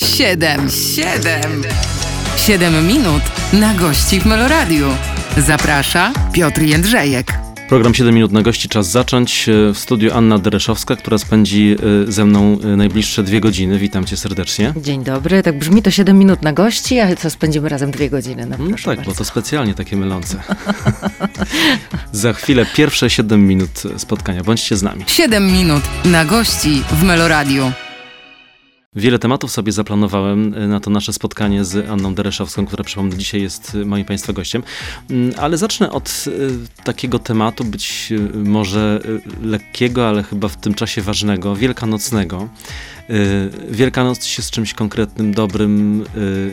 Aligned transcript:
Siedem, 0.00 0.70
siedem, 0.70 1.62
siedem 2.36 2.86
minut 2.86 3.22
na 3.52 3.74
gości 3.74 4.20
w 4.20 4.26
Meloradiu. 4.26 4.86
Zaprasza 5.36 6.12
Piotr 6.32 6.62
Jędrzejek. 6.62 7.32
Program 7.68 7.94
7 7.94 8.14
minut 8.14 8.32
na 8.32 8.42
gości, 8.42 8.68
czas 8.68 8.90
zacząć. 8.90 9.48
E, 9.48 9.72
W 9.74 9.78
studiu 9.78 10.10
Anna 10.14 10.38
Dereszowska, 10.38 10.96
która 10.96 11.18
spędzi 11.18 11.76
e, 12.08 12.12
ze 12.12 12.24
mną 12.24 12.58
e, 12.64 12.66
najbliższe 12.76 13.22
dwie 13.22 13.40
godziny. 13.40 13.78
Witam 13.78 14.04
cię 14.04 14.16
serdecznie. 14.16 14.72
Dzień 14.76 15.04
dobry, 15.04 15.42
tak 15.42 15.58
brzmi 15.58 15.82
to 15.82 15.90
7 15.90 16.18
minut 16.18 16.42
na 16.42 16.52
gości, 16.52 17.00
a 17.00 17.16
co 17.16 17.30
spędzimy 17.30 17.68
razem 17.68 17.90
dwie 17.90 18.10
godziny. 18.10 18.46
No, 18.46 18.56
No 18.58 18.76
tak, 18.76 18.84
bardzo. 18.96 19.02
bo 19.10 19.14
to 19.16 19.24
specjalnie 19.24 19.74
takie 19.74 19.96
mylące. 19.96 20.42
Za 22.12 22.32
chwilę 22.32 22.66
pierwsze 22.74 23.10
7 23.10 23.46
minut 23.46 23.82
spotkania. 23.96 24.42
Bądźcie 24.44 24.76
z 24.76 24.82
nami. 24.82 25.04
Siedem 25.06 25.52
minut 25.52 25.82
na 26.04 26.24
gości 26.24 26.82
w 26.92 27.02
Meloradiu. 27.02 27.72
Wiele 28.96 29.18
tematów 29.18 29.50
sobie 29.50 29.72
zaplanowałem 29.72 30.54
e, 30.54 30.68
na 30.68 30.80
to 30.80 30.90
nasze 30.90 31.12
spotkanie 31.12 31.64
z 31.64 31.90
Anną 31.90 32.14
Dereszowską, 32.14 32.66
która 32.66 32.84
przypomnę 32.84 33.16
dzisiaj 33.16 33.42
jest 33.42 33.74
e, 33.74 33.84
moim 33.84 34.04
Państwa 34.04 34.32
gościem. 34.32 34.62
Mm, 35.10 35.34
Ale 35.38 35.58
zacznę 35.58 35.90
od 35.90 36.24
e, 36.26 36.84
takiego 36.84 37.18
tematu, 37.18 37.64
być 37.64 38.12
może 38.34 39.00
lekkiego, 39.42 40.08
ale 40.08 40.22
chyba 40.22 40.48
w 40.48 40.56
tym 40.56 40.74
czasie 40.74 41.02
ważnego, 41.02 41.56
wielkanocnego. 41.56 42.48
E, 43.10 43.14
Wielkanoc 43.70 44.24
się 44.24 44.42
z 44.42 44.50
czymś 44.50 44.74
konkretnym, 44.74 45.34
dobrym 45.34 46.04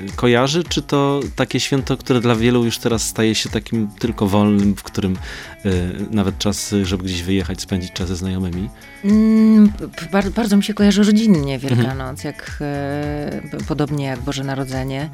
e, 0.09 0.15
kojarzy, 0.15 0.63
czy 0.63 0.81
to 0.81 1.19
takie 1.35 1.59
święto, 1.59 1.97
które 1.97 2.21
dla 2.21 2.35
wielu 2.35 2.65
już 2.65 2.77
teraz 2.77 3.07
staje 3.07 3.35
się 3.35 3.49
takim 3.49 3.87
tylko 3.99 4.27
wolnym, 4.27 4.75
w 4.75 4.83
którym 4.83 5.17
e, 5.65 5.69
nawet 6.11 6.37
czas, 6.37 6.75
żeby 6.83 7.03
gdzieś 7.03 7.23
wyjechać, 7.23 7.61
spędzić 7.61 7.91
czas 7.91 8.07
ze 8.07 8.15
znajomymi? 8.15 8.69
Mm, 9.05 9.69
p- 9.71 10.07
bar- 10.11 10.31
bardzo 10.31 10.57
mi 10.57 10.63
się 10.63 10.73
kojarzy 10.73 11.03
rodzinnie 11.03 11.59
Wielkanoc, 11.59 12.23
jak, 12.23 12.59
podobnie 13.67 14.05
jak 14.05 14.19
Boże 14.19 14.43
Narodzenie, 14.43 15.09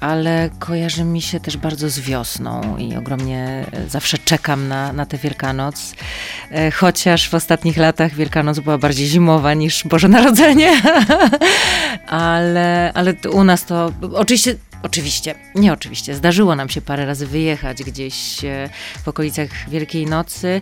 ale 0.00 0.50
kojarzy 0.58 1.04
mi 1.04 1.22
się 1.22 1.40
też 1.40 1.56
bardzo 1.56 1.90
z 1.90 2.00
wiosną 2.00 2.76
i 2.76 2.96
ogromnie 2.96 3.66
e, 3.72 3.88
zawsze 3.88 4.18
czekam 4.18 4.68
na, 4.68 4.92
na 4.92 5.06
tę 5.06 5.18
Wielkanoc, 5.18 5.94
e, 6.50 6.70
chociaż 6.70 7.28
w 7.28 7.34
ostatnich 7.34 7.76
latach 7.76 8.14
Wielkanoc 8.14 8.58
była 8.58 8.78
bardziej 8.78 9.06
zimowa 9.06 9.54
niż 9.54 9.84
Boże 9.84 10.08
Narodzenie, 10.08 10.82
ale, 12.06 12.92
ale 12.94 13.14
u 13.32 13.44
nas 13.44 13.64
to 13.64 13.92
oczywiście 14.14 14.56
Oczywiście, 14.82 15.34
nie 15.54 15.72
oczywiście. 15.72 16.14
Zdarzyło 16.14 16.56
nam 16.56 16.68
się 16.68 16.80
parę 16.80 17.06
razy 17.06 17.26
wyjechać 17.26 17.82
gdzieś 17.82 18.44
e, 18.44 18.68
w 19.04 19.08
okolicach 19.08 19.48
Wielkiej 19.68 20.06
Nocy, 20.06 20.48
e, 20.48 20.60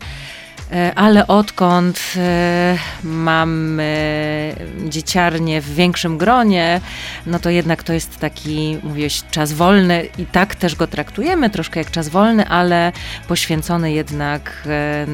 ale 0.94 1.26
odkąd 1.26 2.00
e, 2.16 2.78
mamy 3.04 4.54
dzieciarnię 4.88 5.60
w 5.60 5.74
większym 5.74 6.18
gronie, 6.18 6.80
no 7.26 7.38
to 7.38 7.50
jednak 7.50 7.82
to 7.82 7.92
jest 7.92 8.18
taki, 8.18 8.78
mówiłeś, 8.82 9.22
czas 9.30 9.52
wolny 9.52 10.08
i 10.18 10.26
tak 10.26 10.54
też 10.54 10.76
go 10.76 10.86
traktujemy, 10.86 11.50
troszkę 11.50 11.80
jak 11.80 11.90
czas 11.90 12.08
wolny, 12.08 12.48
ale 12.48 12.92
poświęcony 13.28 13.92
jednak 13.92 14.62
e, 14.66 15.06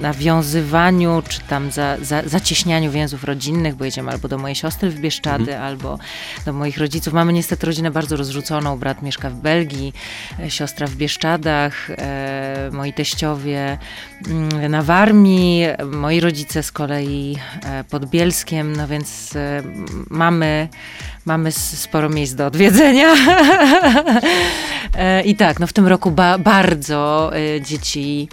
nawiązywaniu, 0.00 1.22
czy 1.28 1.40
tam 1.40 1.70
za, 1.70 1.96
za, 2.02 2.22
zacieśnianiu 2.22 2.90
więzów 2.90 3.24
rodzinnych, 3.24 3.74
bo 3.74 3.84
jedziemy 3.84 4.10
albo 4.10 4.28
do 4.28 4.38
mojej 4.38 4.54
siostry 4.54 4.90
w 4.90 5.00
Bieszczady, 5.00 5.58
albo 5.58 5.98
do 6.46 6.52
moich 6.52 6.78
rodziców. 6.78 7.12
Mamy 7.14 7.32
niestety 7.32 7.66
rodzinę 7.66 7.90
bardzo 7.90 8.16
rozrzuconą. 8.16 8.78
Brat 8.78 9.02
mieszka 9.02 9.30
w 9.30 9.34
Belgii, 9.34 9.92
e, 10.40 10.50
siostra 10.50 10.86
w 10.86 10.94
Bieszczadach, 10.94 11.90
e, 11.90 12.70
moi 12.72 12.92
teściowie 12.92 13.78
na 14.68 14.82
Warmii, 14.82 15.66
moi 15.86 16.20
rodzice 16.20 16.62
z 16.62 16.72
kolei 16.72 17.36
e, 17.64 17.84
pod 17.84 18.06
Bielskiem, 18.06 18.76
no 18.76 18.88
więc 18.88 19.36
e, 19.36 19.62
mamy, 20.10 20.68
mamy 21.24 21.52
sporo 21.52 22.08
miejsc 22.08 22.34
do 22.34 22.46
odwiedzenia. 22.46 23.14
E, 24.96 25.22
I 25.22 25.36
tak, 25.36 25.60
no 25.60 25.66
w 25.66 25.72
tym 25.72 25.86
roku 25.86 26.10
ba 26.10 26.38
bardzo 26.38 27.32
dzieci 27.60 28.28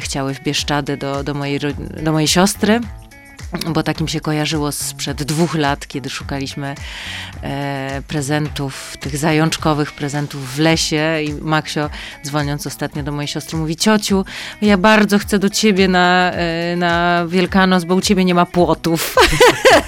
chciały 0.00 0.34
w 0.34 0.42
Bieszczady 0.42 0.96
do, 0.96 1.24
do, 1.24 1.34
mojej, 1.34 1.60
do 2.02 2.12
mojej 2.12 2.28
siostry 2.28 2.80
bo 3.68 3.82
takim 3.82 4.08
się 4.08 4.20
kojarzyło 4.20 4.72
sprzed 4.72 5.22
dwóch 5.22 5.54
lat, 5.54 5.86
kiedy 5.86 6.10
szukaliśmy 6.10 6.74
e, 7.42 8.02
prezentów, 8.08 8.96
tych 9.00 9.16
zajączkowych 9.16 9.92
prezentów 9.92 10.54
w 10.54 10.58
lesie 10.58 11.18
i 11.24 11.34
Maksio, 11.34 11.90
dzwoniąc 12.24 12.66
ostatnio 12.66 13.02
do 13.02 13.12
mojej 13.12 13.28
siostry, 13.28 13.58
mówi, 13.58 13.76
ciociu, 13.76 14.24
ja 14.62 14.78
bardzo 14.78 15.18
chcę 15.18 15.38
do 15.38 15.50
ciebie 15.50 15.88
na, 15.88 16.32
e, 16.32 16.76
na 16.76 17.24
Wielkanoc, 17.28 17.84
bo 17.84 17.94
u 17.94 18.00
ciebie 18.00 18.24
nie 18.24 18.34
ma 18.34 18.46
płotów. 18.46 19.14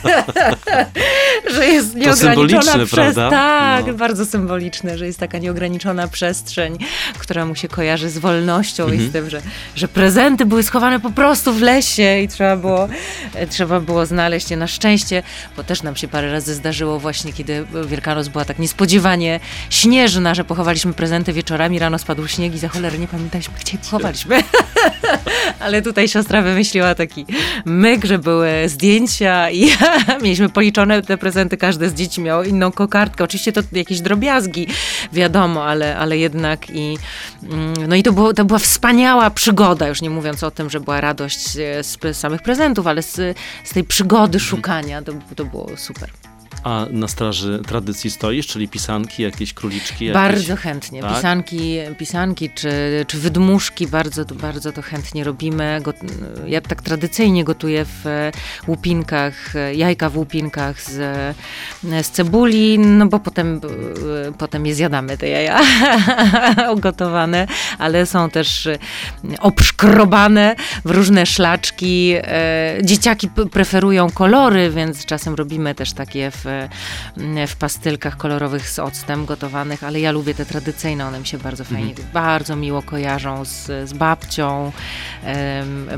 że 1.54 1.66
jest 1.66 1.94
nieograniczona 1.94 2.86
przez... 2.86 3.14
Tak, 3.14 3.86
No. 3.86 3.94
bardzo 3.94 4.26
symboliczne, 4.26 4.98
że 4.98 5.06
jest 5.06 5.18
taka 5.20 5.38
nieograniczona 5.38 6.08
przestrzeń, 6.08 6.78
która 7.18 7.46
mu 7.46 7.54
się 7.54 7.68
kojarzy 7.68 8.10
z 8.10 8.18
wolnością 8.18 8.84
Mhm. 8.84 9.02
i 9.02 9.08
z 9.08 9.12
tym, 9.12 9.30
że, 9.30 9.42
że 9.76 9.88
prezenty 9.88 10.46
były 10.46 10.62
schowane 10.62 11.00
po 11.00 11.10
prostu 11.10 11.52
w 11.52 11.62
lesie 11.62 12.20
i 12.20 12.28
trzeba 12.28 12.56
było, 12.56 12.88
e, 13.34 13.46
trzeba 13.54 13.80
było 13.80 14.06
znaleźć 14.06 14.50
je 14.50 14.56
na 14.56 14.66
szczęście, 14.66 15.22
bo 15.56 15.64
też 15.64 15.82
nam 15.82 15.96
się 15.96 16.08
parę 16.08 16.32
razy 16.32 16.54
zdarzyło 16.54 17.00
właśnie, 17.00 17.32
kiedy 17.32 17.66
Wielkanoc 17.86 18.28
była 18.28 18.44
tak 18.44 18.58
niespodziewanie 18.58 19.40
śnieżna, 19.70 20.34
że 20.34 20.44
pochowaliśmy 20.44 20.92
prezenty 20.92 21.32
wieczorami, 21.32 21.78
rano 21.78 21.98
spadł 21.98 22.28
śnieg 22.28 22.54
i 22.54 22.58
za 22.58 22.68
cholerę 22.68 22.98
nie 22.98 23.08
pamiętaliśmy, 23.08 23.54
gdzie 23.60 23.72
je 23.72 23.78
pochowaliśmy. 23.78 24.42
Ale 25.60 25.82
tutaj 25.82 26.08
siostra 26.08 26.42
wymyśliła 26.42 26.94
taki 26.94 27.26
myk, 27.64 28.04
że 28.04 28.18
były 28.18 28.48
zdjęcia 28.66 29.50
i 29.50 29.70
mieliśmy 30.22 30.48
policzone 30.48 31.02
te 31.02 31.18
prezenty, 31.18 31.56
każde 31.56 31.88
z 31.88 31.94
dzieci 31.94 32.20
miało 32.20 32.42
inną 32.42 32.72
kokardkę. 32.72 33.24
Oczywiście 33.24 33.52
to 33.52 33.60
jakieś 33.72 34.00
drobiazgi, 34.00 34.66
wiadomo, 35.12 35.64
ale, 35.64 35.96
ale 35.96 36.18
jednak 36.18 36.70
i 36.70 36.98
mm, 37.42 37.74
no 37.88 37.96
i 37.96 38.02
to, 38.02 38.12
było, 38.12 38.34
to 38.34 38.44
była 38.44 38.58
wspaniała 38.58 39.30
przygoda, 39.30 39.88
już 39.88 40.02
nie 40.02 40.10
mówiąc 40.10 40.42
o 40.42 40.50
tym, 40.50 40.70
że 40.70 40.80
była 40.80 41.00
radość 41.00 41.56
e, 41.56 41.84
z 41.84 41.94
z 42.12 42.16
samych 42.16 42.42
prezentów, 42.42 42.86
ale 42.86 43.02
z, 43.02 43.38
z 43.64 43.70
tej 43.70 43.84
przygody 43.84 44.40
szukania, 44.40 45.02
to, 45.02 45.12
to 45.36 45.44
było 45.44 45.76
super. 45.76 46.10
A 46.64 46.86
na 46.90 47.08
straży 47.08 47.60
tradycji 47.66 48.10
stoisz, 48.10 48.46
czyli 48.46 48.68
pisanki, 48.68 49.22
jakieś 49.22 49.54
króliczki? 49.54 50.04
Jakieś... 50.04 50.22
Bardzo 50.22 50.56
chętnie. 50.56 51.02
Tak? 51.02 51.16
Pisanki, 51.16 51.78
pisanki 51.98 52.50
czy, 52.50 52.70
czy 53.06 53.18
wydmuszki, 53.18 53.86
bardzo, 53.86 54.24
to- 54.24 54.34
bardzo 54.34 54.72
to 54.72 54.82
chętnie 54.82 55.24
robimy. 55.24 55.80
Got, 55.82 55.96
ja 56.46 56.60
tak 56.60 56.82
tradycyjnie 56.82 57.44
gotuję 57.44 57.84
w 57.84 58.06
e, 58.06 58.32
łupinkach, 58.66 59.56
e, 59.56 59.74
jajka 59.74 60.10
w 60.10 60.16
łupinkach 60.16 60.80
z, 60.82 60.98
e, 61.90 62.04
z 62.04 62.10
cebuli, 62.10 62.78
no 62.78 63.06
bo 63.06 63.20
potem, 63.20 63.60
potem 64.38 64.66
je 64.66 64.74
zjadamy, 64.74 65.18
te 65.18 65.28
jaja 65.28 65.60
ugotowane, 66.76 67.46
ale 67.78 68.06
są 68.06 68.30
też 68.30 68.68
obszkrobane 69.38 70.56
w 70.84 70.90
różne 70.90 71.26
szlaczki. 71.26 72.14
Dzieciaki 72.82 73.28
preferują 73.52 74.10
kolory, 74.10 74.70
więc 74.70 75.04
czasem 75.06 75.34
robimy 75.34 75.74
też 75.74 75.92
takie 75.92 76.30
w, 76.30 76.44
w 77.48 77.56
pastylkach 77.56 78.16
kolorowych 78.16 78.68
z 78.68 78.78
octem 78.78 79.26
gotowanych, 79.26 79.84
ale 79.84 80.00
ja 80.00 80.12
lubię 80.12 80.34
te 80.34 80.46
tradycyjne, 80.46 81.06
one 81.06 81.20
mi 81.20 81.26
się 81.26 81.38
bardzo 81.38 81.64
fajnie, 81.64 81.94
bardzo 82.12 82.56
miło 82.56 82.82
kojarzą 82.82 83.44
z, 83.44 83.88
z 83.88 83.92
babcią, 83.92 84.72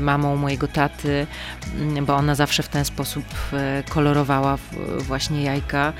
mamą 0.01 0.35
mojego 0.35 0.67
taty, 0.67 1.27
mm, 1.75 2.05
bo 2.05 2.15
ona 2.15 2.35
zawsze 2.35 2.63
w 2.63 2.67
ten 2.67 2.85
sposób 2.85 3.25
e, 3.53 3.83
kolorowała 3.89 4.57
właśnie 4.99 5.43
jajka. 5.43 5.93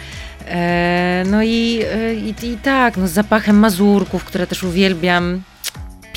E, 0.48 1.24
No 1.26 1.44
i, 1.44 1.82
e, 1.92 2.16
i, 2.16 2.46
i 2.46 2.58
tak, 2.58 2.98
no 2.98 3.08
z 3.08 3.12
zapachem 3.12 3.60
mazurków, 3.60 4.24
które 4.24 4.48
też 4.48 4.64
uwielbiam. 4.64 5.42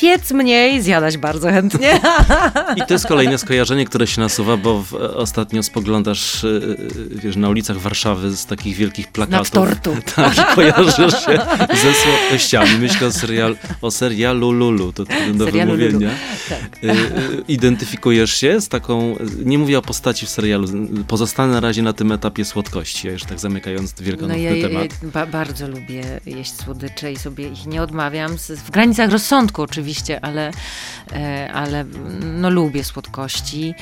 Piec 0.00 0.31
mniej, 0.31 0.83
zjadać 0.83 1.16
bardzo 1.16 1.49
chętnie. 1.49 2.00
I 2.77 2.81
to 2.87 2.94
jest 2.94 3.06
kolejne 3.06 3.38
skojarzenie, 3.38 3.84
które 3.84 4.06
się 4.06 4.21
nasuwa, 4.21 4.56
bo 4.56 4.83
w, 4.83 4.94
ostatnio 4.94 5.62
spoglądasz 5.62 6.44
y, 6.44 6.49
y, 6.49 7.21
wiesz, 7.22 7.37
na 7.37 7.49
ulicach 7.49 7.77
Warszawy 7.77 8.37
z 8.37 8.47
takich 8.47 8.77
wielkich 8.77 9.09
plakatów. 9.09 9.49
Znak 9.49 9.80
tortu. 9.80 9.97
Tak, 10.16 10.54
kojarzysz 10.54 11.24
się 11.24 11.39
ze 11.83 11.95
słodkościami. 11.95 12.71
Myślę 12.80 13.07
o, 13.07 13.13
serial, 13.13 13.57
o 13.83 13.91
serialu 13.91 14.53
Lulu, 14.53 14.92
to 14.92 15.04
do 15.34 15.45
Serialu 15.45 15.77
Lulu. 15.77 16.01
Tak. 16.50 16.84
Y, 16.84 16.91
y, 16.91 17.44
Identyfikujesz 17.48 18.32
się 18.36 18.60
z 18.60 18.68
taką, 18.68 19.16
nie 19.44 19.58
mówię 19.58 19.78
o 19.78 19.82
postaci 19.82 20.26
w 20.26 20.28
serialu, 20.28 20.68
pozostanę 21.08 21.52
na 21.52 21.60
razie 21.60 21.82
na 21.82 21.92
tym 21.92 22.12
etapie 22.12 22.44
słodkości, 22.44 23.08
a 23.08 23.12
już 23.12 23.24
tak 23.24 23.38
zamykając 23.38 23.94
No 24.00 24.06
wielkanocny 24.06 24.42
ja, 24.42 24.56
ja 24.56 24.68
temat. 24.68 24.86
ba, 25.02 25.26
bardzo 25.26 25.68
lubię 25.68 26.20
jeść 26.26 26.54
słodycze 26.54 27.12
i 27.12 27.16
sobie 27.16 27.48
ich 27.48 27.66
nie 27.66 27.82
odmawiam. 27.82 28.36
W 28.38 28.70
granicach 28.70 29.10
rozsądku 29.10 29.62
oczywiście, 29.62 30.24
ale, 30.24 30.50
e, 31.12 31.50
ale 31.52 31.84
no 32.20 32.50
lubię 32.50 32.84
słodkości. 32.84 33.74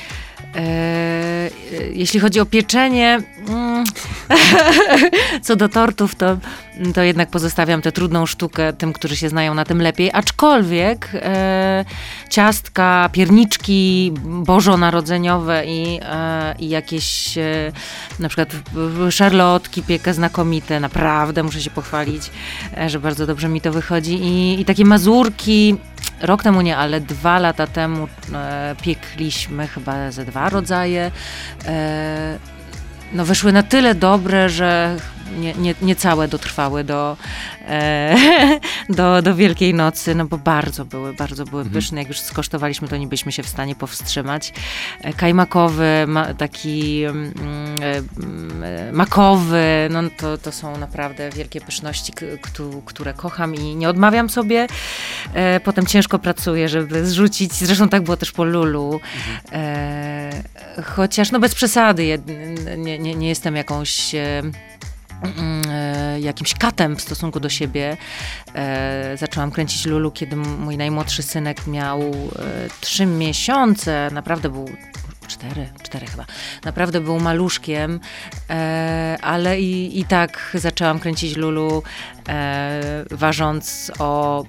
E, 0.55 0.59
e, 0.59 1.49
jeśli 1.93 2.19
chodzi 2.19 2.39
o 2.39 2.45
pieczenie, 2.45 3.21
mm, 3.49 3.83
co 5.45 5.55
do 5.55 5.69
tortów, 5.69 6.15
to, 6.15 6.37
to 6.93 7.03
jednak 7.03 7.29
pozostawiam 7.29 7.81
tę 7.81 7.91
trudną 7.91 8.25
sztukę 8.25 8.73
tym, 8.73 8.93
którzy 8.93 9.15
się 9.15 9.29
znają 9.29 9.53
na 9.53 9.65
tym 9.65 9.81
lepiej. 9.81 10.09
Aczkolwiek 10.13 11.09
e, 11.13 11.85
ciastka, 12.29 13.09
pierniczki 13.11 14.13
bożonarodzeniowe 14.25 15.65
i, 15.65 15.99
i 16.59 16.69
jakieś 16.69 17.37
na 18.19 18.27
przykład 18.29 18.49
szarlotki 19.09 19.83
piekę 19.83 20.13
znakomite, 20.13 20.79
naprawdę 20.79 21.43
muszę 21.43 21.61
się 21.61 21.69
pochwalić, 21.69 22.31
że 22.87 22.99
bardzo 22.99 23.27
dobrze 23.27 23.49
mi 23.49 23.61
to 23.61 23.71
wychodzi 23.71 24.13
i, 24.13 24.61
i 24.61 24.65
takie 24.65 24.85
mazurki, 24.85 25.77
rok 26.21 26.43
temu 26.43 26.61
nie, 26.61 26.77
ale 26.77 27.01
dwa 27.01 27.39
lata 27.39 27.67
temu 27.67 28.07
e, 28.33 28.75
piekliśmy 28.81 29.67
chyba 29.67 30.11
ze 30.11 30.25
dwa 30.25 30.49
rodzaje. 30.49 31.11
E, 31.65 32.37
no 33.13 33.25
wyszły 33.25 33.53
na 33.53 33.63
tyle 33.63 33.95
dobre, 33.95 34.49
że 34.49 34.95
nie, 35.37 35.53
nie, 35.53 35.75
nie 35.81 35.95
całe 35.95 36.27
dotrwały 36.27 36.83
do, 36.83 37.17
e, 37.67 38.15
do, 38.89 39.21
do 39.21 39.35
Wielkiej 39.35 39.73
Nocy, 39.73 40.15
no 40.15 40.25
bo 40.25 40.37
bardzo 40.37 40.85
były, 40.85 41.13
bardzo 41.13 41.45
były 41.45 41.61
Mhm. 41.61 41.73
pyszne. 41.73 41.99
Jak 41.99 42.07
już 42.07 42.19
skosztowaliśmy, 42.19 42.87
to 42.87 42.97
nie 42.97 43.07
byliśmy 43.07 43.31
się 43.31 43.43
w 43.43 43.47
stanie 43.49 43.75
powstrzymać. 43.75 44.53
E, 45.01 45.13
Kajmakowy, 45.13 46.05
ma, 46.07 46.33
taki 46.33 47.03
mm, 47.03 47.33
e, 47.81 47.97
mm, 47.97 48.63
e, 48.63 48.91
makowy, 48.91 49.63
no 49.91 50.01
to, 50.17 50.37
to 50.37 50.51
są 50.51 50.77
naprawdę 50.77 51.29
wielkie 51.29 51.61
pyszności, 51.61 52.13
które 52.85 53.13
kocham 53.13 53.55
i 53.55 53.75
nie 53.75 53.89
odmawiam 53.89 54.29
sobie. 54.29 54.67
E, 55.33 55.59
potem 55.59 55.85
ciężko 55.85 56.19
pracuję, 56.19 56.69
żeby 56.69 57.05
zrzucić. 57.05 57.53
Zresztą 57.53 57.89
tak 57.89 58.03
było 58.03 58.17
też 58.17 58.31
po 58.31 58.43
Lulu. 58.43 58.99
E, 59.51 60.29
chociaż, 60.85 61.31
no 61.31 61.39
bez 61.39 61.55
przesady, 61.55 62.19
nie, 62.77 62.99
nie, 62.99 63.15
nie 63.15 63.29
jestem 63.29 63.55
jakąś... 63.55 64.15
Mm, 65.21 65.61
e, 65.69 66.19
jakimś 66.19 66.53
katem 66.53 66.95
w 66.95 67.01
stosunku 67.01 67.39
do 67.39 67.49
siebie. 67.49 67.97
E, 68.55 69.17
zaczęłam 69.17 69.51
kręcić 69.51 69.85
Lulu, 69.85 70.11
kiedy 70.11 70.35
mój 70.35 70.77
najmłodszy 70.77 71.23
synek 71.23 71.67
miał 71.67 72.01
e, 72.01 72.11
trzy 72.81 73.05
miesiące. 73.05 74.09
Naprawdę 74.13 74.49
był 74.49 74.69
cztery, 75.27 75.69
cztery 75.83 76.07
chyba. 76.07 76.25
Naprawdę 76.65 77.01
był 77.01 77.19
maluszkiem, 77.19 77.99
e, 78.49 79.17
ale 79.21 79.61
i, 79.61 79.99
i 79.99 80.05
tak 80.05 80.51
zaczęłam 80.53 80.99
kręcić 80.99 81.37
Lulu, 81.37 81.83
e, 82.29 82.81
ważąc 83.11 83.91
o 83.99 84.43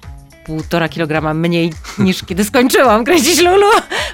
półtora 0.51 0.89
kilograma 0.89 1.33
mniej 1.33 1.73
niż 1.99 2.23
kiedy 2.23 2.45
skończyłam 2.45 3.05
kręcić 3.05 3.39
Lulu, 3.39 3.67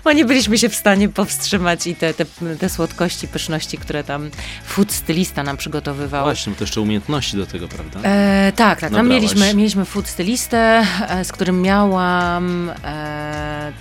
bo 0.03 0.11
nie 0.11 0.25
byliśmy 0.25 0.57
się 0.57 0.69
w 0.69 0.75
stanie 0.75 1.09
powstrzymać 1.09 1.87
i 1.87 1.95
te, 1.95 2.13
te, 2.13 2.25
te 2.59 2.69
słodkości, 2.69 3.27
pyszności, 3.27 3.77
które 3.77 4.03
tam 4.03 4.29
food 4.65 4.91
stylista 4.91 5.43
nam 5.43 5.57
przygotowywał. 5.57 6.23
Właśnie, 6.25 6.55
to 6.55 6.63
jeszcze 6.63 6.81
umiejętności 6.81 7.37
do 7.37 7.45
tego, 7.45 7.67
prawda? 7.67 7.99
E, 8.03 8.51
tak, 8.55 8.79
tak. 8.79 8.91
Tam 8.91 9.09
mieliśmy, 9.09 9.53
mieliśmy 9.53 9.85
food 9.85 10.07
stylistę, 10.07 10.85
e, 11.09 11.25
z 11.25 11.31
którym 11.31 11.61
miałam 11.61 12.71
e, 12.83 13.71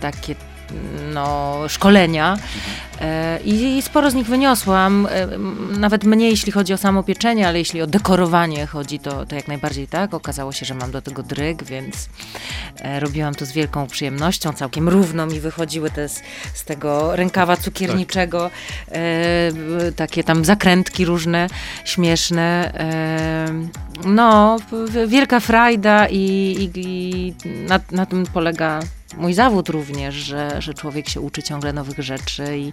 takie 0.00 0.34
no, 1.14 1.58
szkolenia 1.68 2.36
e, 3.00 3.38
i, 3.44 3.82
sporo 3.82 4.10
z 4.10 4.14
nich 4.14 4.26
wyniosłam. 4.26 5.08
E, 5.10 5.38
nawet 5.78 6.04
mniej, 6.04 6.30
jeśli 6.30 6.52
chodzi 6.52 6.72
o 6.74 6.78
samo 6.78 7.02
pieczenie, 7.02 7.48
ale 7.48 7.58
jeśli 7.58 7.82
o 7.82 7.86
dekorowanie 7.86 8.66
chodzi, 8.66 8.98
to, 8.98 9.26
to 9.26 9.36
jak 9.36 9.48
najbardziej 9.48 9.88
tak. 9.88 10.14
Okazało 10.14 10.52
się, 10.52 10.66
że 10.66 10.74
mam 10.74 10.90
do 10.90 11.02
tego 11.02 11.22
dryg, 11.22 11.64
więc 11.64 12.08
e, 12.80 13.00
robiłam 13.00 13.34
to 13.34 13.46
z 13.46 13.52
wielką 13.52 13.86
przyjemnością. 13.86 14.52
Całkiem 14.52 14.88
równo 14.88 15.26
mi 15.26 15.40
wychodziły 15.40 15.90
te 15.90 16.08
z, 16.08 16.22
z 16.54 16.64
tego 16.64 17.16
rękawa 17.16 17.56
cukierniczego, 17.56 18.50
b- 18.90 19.92
takie 19.96 20.24
tam 20.24 20.44
zakrętki 20.44 21.04
różne, 21.04 21.46
śmieszne. 21.84 22.72
No, 24.04 24.56
wielka 25.06 25.40
frajda 25.40 26.06
i, 26.08 26.16
i, 26.18 26.80
i 26.80 27.34
na, 27.68 27.80
na 27.90 28.06
tym 28.06 28.26
polega 28.26 28.80
mój 29.16 29.34
zawód 29.34 29.68
również, 29.68 30.14
że, 30.14 30.62
że 30.62 30.74
człowiek 30.74 31.08
się 31.08 31.20
uczy 31.20 31.42
ciągle 31.42 31.72
nowych 31.72 31.98
rzeczy 31.98 32.58
i, 32.58 32.72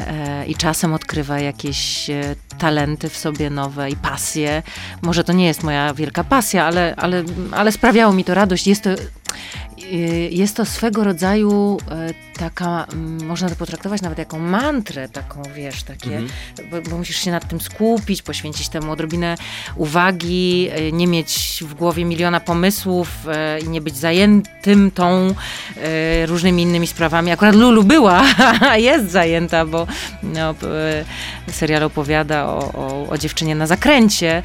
e, 0.00 0.46
i 0.46 0.54
czasem 0.54 0.94
odkrywa 0.94 1.40
jakieś 1.40 2.10
e, 2.10 2.36
talenty 2.58 3.08
w 3.08 3.16
sobie 3.16 3.50
nowe 3.50 3.90
i 3.90 3.96
pasje. 3.96 4.62
Może 5.02 5.24
to 5.24 5.32
nie 5.32 5.46
jest 5.46 5.62
moja 5.62 5.94
wielka 5.94 6.24
pasja, 6.24 6.64
ale, 6.64 6.94
ale, 6.96 7.24
ale 7.52 7.72
sprawiało 7.72 8.12
mi 8.12 8.24
to 8.24 8.34
radość. 8.34 8.66
Jest 8.66 8.82
to, 8.82 8.90
e, 8.90 8.96
jest 10.30 10.56
to 10.56 10.64
swego 10.64 11.04
rodzaju 11.04 11.78
taka, 12.40 12.86
mm, 12.92 13.26
można 13.26 13.48
to 13.48 13.56
potraktować 13.56 14.02
nawet 14.02 14.18
jako 14.18 14.38
mantrę, 14.38 15.08
taką 15.08 15.42
wiesz, 15.56 15.82
takie, 15.82 16.16
Mhm. 16.16 16.28
bo, 16.70 16.90
bo 16.90 16.98
musisz 16.98 17.16
się 17.16 17.30
nad 17.30 17.48
tym 17.48 17.60
skupić, 17.60 18.22
poświęcić 18.22 18.68
temu 18.68 18.92
odrobinę 18.92 19.34
uwagi, 19.76 20.68
e, 20.72 20.92
nie 20.92 21.06
mieć 21.06 21.64
w 21.66 21.74
głowie 21.74 22.04
miliona 22.04 22.40
pomysłów 22.40 23.08
e, 23.28 23.60
i 23.60 23.68
nie 23.68 23.80
być 23.80 23.96
zajętym 23.96 24.90
tą 24.90 25.34
e, 25.76 26.26
różnymi 26.26 26.62
innymi 26.62 26.86
sprawami. 26.86 27.30
Akurat 27.30 27.54
Lulu 27.54 27.84
była, 27.84 28.24
jest 28.76 29.10
zajęta, 29.10 29.66
bo 29.66 29.86
no, 30.22 30.54
serial 31.52 31.82
opowiada 31.82 32.46
o, 32.46 32.72
o, 32.72 33.08
o 33.08 33.18
dziewczynie 33.18 33.54
na 33.54 33.66
zakręcie, 33.66 34.42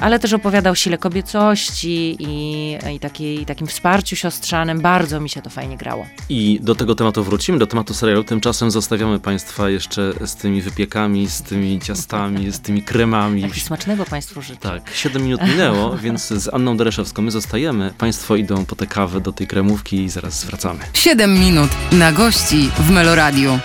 ale 0.00 0.18
też 0.18 0.32
opowiada 0.32 0.70
o 0.70 0.74
sile 0.74 0.98
kobiecości 0.98 2.16
i, 2.18 2.76
i 2.94 3.00
takiej, 3.00 3.46
takim 3.46 3.66
wsparciu 3.66 4.16
siostrzanym. 4.16 4.80
Bardzo 4.80 5.20
mi 5.20 5.30
się 5.30 5.42
to 5.42 5.50
fajnie 5.50 5.76
grało. 5.76 6.06
I 6.28 6.58
do 6.62 6.74
tego 6.74 6.94
tematu 6.94 7.23
wrócimy, 7.24 7.58
do 7.58 7.66
tematu 7.66 7.94
serialu. 7.94 8.24
Tymczasem 8.24 8.70
zostawiamy 8.70 9.20
Państwa 9.20 9.70
jeszcze 9.70 10.12
z 10.26 10.36
tymi 10.36 10.62
wypiekami, 10.62 11.28
z 11.28 11.42
tymi 11.42 11.80
ciastami, 11.80 12.52
z 12.52 12.60
tymi 12.60 12.82
kremami. 12.82 13.42
Jak 13.42 13.56
smacznego 13.56 14.04
Państwu 14.04 14.42
życzę. 14.42 14.60
Tak, 14.60 14.90
7 14.94 15.22
minut 15.22 15.40
minęło, 15.42 15.96
więc 16.04 16.28
z 16.28 16.54
Anną 16.54 16.76
Dereszewską 16.76 17.22
my 17.22 17.30
zostajemy. 17.30 17.94
Państwo 17.98 18.36
idą 18.36 18.64
po 18.64 18.76
tę 18.76 18.86
kawę 18.86 19.20
do 19.20 19.32
tej 19.32 19.46
kremówki 19.46 19.96
i 19.96 20.08
zaraz 20.08 20.44
wracamy. 20.44 20.80
7 20.92 21.34
minut 21.40 21.70
na 21.92 22.12
gości 22.12 22.70
w 22.78 22.90
Meloradiu. 22.90 23.58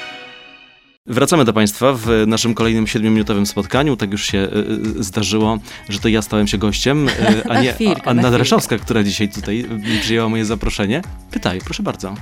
Wracamy 1.05 1.45
do 1.45 1.53
Państwa 1.53 1.93
w 1.93 2.07
naszym 2.27 2.53
kolejnym 2.53 2.85
7-minutowym 2.85 3.45
spotkaniu. 3.45 3.97
Tak 3.97 4.11
już 4.11 4.25
się 4.25 4.37
y, 4.37 4.99
y, 4.99 5.03
zdarzyło, 5.03 5.59
że 5.89 5.99
to 5.99 6.07
ja 6.07 6.21
stałem 6.21 6.47
się 6.47 6.57
gościem, 6.57 7.09
y, 7.09 7.11
a 7.49 7.59
nie 7.61 7.73
chwilkę, 7.73 8.01
Anna 8.01 8.21
chwilkę. 8.21 8.31
Dereszowska, 8.31 8.77
która 8.77 9.03
dzisiaj 9.03 9.29
tutaj 9.29 9.65
przyjęła 10.01 10.29
moje 10.29 10.45
zaproszenie. 10.45 11.01
Pytaj, 11.31 11.59
proszę 11.65 11.83
bardzo. 11.83 12.15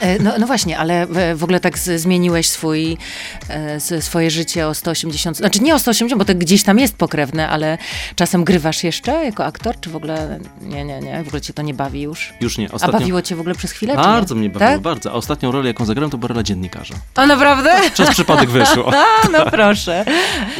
E, 0.00 0.18
No, 0.22 0.32
no 0.38 0.46
właśnie, 0.46 0.78
ale 0.78 1.06
w- 1.36 1.44
ogóle 1.44 1.60
tak 1.60 1.78
zmieniłeś 1.78 2.48
swój, 2.48 2.96
e, 3.48 3.80
swoje 4.02 4.30
życie 4.30 4.66
o 4.66 4.74
180, 4.74 5.36
znaczy 5.36 5.60
nie 5.60 5.74
o 5.74 5.78
180, 5.78 6.18
bo 6.18 6.24
to 6.24 6.34
gdzieś 6.34 6.62
tam 6.62 6.78
jest 6.78 6.96
pokrewne, 6.96 7.48
ale 7.48 7.78
czasem 8.14 8.44
grywasz 8.44 8.84
jeszcze 8.84 9.12
jako 9.24 9.44
aktor, 9.44 9.80
czy 9.80 9.90
w 9.90 9.96
ogóle 9.96 10.38
nie, 10.62 10.84
nie, 10.84 11.00
nie, 11.00 11.24
w 11.24 11.26
ogóle 11.26 11.40
cię 11.40 11.52
to 11.52 11.62
nie 11.62 11.74
bawi 11.74 12.00
już? 12.00 12.32
Już 12.40 12.58
nie. 12.58 12.68
A 12.80 12.88
bawiło 12.92 13.22
cię 13.22 13.36
w 13.36 13.40
ogóle 13.40 13.54
przez 13.54 13.70
chwilę, 13.72 13.96
Bardzo 13.96 14.34
nie? 14.34 14.40
mnie 14.40 14.50
bawiło, 14.50 14.70
Tak? 14.70 14.80
bardzo. 14.80 15.10
A 15.10 15.14
ostatnią 15.14 15.52
rolę, 15.52 15.66
jaką 15.68 15.84
zagrałem, 15.84 16.10
to 16.10 16.18
była 16.18 16.28
rola 16.28 16.42
dziennikarza. 16.42 16.94
A 17.14 17.26
naprawdę? 17.26 17.70
Przez 17.94 18.10
przypadek 18.10 18.50
wyszło. 18.50 18.92
A, 19.24 19.28
no 19.32 19.46
proszę. 19.50 20.04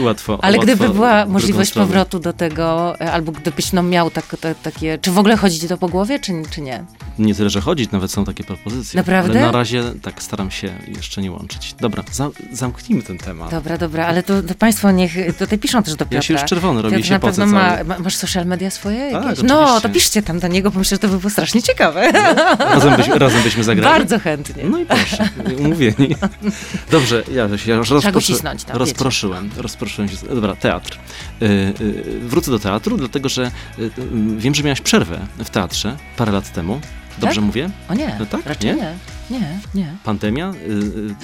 Łatwo. 0.00 0.38
Ale 0.42 0.58
łatwo 0.58 0.74
gdyby 0.74 0.94
była 0.94 1.26
możliwość 1.26 1.72
powrotu 1.72 2.18
do 2.18 2.32
tego, 2.32 2.94
e, 3.00 3.12
albo 3.12 3.32
gdybyś 3.32 3.72
no, 3.72 3.82
miał 3.82 4.10
tak, 4.10 4.36
ta- 4.40 4.54
takie, 4.54 4.98
czy 4.98 5.10
w 5.10 5.18
ogóle 5.18 5.36
chodzi 5.36 5.60
ci 5.60 5.68
to 5.68 5.76
po 5.78 5.88
głowie, 5.88 6.18
czy, 6.18 6.32
czy 6.50 6.60
nie? 6.60 6.84
Nie 7.18 7.34
tyle, 7.34 7.50
że 7.50 7.60
chodzić, 7.60 7.90
nawet 7.90 8.10
są 8.10 8.24
takie 8.24 8.44
propozycje. 8.44 8.98
Naprawdę? 9.00 9.29
Ale 9.30 9.40
na 9.40 9.52
razie 9.52 9.82
tak 10.02 10.22
staram 10.22 10.50
się 10.50 10.70
jeszcze 10.96 11.22
nie 11.22 11.30
łączyć. 11.30 11.74
Dobra, 11.80 12.04
za, 12.12 12.30
zamknijmy 12.52 13.02
ten 13.02 13.18
temat. 13.18 13.50
Dobra, 13.50 13.78
dobra, 13.78 14.06
ale 14.06 14.22
to, 14.22 14.42
to 14.42 14.54
państwo 14.54 14.90
niech, 14.90 15.36
tutaj 15.38 15.58
piszą 15.58 15.82
też 15.82 15.94
do 15.94 16.04
Piotra. 16.04 16.16
Ja 16.16 16.22
się 16.22 16.34
już 16.34 16.44
czerwony 16.44 16.82
robię, 16.82 16.96
Piotr 16.96 17.08
się 17.08 17.14
na 17.14 17.20
pewno 17.20 17.46
ma, 17.46 17.84
ma, 17.84 17.98
masz 17.98 18.16
social 18.16 18.46
media 18.46 18.70
swoje 18.70 19.12
Tak? 19.12 19.42
No, 19.42 19.80
to 19.80 19.88
piszcie 19.88 20.22
tam 20.22 20.38
do 20.38 20.48
niego, 20.48 20.70
bo 20.70 20.78
myślę, 20.78 20.94
że 20.94 20.98
to 20.98 21.08
by 21.08 21.18
było 21.18 21.30
strasznie 21.30 21.62
ciekawe. 21.62 22.12
Razem, 22.58 22.96
byśmy, 22.96 23.18
razem 23.18 23.42
byśmy 23.42 23.64
zagrali. 23.64 23.98
Bardzo 23.98 24.18
chętnie. 24.18 24.64
No 24.64 24.78
i 24.78 24.86
proszę, 24.86 25.28
umówieni. 25.58 26.16
Dobrze, 26.90 27.22
ja 27.32 27.58
się 27.58 27.72
już 27.72 27.90
rozproszy, 27.90 28.26
cisnąć 28.26 28.64
tam, 28.64 28.76
rozproszyłem. 28.76 29.50
Rozproszyłem 29.56 30.08
się. 30.08 30.16
Dobra, 30.34 30.56
teatr. 30.56 30.98
Y, 31.42 31.46
y, 31.80 32.20
wrócę 32.20 32.50
do 32.50 32.58
teatru, 32.58 32.96
dlatego 32.96 33.28
że 33.28 33.50
y, 33.78 33.90
wiem, 34.36 34.54
że 34.54 34.62
miałaś 34.62 34.80
przerwę 34.80 35.26
w 35.44 35.50
teatrze 35.50 35.96
parę 36.16 36.32
lat 36.32 36.52
temu. 36.52 36.80
Dobrze 37.20 37.36
Tak? 37.36 37.44
mówię? 37.44 37.70
O 37.88 37.94
nie, 37.94 38.16
No 38.18 38.26
tak, 38.26 38.46
raczej 38.46 38.70
nie? 38.70 38.76
nie. 38.76 38.94
Nie, 39.30 39.58
nie. 39.74 39.86
Pandemia? 40.04 40.50
Y, 40.50 40.70
y, 40.72 41.14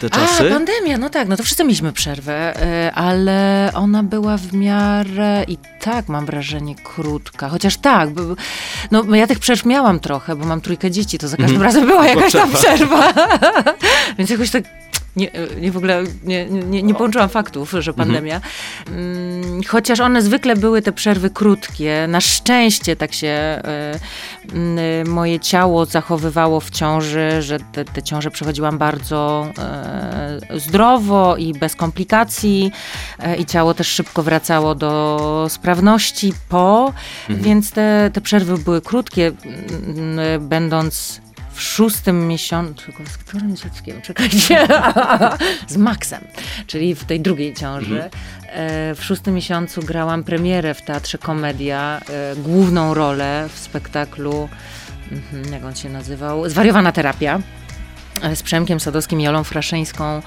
te 0.00 0.06
A, 0.06 0.10
czasy? 0.10 0.50
pandemia, 0.50 0.98
no 0.98 1.10
tak, 1.10 1.28
no 1.28 1.36
to 1.36 1.42
wszyscy 1.42 1.64
mieliśmy 1.64 1.92
przerwę, 1.92 2.62
y, 2.88 2.92
ale 2.92 3.70
ona 3.74 4.02
była 4.02 4.36
w 4.36 4.52
miarę 4.52 5.44
i 5.48 5.58
tak 5.80 6.08
mam 6.08 6.26
wrażenie 6.26 6.74
krótka, 6.74 7.48
chociaż 7.48 7.76
tak, 7.76 8.08
no 8.90 9.16
ja 9.16 9.26
tych 9.26 9.38
przerw 9.38 9.64
miałam 9.64 10.00
trochę, 10.00 10.36
bo 10.36 10.46
mam 10.46 10.60
trójkę 10.60 10.90
dzieci, 10.90 11.18
to 11.18 11.28
za 11.28 11.36
każdym 11.36 11.56
Mhm. 11.56 11.62
razem 11.74 11.86
była 11.88 12.06
jakaś 12.06 12.32
tam 12.32 12.50
przerwa, 12.52 13.12
więc 14.18 14.30
jakoś 14.30 14.50
tak 14.50 14.64
nie, 15.16 15.30
nie 15.60 15.72
w 15.72 15.76
ogóle 15.76 16.04
nie, 16.24 16.46
nie, 16.46 16.82
nie 16.82 16.94
połączyłam 16.94 17.28
faktów, 17.28 17.74
że 17.78 17.92
pandemia. 17.92 18.40
Mm, 18.86 19.62
Chociaż 19.68 20.00
one 20.00 20.22
zwykle 20.22 20.56
były 20.56 20.82
te 20.82 20.92
przerwy 20.92 21.30
krótkie. 21.30 22.06
Na 22.08 22.20
szczęście 22.20 22.96
tak 22.96 23.12
się 23.12 23.62
y, 24.52 24.56
y, 24.56 25.04
moje 25.04 25.40
ciało 25.40 25.84
zachowywało 25.84 26.60
w 26.60 26.70
ciąży, 26.70 27.42
że 27.42 27.58
te, 27.72 27.84
te 27.84 28.02
ciąże 28.02 28.30
przechodziłam 28.30 28.78
bardzo 28.78 29.48
y, 30.54 30.60
zdrowo 30.60 31.36
i 31.36 31.52
bez 31.52 31.76
komplikacji 31.76 32.72
i 33.38 33.46
ciało 33.46 33.74
też 33.74 33.86
szybko 33.88 34.22
wracało 34.22 34.74
do 34.74 35.46
sprawności 35.48 36.32
po, 36.48 36.92
Mhm. 37.28 37.44
więc 37.44 37.70
te, 37.70 38.10
te 38.12 38.20
przerwy 38.20 38.58
były 38.58 38.80
krótkie, 38.80 39.32
będąc 40.40 41.20
w 41.56 41.62
szóstym 41.62 42.28
miesiącu, 42.28 42.92
z 43.10 43.16
którym 43.16 43.56
dzieckiem, 43.56 44.02
czekajcie, 44.02 44.68
z 45.68 45.76
Maxem, 45.76 46.24
czyli 46.66 46.94
w 46.94 47.04
tej 47.04 47.20
drugiej 47.20 47.54
ciąży. 47.54 47.94
Mhm. 47.94 48.10
E, 48.48 48.94
w 48.94 49.04
szóstym 49.04 49.34
miesiącu 49.34 49.82
grałam 49.82 50.24
premierę 50.24 50.74
w 50.74 50.82
Teatrze 50.82 51.18
Komedia, 51.18 52.00
e, 52.08 52.36
główną 52.36 52.94
rolę 52.94 53.48
w 53.54 53.58
spektaklu, 53.58 54.48
mhm, 55.12 55.52
jak 55.52 55.64
on 55.64 55.74
się 55.74 55.88
nazywał, 55.88 56.48
Zwariowana 56.48 56.92
terapia 56.92 57.40
z 58.34 58.42
Przemkiem 58.42 58.80
Sadowskim, 58.80 59.20
Jolą 59.20 59.44
Fraszyńską, 59.44 60.22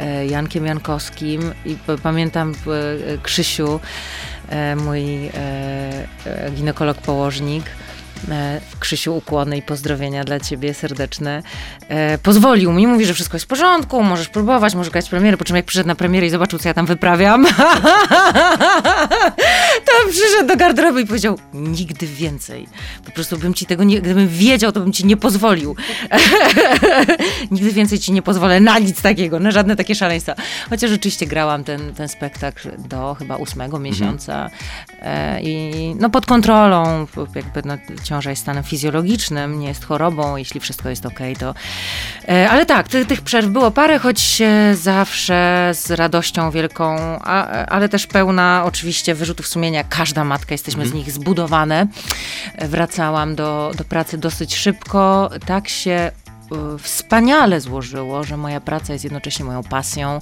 e, 0.00 0.26
Jankiem 0.26 0.66
Jankowskim 0.66 1.52
i 1.64 1.76
pamiętam 2.02 2.54
Krzysiu, 3.22 3.80
mój 4.76 5.30
ginekolog-położnik, 6.56 7.62
E, 7.62 7.87
Krzysiu, 8.80 9.16
ukłony 9.16 9.56
i 9.56 9.62
pozdrowienia 9.62 10.24
dla 10.24 10.40
ciebie 10.40 10.74
serdeczne. 10.74 11.42
E, 11.88 12.18
pozwolił 12.18 12.72
mi, 12.72 12.86
mówi, 12.86 13.06
że 13.06 13.14
wszystko 13.14 13.36
jest 13.36 13.44
w 13.44 13.48
porządku, 13.48 14.02
możesz 14.02 14.28
próbować, 14.28 14.74
możesz 14.74 14.92
grać 14.92 15.08
premiery, 15.08 15.36
po 15.36 15.44
czym 15.44 15.56
jak 15.56 15.64
przyszedł 15.64 15.88
na 15.88 15.94
premierę 15.94 16.26
i 16.26 16.30
zobaczył, 16.30 16.58
co 16.58 16.68
ja 16.68 16.74
tam 16.74 16.86
wyprawiam, 16.86 17.46
przyszedł 20.10 20.48
do 20.48 20.56
garderoby 20.56 21.02
i 21.02 21.06
powiedział, 21.06 21.38
nigdy 21.54 22.06
więcej. 22.06 22.68
Po 23.04 23.10
prostu 23.10 23.38
bym 23.38 23.54
ci 23.54 23.66
tego 23.66 23.84
nie, 23.84 24.00
gdybym 24.00 24.28
wiedział, 24.28 24.72
to 24.72 24.80
bym 24.80 24.92
ci 24.92 25.06
nie 25.06 25.16
pozwolił. 25.16 25.76
nigdy 27.50 27.72
więcej 27.72 27.98
ci 27.98 28.12
nie 28.12 28.22
pozwolę 28.22 28.60
na 28.60 28.78
nic 28.78 29.02
takiego, 29.02 29.40
na 29.40 29.50
żadne 29.50 29.76
takie 29.76 29.94
szaleństwa. 29.94 30.34
Chociaż 30.70 30.90
rzeczywiście 30.90 31.26
grałam 31.26 31.64
ten, 31.64 31.94
ten 31.94 32.08
spektakl 32.08 32.70
do 32.78 33.14
chyba 33.14 33.36
ósmego 33.36 33.76
mhm. 33.76 33.82
miesiąca 33.82 34.50
e, 35.02 35.40
i 35.42 35.94
no 35.98 36.10
pod 36.10 36.26
kontrolą, 36.26 37.06
jakby 37.34 37.62
no, 37.64 37.78
ciąża 38.04 38.30
jest 38.30 38.42
stanem 38.42 38.64
fizjologicznym, 38.64 39.58
nie 39.58 39.68
jest 39.68 39.84
chorobą, 39.84 40.36
jeśli 40.36 40.60
wszystko 40.60 40.88
jest 40.88 41.06
ok, 41.06 41.18
to... 41.38 41.54
E, 42.28 42.50
ale 42.50 42.66
tak, 42.66 42.88
tych, 42.88 43.06
tych 43.06 43.20
przerw 43.20 43.48
było 43.48 43.70
parę, 43.70 43.98
choć 43.98 44.42
zawsze 44.74 45.70
z 45.74 45.90
radością 45.90 46.50
wielką, 46.50 46.96
a, 47.20 47.66
ale 47.66 47.88
też 47.88 48.06
pełna 48.06 48.62
oczywiście 48.66 49.14
wyrzutów 49.14 49.46
sumienia. 49.46 49.84
Każda 49.88 50.24
matka, 50.24 50.54
jesteśmy 50.54 50.82
mhm. 50.82 50.90
z 50.90 50.94
nich 50.94 51.12
zbudowane. 51.12 51.86
Wracałam 52.58 53.34
do, 53.34 53.72
do 53.76 53.84
pracy 53.84 54.18
dosyć 54.18 54.56
szybko. 54.56 55.30
Tak 55.46 55.68
się 55.68 56.10
E, 56.27 56.27
wspaniale 56.78 57.60
złożyło, 57.60 58.24
że 58.24 58.36
moja 58.36 58.60
praca 58.60 58.92
jest 58.92 59.04
jednocześnie 59.04 59.44
moją 59.44 59.62
pasją. 59.62 60.20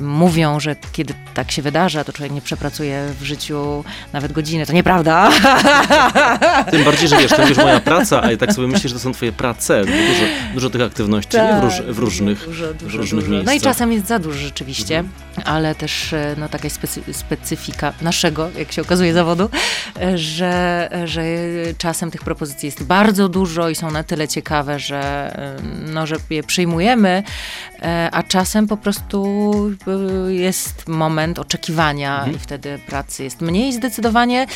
Mówią, 0.00 0.60
że 0.60 0.76
kiedy 0.92 1.14
tak 1.34 1.50
się 1.50 1.62
wydarza, 1.62 2.04
to 2.04 2.12
człowiek 2.12 2.32
nie 2.32 2.40
przepracuje 2.40 3.06
w 3.20 3.24
życiu 3.24 3.84
nawet 4.12 4.32
godziny. 4.32 4.66
To 4.66 4.72
nieprawda. 4.72 5.30
Tym 6.70 6.84
bardziej, 6.84 7.08
że 7.08 7.16
wiesz, 7.16 7.30
to 7.30 7.48
już 7.48 7.58
moja 7.58 7.80
praca, 7.80 8.22
a 8.22 8.30
ja 8.30 8.36
tak 8.36 8.52
sobie 8.52 8.68
myślę, 8.68 8.88
że 8.88 8.94
to 8.94 9.00
są 9.00 9.12
twoje 9.12 9.32
prace. 9.32 9.84
Dużo, 9.84 10.24
dużo 10.54 10.70
tych 10.70 10.82
aktywności 10.82 11.32
tak, 11.32 11.60
w, 11.60 11.64
róż, 11.64 11.82
w, 11.88 11.98
różnych, 11.98 12.44
dużo, 12.44 12.74
dużo, 12.74 12.98
w 12.98 13.00
różnych 13.00 13.24
dużo. 13.24 13.32
miejscach. 13.32 13.54
No 13.54 13.58
i 13.58 13.60
czasem 13.60 13.92
jest 13.92 14.06
za 14.06 14.18
dużo 14.18 14.38
rzeczywiście, 14.38 14.98
mhm. 14.98 15.48
ale 15.54 15.74
też 15.74 16.12
e, 16.12 16.34
no, 16.38 16.48
taka 16.48 16.70
specy, 16.70 17.02
specyfika 17.12 17.92
naszego, 18.02 18.50
jak 18.58 18.72
się 18.72 18.82
okazuje, 18.82 19.12
zawodu, 19.12 19.48
e, 20.00 20.18
że, 20.18 20.88
że 21.04 21.22
czasem 21.78 22.10
tych 22.10 22.22
propozycji 22.22 22.66
jest 22.66 22.84
bardzo 22.84 23.28
dużo 23.28 23.68
i 23.68 23.74
są 23.74 23.90
na 23.90 24.02
tyle 24.02 24.28
ciekawe, 24.28 24.78
że 24.78 25.59
no, 25.86 26.06
że 26.06 26.16
je 26.30 26.42
przyjmujemy, 26.42 27.22
e, 27.82 28.08
a 28.12 28.22
czasem 28.22 28.66
po 28.66 28.76
prostu 28.76 29.54
e, 29.86 30.32
jest 30.32 30.88
moment 30.88 31.38
oczekiwania 31.38 32.18
mhm. 32.18 32.36
i 32.36 32.38
wtedy 32.38 32.78
pracy 32.86 33.24
jest 33.24 33.40
mniej 33.40 33.72
zdecydowanie. 33.72 34.46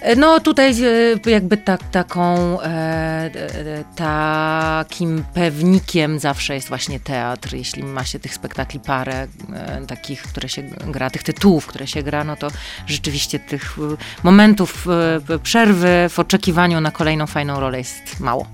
E, 0.00 0.16
no 0.16 0.40
tutaj 0.40 0.74
jakby 1.26 1.56
tak, 1.56 1.90
taką, 1.90 2.58
takim 3.96 5.24
pewnikiem 5.34 6.18
zawsze 6.18 6.54
jest 6.54 6.68
właśnie 6.68 7.00
teatr. 7.00 7.54
Jeśli 7.54 7.82
ma 7.82 8.04
się 8.04 8.18
tych 8.18 8.34
spektakli 8.34 8.80
parę, 8.80 9.26
takich, 9.88 10.22
które 10.22 10.48
się 10.48 10.62
gra, 10.62 11.10
tych 11.10 11.22
tytułów, 11.22 11.66
które 11.66 11.86
się 11.86 12.02
gra, 12.02 12.24
no 12.24 12.36
to 12.36 12.48
rzeczywiście 12.86 13.38
tych 13.38 13.76
momentów 14.22 14.86
przerwy 15.42 16.06
w 16.10 16.18
oczekiwaniu 16.18 16.80
na 16.80 16.90
kolejną 16.90 17.26
fajną 17.26 17.60
rolę 17.60 17.78
jest 17.78 18.20
mało. 18.20 18.46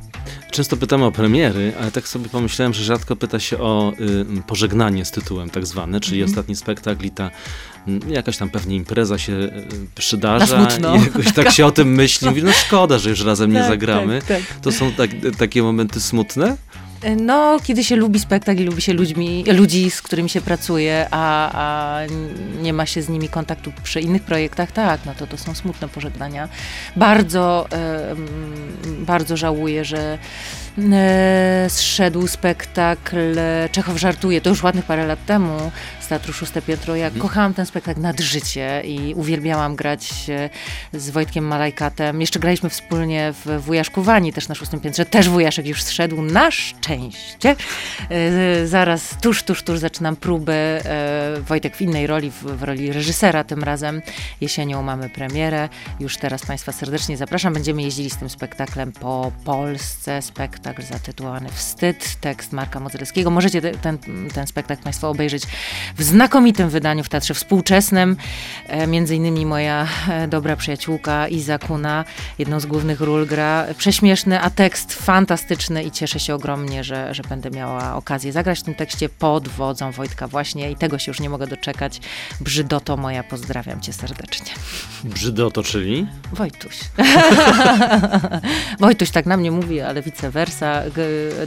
Często 0.51 0.77
pytamy 0.77 1.05
o 1.05 1.13
premiery, 1.13 1.73
ale 1.81 1.91
tak 1.91 2.09
sobie 2.09 2.29
pomyślałem, 2.29 2.75
że 2.75 2.85
rzadko 2.85 3.17
pyta 3.17 3.41
się 3.41 3.59
o 3.59 3.93
y, 4.39 4.43
pożegnanie 4.47 5.05
z 5.05 5.11
tytułem 5.11 5.51
tak 5.51 5.67
zwane, 5.67 6.01
czyli 6.01 6.17
mm 6.17 6.27
-hmm. 6.27 6.31
ostatni 6.31 6.57
spektakl 6.57 7.07
i 7.07 7.11
ta 7.11 7.31
y, 7.89 8.01
jakaś 8.09 8.37
tam 8.37 8.51
pewnie 8.51 8.77
impreza 8.77 9.19
się 9.19 9.33
y, 9.33 9.51
przydarza 9.95 10.69
i 10.99 11.05
jakoś 11.05 11.33
tak 11.33 11.51
się 11.51 11.67
o 11.67 11.71
tym 11.71 11.89
myśli. 11.95 12.29
Mówi, 12.29 12.43
no 12.43 12.53
szkoda, 12.53 12.99
że 12.99 13.11
już 13.11 13.25
razem 13.25 13.53
tak, 13.53 13.63
nie 13.63 13.69
zagramy. 13.69 14.23
Tak, 14.29 14.29
tak. 14.29 14.61
To 14.61 14.73
są 14.73 14.93
tak, 14.93 15.11
takie 15.39 15.63
momenty 15.63 16.01
smutne? 16.01 16.57
No, 17.21 17.57
kiedy 17.65 17.85
się 17.85 17.97
lubi 17.97 18.21
spektakl 18.21 18.61
i 18.61 18.65
lubi 18.65 18.83
się 18.83 18.93
ludźmi, 18.93 19.45
ludzi, 19.53 19.91
z 19.91 20.03
którymi 20.03 20.31
się 20.31 20.41
pracuje, 20.41 21.07
a, 21.11 21.51
a 21.55 22.01
nie 22.63 22.73
ma 22.73 22.87
się 22.87 23.03
z 23.03 23.09
nimi 23.09 23.29
kontaktu 23.29 23.73
przy 23.83 24.01
innych 24.01 24.23
projektach, 24.23 24.73
tak, 24.73 25.01
no 25.07 25.15
to 25.15 25.27
to 25.27 25.37
są 25.37 25.55
smutne 25.55 25.89
pożegnania. 25.89 26.49
Bardzo, 26.97 27.67
e, 27.73 28.15
bardzo 28.85 29.37
żałuję, 29.37 29.85
że 29.85 30.19
e, 30.93 31.67
zszedł 31.69 32.27
spektakl 32.27 33.37
Czechow 33.73 33.99
żartuje, 33.99 34.41
to 34.41 34.51
już 34.51 34.63
ładnych 34.63 34.85
parę 34.85 35.07
lat 35.07 35.27
temu, 35.27 35.71
z 36.03 36.09
Teatru 36.09 36.33
Szóste 36.33 36.63
Piętro. 36.63 36.97
Ja 36.97 37.07
mhm. 37.07 37.23
kochałam 37.23 37.55
ten 37.55 37.67
spektakl 37.67 38.01
nad 38.01 38.21
życie 38.21 38.83
i 38.85 39.15
uwielbiałam 39.15 39.77
grać 39.77 40.31
z 40.93 41.11
Wojtkiem 41.11 41.45
Malajkatem. 41.45 42.21
Jeszcze 42.21 42.39
graliśmy 42.39 42.71
wspólnie 42.71 43.33
w 43.45 43.61
Wujaszku 43.61 44.03
Wani, 44.03 44.33
też 44.33 44.49
na 44.49 44.55
Szóstym 44.55 44.81
Piętrze. 44.81 45.07
Też 45.07 45.29
Wujaszek 45.29 45.67
już 45.67 45.83
zszedł, 45.83 46.23
na 46.23 46.51
szczęście. 46.51 47.57
E, 48.11 48.67
zaraz, 48.67 49.17
tuż, 49.21 49.43
tuż, 49.43 49.63
tuż 49.63 49.79
zaczynam 49.79 50.17
próby. 50.17 50.53
E, 50.53 51.41
Wojtek 51.41 51.77
w 51.77 51.81
innej 51.81 52.07
roli, 52.07 52.31
w, 52.31 52.43
w 52.43 52.63
roli 52.63 52.93
reżysera 52.93 53.45
tym 53.45 53.65
razem. 53.65 54.03
Jesienią 54.41 54.83
mamy 54.83 55.09
premierę. 55.09 55.69
Już 56.01 56.17
teraz 56.17 56.47
Państwa 56.47 56.73
serdecznie 56.73 57.17
zapraszam. 57.17 57.55
Będziemy 57.55 57.83
jeździli 57.83 58.11
z 58.11 58.17
tym 58.17 58.29
spektaklem 58.31 58.93
po 58.93 59.33
Polsce. 59.45 60.23
Spektakl 60.23 60.83
zatytułowany 60.83 61.49
Wstyd, 61.49 62.17
tekst 62.21 62.53
Marka 62.53 62.81
Modzelskiego. 62.81 63.31
Możecie 63.31 63.61
ten, 63.61 63.99
ten 64.35 64.47
spektakl 64.47 64.83
Państwo 64.83 65.11
obejrzeć 65.11 65.43
w 65.99 66.03
znakomitym 66.03 66.69
wydaniu 66.69 67.05
w 67.05 67.09
Teatrze 67.09 67.35
Współczesnym. 67.35 68.17
E, 68.67 68.87
między 68.87 69.17
innymi 69.17 69.47
moja 69.47 69.87
e, 70.09 70.29
dobra 70.29 70.57
przyjaciółka 70.57 71.29
Iza 71.29 71.59
Kuna, 71.59 72.05
jedną 72.39 72.61
z 72.61 72.67
głównych 72.67 73.01
ról 73.01 73.27
gra. 73.27 73.67
Prześmieszny, 73.79 74.41
a 74.41 74.51
tekst 74.51 74.93
fantastyczny 74.93 75.83
i 75.83 75.91
cieszę 75.91 76.21
się 76.21 76.35
ogromnie, 76.35 76.85
że, 76.85 77.15
że 77.15 77.23
będę 77.23 77.51
miała 77.51 77.97
okazję 77.97 78.33
zagrać 78.33 78.61
w 78.61 78.63
tym 78.63 78.75
tekście 78.75 79.09
pod 79.09 79.49
wodzą 79.49 79.93
Wojtka 79.93 80.29
właśnie 80.29 80.71
i 80.71 80.77
tego 80.77 80.99
się 80.99 81.11
już 81.11 81.21
nie 81.21 81.31
mogę 81.31 81.47
doczekać. 81.47 82.01
Brzydoto 82.41 82.97
moja, 82.97 83.25
pozdrawiam 83.25 83.81
cię 83.81 83.93
serdecznie. 83.93 84.53
Brzydoto, 85.05 85.63
czyli? 85.63 86.07
Wojtuś. 86.33 86.79
Wojtuś 88.81 89.11
tak 89.11 89.27
na 89.27 89.37
mnie 89.37 89.51
mówi, 89.51 89.81
ale 89.81 90.03
vice 90.03 90.31
versa. 90.31 90.83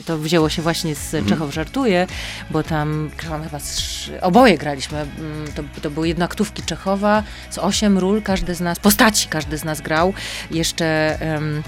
To 0.05 0.17
wzięło 0.17 0.49
się 0.49 0.61
właśnie 0.61 0.95
z 0.95 1.13
mhm. 1.13 1.25
Czechow 1.25 1.53
Żartuje, 1.53 2.07
bo 2.51 2.63
tam 2.63 3.11
chyba 3.43 3.59
z 3.59 4.11
oboje 4.35 4.57
graliśmy. 4.57 4.97
Mm, 4.97 5.47
to, 5.55 5.63
to 5.81 5.89
były 5.89 6.07
jednoaktówki 6.07 6.63
Czechowa 6.63 7.23
z 7.49 7.57
osiem 7.57 7.97
ról, 7.97 8.21
każdy 8.21 8.55
z 8.55 8.61
nas, 8.61 8.79
postaci 8.79 9.27
każdy 9.27 9.57
z 9.57 9.63
nas 9.63 9.81
grał. 9.81 10.13
Jeszcze 10.51 11.17
um, 11.21 11.63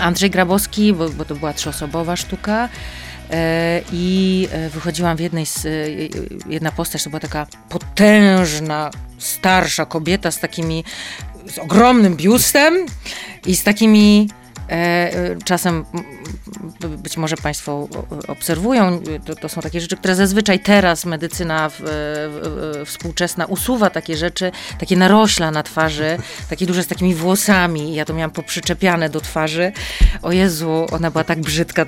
Andrzej 0.00 0.30
Grabowski, 0.30 0.92
bo, 0.92 1.08
bo 1.08 1.24
to 1.24 1.34
była 1.34 1.52
trzyosobowa 1.52 2.16
sztuka. 2.16 2.68
E, 3.30 3.80
I 3.92 4.48
e, 4.52 4.70
wychodziłam 4.70 5.16
w 5.16 5.20
jednej 5.20 5.46
z, 5.46 5.66
e, 5.66 5.70
jedna 6.48 6.72
postać, 6.72 7.04
to 7.04 7.10
była 7.10 7.20
taka 7.20 7.46
potężna, 7.68 8.90
starsza 9.18 9.86
kobieta 9.86 10.30
z 10.30 10.40
takimi, 10.40 10.84
z 11.46 11.58
ogromnym 11.58 12.16
biustem 12.16 12.86
i 13.46 13.56
z 13.56 13.64
takimi 13.64 14.28
czasem 15.44 15.84
być 16.98 17.16
może 17.16 17.36
Państwo 17.36 17.88
obserwują, 18.28 19.00
to, 19.24 19.34
to, 19.34 19.48
są 19.48 19.60
takie 19.60 19.80
rzeczy, 19.80 19.96
które 19.96 20.14
zazwyczaj 20.14 20.60
teraz 20.60 21.04
medycyna 21.04 21.68
w, 21.68 21.74
w, 21.80 22.82
współczesna 22.86 23.46
usuwa 23.46 23.90
takie 23.90 24.16
rzeczy, 24.16 24.52
takie 24.78 24.96
narośla 24.96 25.50
na 25.50 25.62
twarzy, 25.62 26.18
takie 26.50 26.66
duże 26.66 26.82
z 26.82 26.86
takimi 26.86 27.14
włosami. 27.14 27.94
Ja 27.94 28.04
to 28.04 28.14
miałam 28.14 28.30
poprzyczepiane 28.30 29.08
do 29.08 29.20
twarzy. 29.20 29.72
O 30.22 30.32
Jezu, 30.32 30.86
ona 30.92 31.10
była 31.10 31.24
tak 31.24 31.40
brzydka. 31.40 31.86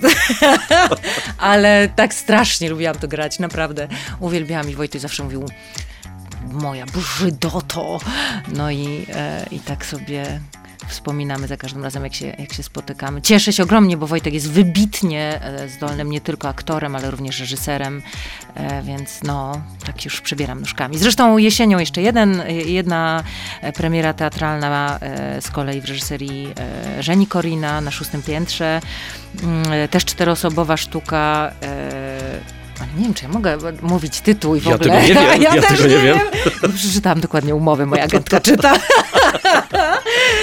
Ale 1.39 1.89
tak 1.97 2.15
strasznie 2.15 2.71
lubiłam 2.71 2.97
to 2.97 3.09
grać, 3.09 3.39
naprawdę. 3.39 3.89
Uwielbiałam 4.21 4.71
i 4.71 4.75
Wojtuś 4.75 5.01
zawsze 5.01 5.25
mówił 5.25 5.47
moja 6.53 6.87
brzydoto. 6.87 7.99
No 8.55 8.71
i, 8.71 9.07
e, 9.15 9.47
i 9.51 9.61
tak 9.61 9.87
sobie 9.87 10.41
wspominamy 10.91 11.47
za 11.47 11.57
każdym 11.57 11.83
razem, 11.83 12.05
jak 12.05 12.15
się, 12.15 12.27
jak 12.27 12.53
się 12.53 12.63
spotykamy. 12.63 13.23
Cieszę 13.23 13.53
się 13.53 13.63
ogromnie, 13.63 13.97
bo 13.97 14.07
Wojtek 14.07 14.35
jest 14.35 14.51
wybitnie 14.51 15.41
e, 15.43 15.69
zdolnym 15.69 16.11
nie 16.11 16.21
tylko 16.21 16.49
aktorem, 16.49 16.97
ale 16.97 17.11
również 17.11 17.41
reżyserem, 17.41 18.03
e, 18.55 18.83
więc 18.83 19.23
no, 19.23 19.63
tak 19.87 20.05
już 20.05 20.21
przebieram 20.21 20.61
nóżkami. 20.61 20.99
Zresztą 20.99 21.39
jesienią 21.39 21.79
jeszcze 21.79 22.03
jeden, 22.03 22.43
jedna 22.67 23.25
premiera 23.75 24.13
teatralna 24.13 24.99
z 25.41 25.51
kolei 25.51 25.81
w 25.81 25.85
reżyserii 25.85 26.55
Żeni 27.01 27.27
Korina 27.27 27.81
na 27.81 27.91
szóstym 27.91 28.23
piętrze. 28.23 28.81
Mm, 29.43 29.89
też 29.89 30.05
czteroosobowa 30.05 30.77
sztuka 30.77 31.53
ale 32.81 32.89
nie 32.97 33.05
wiem, 33.05 33.15
czy 33.15 33.25
ja 33.25 33.31
mogę 33.31 33.59
mówić 33.83 34.21
tytuł 34.21 34.55
i 34.55 34.61
w 34.61 34.67
ja 34.67 34.75
ogóle. 34.75 34.91
Tego 34.91 35.09
nie 35.09 35.15
wiem, 35.15 35.43
ja, 35.43 35.55
ja 35.55 35.63
tego 35.63 35.83
nie 35.83 35.99
wiem. 35.99 36.19
wiem. 36.63 36.73
Przeczytałam 36.73 37.21
dokładnie 37.21 37.55
umowę, 37.55 37.87
moja 37.87 38.05
agentka 38.05 38.41
czyta. 38.41 38.75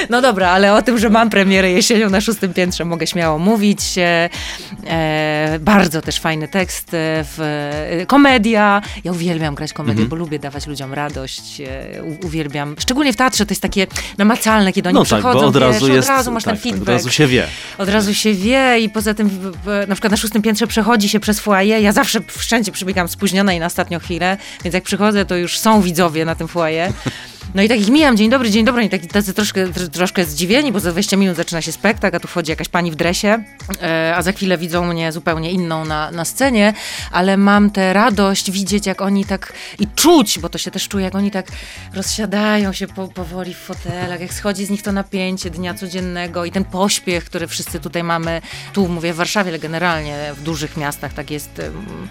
No 0.09 0.21
dobra, 0.21 0.49
ale 0.49 0.73
o 0.73 0.81
tym, 0.81 0.97
że 0.97 1.09
mam 1.09 1.29
premierę 1.29 1.71
jesienią 1.71 2.09
na 2.09 2.21
szóstym 2.21 2.53
piętrze 2.53 2.85
mogę 2.85 3.07
śmiało 3.07 3.39
mówić. 3.39 3.97
E, 3.97 4.29
e 4.87 5.59
bardzo 5.59 6.01
też 6.01 6.19
fajny 6.19 6.47
tekst, 6.47 6.93
e, 6.93 7.23
w, 7.23 7.39
e, 8.01 8.05
komedia. 8.05 8.81
Ja 9.03 9.11
uwielbiam 9.11 9.55
grać 9.55 9.73
komedię, 9.73 10.03
-hmm. 10.05 10.07
bo 10.07 10.15
lubię 10.15 10.39
dawać 10.39 10.67
ludziom 10.67 10.93
radość. 10.93 11.61
U, 12.03 12.25
uwielbiam, 12.25 12.75
szczególnie 12.79 13.13
w 13.13 13.15
teatrze 13.15 13.45
to 13.45 13.51
jest 13.51 13.61
takie 13.61 13.87
namacalne, 14.17 14.73
kiedy 14.73 14.89
oni 14.89 14.97
no 14.97 15.03
przychodzą, 15.03 15.31
tak, 15.31 15.41
bo 15.41 15.47
od 15.47 15.55
razu 15.55 15.85
wiesz, 15.85 15.95
jest, 15.95 16.09
od 16.09 16.15
razu 16.15 16.31
masz 16.31 16.43
tak, 16.43 16.53
ten 16.53 16.61
feedback. 16.61 16.81
od 16.81 16.87
razu 16.87 17.09
się 17.09 17.27
wie. 17.27 17.47
Od 17.77 17.89
razu 17.89 18.13
się 18.13 18.33
wie 18.33 18.79
i 18.79 18.89
poza 18.89 19.13
tym 19.13 19.29
na 19.87 19.95
przykład 19.95 20.11
na 20.11 20.17
szóstym 20.17 20.41
piętrze 20.41 20.67
przechodzi 20.67 21.09
się 21.09 21.19
przez 21.19 21.39
foyer. 21.39 21.81
Ja 21.81 21.91
zawsze 21.91 22.19
wszędzie 22.31 22.71
przybiegam 22.71 23.07
spóźniona 23.07 23.53
i 23.53 23.59
na 23.59 23.65
ostatnią 23.65 23.99
chwilę, 23.99 24.37
więc 24.63 24.73
jak 24.73 24.83
przychodzę, 24.83 25.25
to 25.25 25.35
już 25.35 25.59
są 25.59 25.81
widzowie 25.81 26.25
na 26.25 26.35
tym 26.35 26.47
foyer. 26.47 26.93
No 27.55 27.63
i 27.63 27.69
takich 27.69 27.89
mijam, 27.89 28.17
dzień 28.17 28.29
dobry, 28.29 28.51
dzień 28.51 28.65
dobry, 28.65 28.83
i 28.83 28.89
taki 28.89 29.07
tacy 29.07 29.33
troszkę, 29.33 29.67
troszkę 29.91 30.25
zdziwieni, 30.25 30.71
bo 30.71 30.79
za 30.79 30.91
20 30.91 31.17
minut 31.17 31.35
zaczyna 31.35 31.61
się 31.61 31.71
spektakl, 31.71 32.15
a 32.15 32.19
tu 32.19 32.27
wchodzi 32.27 32.51
jakaś 32.51 32.69
pani 32.69 32.91
w 32.91 32.95
dresie, 32.95 33.43
e, 33.81 34.13
a 34.15 34.21
za 34.21 34.31
chwilę 34.31 34.57
widzą 34.57 34.93
mnie 34.93 35.11
zupełnie 35.11 35.51
inną 35.51 35.85
na, 35.85 36.11
na 36.11 36.25
scenie, 36.25 36.73
ale 37.11 37.37
mam 37.37 37.69
tę 37.69 37.93
radość 37.93 38.51
widzieć, 38.51 38.85
jak 38.85 39.01
oni 39.01 39.25
tak, 39.25 39.53
i 39.79 39.87
czuć, 39.95 40.39
bo 40.39 40.49
to 40.49 40.57
się 40.57 40.71
też 40.71 40.87
czuje, 40.87 41.05
jak 41.05 41.15
oni 41.15 41.31
tak 41.31 41.47
rozsiadają 41.93 42.73
się 42.73 42.87
po, 42.87 43.07
powoli 43.07 43.53
w 43.53 43.57
fotelach, 43.57 44.21
jak 44.21 44.33
schodzi 44.33 44.65
z 44.65 44.69
nich 44.69 44.83
to 44.83 44.91
napięcie 44.91 45.49
dnia 45.49 45.73
codziennego 45.73 46.45
i 46.45 46.51
ten 46.51 46.65
pośpiech, 46.65 47.25
który 47.25 47.47
wszyscy 47.47 47.79
tutaj 47.79 48.03
mamy, 48.03 48.41
tu 48.73 48.87
mówię 48.87 49.13
w 49.13 49.15
Warszawie, 49.15 49.49
ale 49.49 49.59
generalnie 49.59 50.33
w 50.33 50.43
dużych 50.43 50.77
miastach 50.77 51.13
tak 51.13 51.31
jest, 51.31 51.61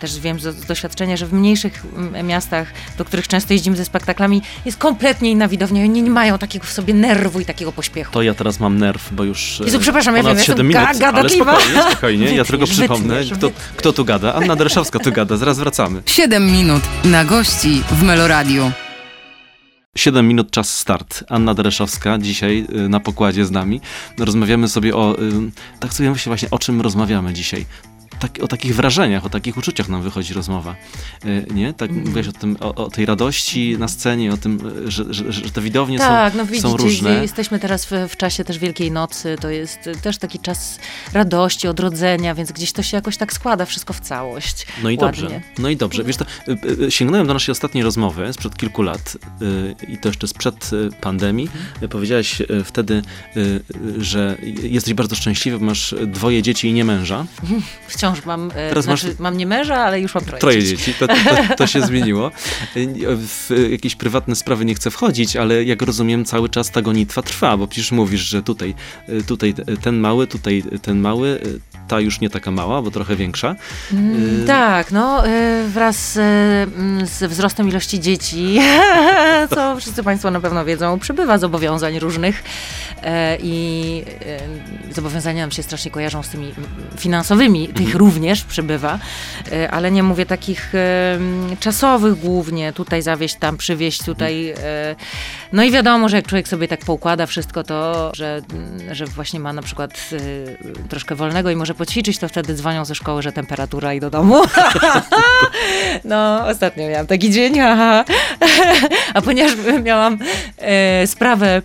też 0.01 0.21
wiem 0.21 0.41
z 0.41 0.67
doświadczenia, 0.67 1.17
że 1.17 1.27
w 1.27 1.33
mniejszych 1.33 1.83
miastach, 2.25 2.69
do 2.99 3.05
których 3.05 3.29
często 3.29 3.53
jeździmy 3.53 3.77
ze 3.77 3.85
spektaklami, 3.85 4.43
jest 4.65 4.79
kompletnie 4.79 5.26
inna 5.31 5.49
widownia. 5.49 5.83
Oni 5.83 6.03
nie 6.03 6.11
mają 6.11 6.39
takiego 6.39 6.67
w 6.67 6.73
sobie 6.73 6.95
nerwu 6.95 7.41
i 7.41 7.45
takiego 7.45 7.73
pośpiechu. 7.73 8.13
To 8.13 8.23
ja 8.23 8.35
teraz 8.35 8.61
mam 8.61 8.79
nerw, 8.79 9.13
bo 9.13 9.25
już 9.25 9.61
Jezu, 9.65 9.79
przepraszam, 9.81 10.17
ja 10.17 10.23
wiem, 10.23 10.39
7 10.39 10.69
minut, 10.69 10.99
ga 10.99 11.13
ale 11.13 11.29
spokojnie, 11.29 11.83
spokojnie. 11.91 12.35
ja 12.35 12.45
tylko 12.51 12.67
przypomnę, 12.67 13.21
kto, 13.35 13.51
kto 13.77 13.93
tu 13.93 14.05
gada. 14.05 14.35
Anna 14.35 14.57
Dereszowska 14.57 14.99
tu 14.99 15.13
gada, 15.13 15.37
zaraz 15.37 15.59
wracamy. 15.59 16.03
7 16.07 16.53
minut 16.53 16.83
na 17.05 17.25
gości 17.25 17.83
w 17.91 18.03
Meloradiu. 18.03 18.73
7 19.97 20.29
minut 20.29 20.51
czas 20.51 20.79
start. 20.79 21.25
Anna 21.29 21.55
Dereszowska 21.55 22.19
dzisiaj 22.19 22.67
y, 22.75 22.89
na 22.89 23.01
pokładzie 23.01 23.47
z 23.47 23.51
nami. 23.51 23.81
Rozmawiamy 24.19 24.69
sobie 24.69 24.97
o, 24.97 25.19
y, 25.19 25.51
tak 25.81 25.95
sobie 25.95 26.11
myślę 26.11 26.31
właśnie, 26.31 26.51
o 26.51 26.59
czym 26.59 26.81
rozmawiamy 26.81 27.33
dzisiaj 27.33 27.67
tak, 28.19 28.39
o 28.43 28.49
takich 28.49 28.77
wrażeniach, 28.77 29.27
o 29.27 29.31
takich 29.31 29.57
uczuciach 29.57 29.89
nam 29.89 30.03
wychodzi 30.03 30.35
rozmowa. 30.35 30.77
E, 31.25 31.55
nie? 31.55 31.73
Tak 31.73 31.91
mm. 31.91 32.05
mówiłaś 32.05 32.29
o, 32.29 32.33
tym, 32.33 32.57
o, 32.61 32.75
o, 32.75 32.91
tej 32.91 33.07
radości 33.07 33.77
na 33.79 33.89
scenie, 33.89 34.33
o 34.33 34.37
tym, 34.37 34.61
że, 34.87 35.15
że, 35.15 35.33
że 35.33 35.51
te 35.51 35.61
widownie 35.61 35.99
tak, 35.99 36.33
są, 36.33 36.39
no 36.39 36.45
widzicie, 36.47 36.69
są 36.69 36.77
różne. 36.77 37.23
Jesteśmy 37.23 37.59
teraz 37.59 37.85
w, 37.85 37.91
w, 38.09 38.17
czasie 38.17 38.45
też 38.45 38.59
Wielkiej 38.59 38.91
Nocy, 38.91 39.37
to 39.41 39.51
jest 39.51 39.91
też 40.03 40.19
taki 40.19 40.39
czas 40.39 40.79
radości, 41.13 41.69
odrodzenia, 41.69 42.35
więc 42.35 42.53
gdzieś 42.53 42.73
to 42.73 42.83
się 42.83 42.97
jakoś 42.97 43.17
tak 43.17 43.33
składa 43.33 43.67
wszystko 43.67 43.93
w 43.93 44.01
całość. 44.01 44.67
No 44.83 44.91
i 44.91 44.97
ładnie. 44.97 45.23
dobrze. 45.23 45.41
No 45.59 45.69
i 45.69 45.77
dobrze. 45.77 46.05
Wiesz, 46.05 46.17
to, 46.17 46.25
y, 46.49 46.85
y, 46.85 46.91
sięgnąłem 46.91 47.27
do 47.27 47.35
naszej 47.35 47.53
ostatniej 47.53 47.85
rozmowy 47.85 48.33
sprzed 48.33 48.57
kilku 48.57 48.83
lat 48.83 49.17
i 49.89 49.99
to 49.99 50.09
jeszcze 50.09 50.29
sprzed 50.29 50.71
pandemii. 51.01 51.47
Mhm. 51.47 51.89
Powiedziałaś 51.89 52.43
wtedy, 52.65 53.03
że 53.99 54.37
jesteś 54.63 54.95
bardzo 54.95 55.17
szczęśliwy, 55.17 55.65
masz 55.65 55.95
dwoje 56.07 56.43
dzieci 56.43 56.69
i 56.69 56.73
nie 56.73 56.85
męża. 56.85 57.27
Wciąż 57.89 58.06
wciąż 58.13 58.27
mam, 58.27 58.51
e, 58.51 58.69
Teraz 58.69 58.85
znaczy, 58.85 59.07
masz... 59.07 59.19
mam 59.19 59.37
nie 59.37 59.47
męża, 59.47 59.77
ale 59.77 60.01
już 60.01 60.15
mam 60.15 60.25
troje, 60.25 60.41
troje 60.41 60.63
dzieci. 60.63 60.77
dzieci. 60.77 60.95
To, 60.99 61.07
to, 61.07 61.15
to, 61.57 61.67
się 61.67 61.83
zmieniło. 61.83 62.31
W 63.07 63.69
jakieś 63.71 63.97
prywatne 63.97 64.37
sprawy 64.37 64.65
nie 64.65 64.75
chcę 64.75 64.91
wchodzić, 64.91 65.37
ale 65.37 65.65
jak 65.65 65.83
rozumiem, 65.83 66.25
cały 66.25 66.49
czas 66.49 66.71
ta 66.71 66.83
gonitwa 66.83 67.23
trwa, 67.23 67.57
bo 67.57 67.67
przecież 67.67 67.93
mówisz, 67.93 68.21
że 68.21 68.43
tutaj, 68.43 68.75
e, 69.09 69.23
tutaj 69.23 69.55
ten 69.83 69.99
mały, 69.99 70.27
tutaj 70.27 70.63
ten 70.83 70.99
mały, 70.99 71.29
e, 71.29 71.89
ta 71.89 72.01
już 72.01 72.21
nie 72.21 72.31
taka 72.31 72.51
mała, 72.51 72.83
bo 72.83 72.91
trochę 72.91 73.17
większa. 73.17 73.57
Mm, 73.93 74.47
tak, 74.47 74.93
no 74.93 75.23
wraz 75.69 76.13
z 77.05 77.31
wzrostem 77.31 77.69
ilości 77.69 78.01
dzieci, 78.01 78.59
co 79.55 79.77
wszyscy 79.77 80.03
Państwo 80.03 80.31
na 80.31 80.41
pewno 80.41 80.65
wiedzą, 80.65 80.99
przybywa 80.99 81.39
zobowiązań 81.39 81.99
różnych 81.99 82.45
i 83.43 84.05
zobowiązania 84.91 85.43
nam 85.43 85.51
się 85.51 85.63
strasznie 85.63 85.91
kojarzą 85.91 86.23
z 86.23 86.29
tymi 86.29 86.53
finansowymi 86.99 87.69
tych 87.69 87.95
również 87.97 88.45
przybywa, 88.45 88.99
e, 89.53 89.71
ale 89.71 89.91
nie 89.91 90.03
mówię 90.03 90.27
takich 90.27 90.75
e, 90.75 91.19
czasowych 91.61 92.21
głównie, 92.21 92.73
tutaj 92.73 93.03
zawieść, 93.03 93.37
tam 93.37 93.57
przywieźć, 93.57 94.05
tutaj. 94.05 94.49
E, 94.49 94.55
no 95.53 95.65
i 95.65 95.71
wiadomo, 95.71 96.09
że 96.09 96.17
jak 96.17 96.27
człowiek 96.27 96.49
sobie 96.49 96.69
tak 96.69 96.81
poukłada 96.81 97.27
wszystko 97.27 97.65
to, 97.65 98.11
że, 98.15 98.43
że 98.91 99.07
właśnie 99.07 99.41
ma 99.41 99.53
na 99.53 99.63
przykład 99.63 100.11
troszkę 100.89 101.15
wolnego 101.15 101.51
i 101.51 101.57
może 101.57 101.75
poćwiczyć, 101.75 102.19
to 102.19 102.29
wtedy 102.29 102.55
dzwonią 102.55 102.85
ze 102.85 102.95
szkoły, 102.95 103.23
że 103.23 103.33
temperatura 103.33 103.95
i 103.95 104.01
do 104.01 104.11
domu. 104.11 104.43
no, 106.05 106.47
ostatnio 106.47 106.89
miałam 106.89 107.07
taki 107.07 107.31
dzień, 107.31 107.61
aha. 107.61 108.05
A 109.15 109.23
ponieważ 109.23 109.53
miałam 109.83 110.19
sprawę 111.07 111.63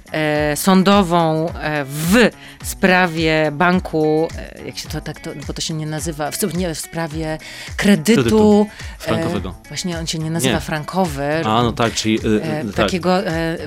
sądową 0.55 1.47
w 1.85 2.29
sprawie 2.63 3.51
banku, 3.51 4.27
jak 4.65 4.77
się 4.77 4.89
to 4.89 5.01
tak, 5.01 5.19
to, 5.19 5.31
bo 5.47 5.53
to 5.53 5.61
się 5.61 5.73
nie 5.73 5.85
nazywa, 5.85 6.20
w, 6.31 6.57
nie, 6.57 6.75
w 6.75 6.79
sprawie 6.79 7.37
kredytu. 7.77 8.21
kredytu 8.21 8.67
frankowego. 8.99 9.49
E, 9.49 9.67
właśnie 9.67 9.99
on 9.99 10.07
się 10.07 10.19
nie 10.19 10.31
nazywa 10.31 10.53
nie. 10.53 10.61
frankowy. 10.61 11.41
A, 11.45 11.63
no 11.63 11.71
tak, 11.71 11.93
czyli... 11.93 12.19
E, 12.43 12.65
tak. 12.65 12.75
Takiego, 12.75 13.27
e, 13.27 13.57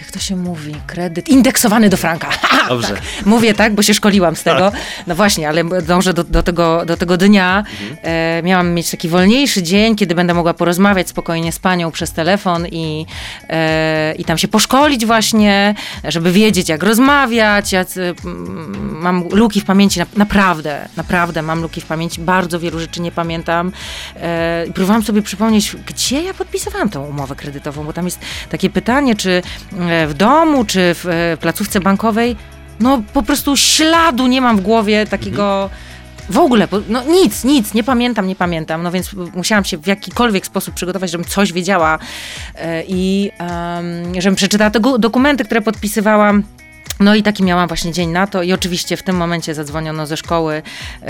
jak 0.00 0.10
to 0.12 0.18
się 0.18 0.36
mówi, 0.36 0.74
kredyt 0.86 1.28
indeksowany 1.28 1.88
do 1.88 1.96
franka. 1.96 2.28
Dobrze. 2.68 2.88
Tak. 2.88 3.02
Mówię 3.26 3.54
tak, 3.54 3.74
bo 3.74 3.82
się 3.82 3.94
szkoliłam 3.94 4.36
z 4.36 4.42
tego. 4.42 4.72
No 5.06 5.14
właśnie, 5.14 5.48
ale 5.48 5.64
dążę 5.64 6.14
do, 6.14 6.24
do, 6.24 6.42
tego, 6.42 6.84
do 6.86 6.96
tego 6.96 7.16
dnia. 7.16 7.64
Mhm. 7.82 7.96
E, 8.02 8.42
miałam 8.42 8.74
mieć 8.74 8.90
taki 8.90 9.08
wolniejszy 9.08 9.62
dzień, 9.62 9.96
kiedy 9.96 10.14
będę 10.14 10.34
mogła 10.34 10.54
porozmawiać 10.54 11.08
spokojnie 11.08 11.52
z 11.52 11.58
panią 11.58 11.90
przez 11.90 12.12
telefon 12.12 12.66
i, 12.66 13.06
e, 13.48 14.14
i 14.14 14.24
tam 14.24 14.38
się 14.38 14.48
poszkolić 14.48 15.06
właśnie, 15.06 15.74
żeby 16.04 16.32
wiedzieć, 16.32 16.68
jak 16.68 16.82
rozmawiać. 16.82 17.72
Ja, 17.72 17.84
mam 18.80 19.28
luki 19.28 19.60
w 19.60 19.64
pamięci, 19.64 20.00
naprawdę, 20.16 20.88
naprawdę 20.96 21.42
mam 21.42 21.62
luki 21.62 21.80
w 21.80 21.85
pamięci, 21.86 22.20
bardzo 22.20 22.60
wielu 22.60 22.78
rzeczy 22.78 23.00
nie 23.00 23.12
pamiętam. 23.12 23.72
E, 24.16 24.64
próbowałam 24.74 25.02
sobie 25.02 25.22
przypomnieć, 25.22 25.76
gdzie 25.86 26.22
ja 26.22 26.34
podpisywałam 26.34 26.90
tą 26.90 27.04
umowę 27.04 27.34
kredytową, 27.34 27.84
bo 27.84 27.92
tam 27.92 28.04
jest 28.04 28.20
takie 28.50 28.70
pytanie, 28.70 29.14
czy 29.14 29.42
e, 29.78 30.06
w 30.06 30.14
domu, 30.14 30.64
czy 30.64 30.94
w 30.94 31.06
e, 31.06 31.36
placówce 31.36 31.80
bankowej, 31.80 32.36
no 32.80 33.02
po 33.12 33.22
prostu 33.22 33.56
śladu 33.56 34.26
nie 34.26 34.40
mam 34.40 34.56
w 34.56 34.60
głowie 34.60 35.06
takiego... 35.06 35.62
Mhm. 35.62 35.80
W 36.30 36.38
ogóle, 36.38 36.68
no 36.88 37.02
nic, 37.04 37.44
nic, 37.44 37.74
nie 37.74 37.84
pamiętam, 37.84 38.26
nie 38.26 38.36
pamiętam, 38.36 38.82
no 38.82 38.90
więc 38.90 39.10
musiałam 39.34 39.64
się 39.64 39.78
w 39.78 39.86
jakikolwiek 39.86 40.46
sposób 40.46 40.74
przygotować, 40.74 41.10
żebym 41.10 41.26
coś 41.26 41.52
wiedziała 41.52 41.98
e, 42.54 42.82
i 42.88 43.30
um, 43.40 44.20
żebym 44.20 44.36
przeczytała 44.36 44.70
te 44.70 44.80
dokumenty, 44.98 45.44
które 45.44 45.60
podpisywałam. 45.60 46.42
No 47.00 47.14
i 47.14 47.22
taki 47.22 47.42
miałam 47.42 47.68
właśnie 47.68 47.92
dzień 47.92 48.10
na 48.10 48.26
to 48.26 48.42
i 48.42 48.52
oczywiście 48.52 48.96
w 48.96 49.02
tym 49.02 49.16
momencie 49.16 49.54
zadzwoniono 49.54 50.06
ze 50.06 50.16
szkoły, 50.16 50.62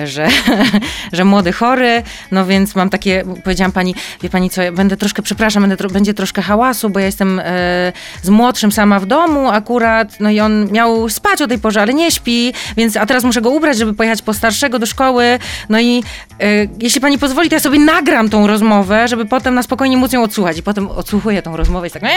że, 0.05 0.29
że 1.13 1.25
młody 1.25 1.53
chory, 1.53 2.03
no 2.31 2.47
więc 2.47 2.75
mam 2.75 2.91
takie, 2.91 3.25
powiedziałam 3.45 3.73
pani, 3.73 3.95
wie 4.23 4.31
pani 4.31 4.51
co, 4.51 4.63
ja 4.63 4.73
będę 4.73 4.97
troszkę, 4.97 5.23
przepraszam, 5.23 5.69
będę, 5.69 5.89
będzie 5.89 6.15
troszkę 6.15 6.43
hałasu, 6.43 6.91
bo 6.91 7.01
ja 7.01 7.07
jestem 7.07 7.39
e, 7.39 7.93
z 8.23 8.29
młodszym 8.29 8.73
sama 8.73 9.01
w 9.01 9.07
domu 9.07 9.49
akurat, 9.49 10.21
no 10.21 10.31
i 10.31 10.41
on 10.41 10.73
miał 10.73 11.09
spać 11.09 11.43
o 11.43 11.47
tej 11.47 11.59
porze, 11.59 11.83
ale 11.83 11.95
nie 11.95 12.11
śpi, 12.11 12.53
więc, 12.77 12.97
a 12.97 13.07
teraz 13.07 13.25
muszę 13.25 13.41
go 13.41 13.51
ubrać, 13.51 13.79
żeby 13.79 13.95
pojechać 13.95 14.23
po 14.23 14.35
starszego 14.35 14.79
do 14.79 14.87
szkoły, 14.87 15.39
no 15.69 15.81
i 15.81 16.03
e, 16.41 16.47
jeśli 16.81 17.01
pani 17.01 17.19
pozwoli, 17.19 17.49
to 17.49 17.55
ja 17.55 17.61
sobie 17.61 17.79
nagram 17.79 18.29
tą 18.29 18.47
rozmowę, 18.47 19.09
żeby 19.09 19.25
potem 19.25 19.55
na 19.55 19.63
spokojnie 19.63 19.97
móc 19.97 20.13
ją 20.13 20.23
odsłuchać. 20.23 20.59
I 20.59 20.63
potem 20.63 20.89
odsłuchuję 20.89 21.43
tą 21.43 21.57
rozmowę 21.57 21.87
i 21.87 21.89
jest 21.89 21.95
tak 21.95 22.03
eee, 22.03 22.11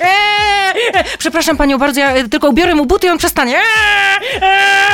eee, 0.00 1.04
przepraszam 1.18 1.56
panią 1.56 1.78
bardzo, 1.78 2.00
ja 2.00 2.28
tylko 2.28 2.48
ubiorę 2.48 2.74
mu 2.80 2.86
buty 2.86 3.06
i 3.06 3.10
on 3.10 3.18
przestanie. 3.18 3.58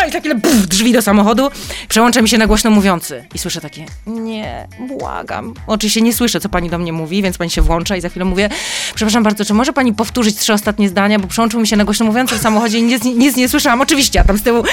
I 0.08 0.12
tak 0.12 0.24
ile 0.24 0.34
buf, 0.34 0.66
drzwi 0.66 0.92
do 0.92 1.02
samochodu. 1.02 1.50
Przełącza 1.88 2.22
mi 2.22 2.28
się 2.28 2.38
na 2.38 2.46
głośno 2.46 2.70
mówiący. 2.70 3.24
I 3.34 3.38
słyszę 3.38 3.60
takie, 3.60 3.86
nie, 4.06 4.68
błagam. 4.78 5.54
Oczywiście 5.66 6.02
nie 6.02 6.14
słyszę, 6.14 6.40
co 6.40 6.48
pani 6.48 6.70
do 6.70 6.78
mnie 6.78 6.92
mówi, 6.92 7.22
więc 7.22 7.38
pani 7.38 7.50
się 7.50 7.62
włącza 7.62 7.96
i 7.96 8.00
za 8.00 8.08
chwilę 8.08 8.24
mówię, 8.24 8.48
przepraszam 8.94 9.22
bardzo, 9.22 9.44
czy 9.44 9.54
może 9.54 9.72
pani 9.72 9.94
powtórzyć 9.94 10.36
trzy 10.38 10.52
ostatnie 10.52 10.88
zdania, 10.88 11.18
bo 11.18 11.28
przełączył 11.28 11.60
mi 11.60 11.66
się 11.68 11.76
na 11.76 11.84
głośno 11.84 12.06
mówiący 12.06 12.34
w 12.34 12.40
samochodzie 12.40 12.78
i 12.78 12.82
nic, 12.82 13.04
nic 13.04 13.36
nie 13.36 13.48
słyszałam. 13.48 13.80
Oczywiście, 13.80 14.20
a 14.20 14.24
tam 14.24 14.38
z 14.38 14.42
tyłu 14.42 14.64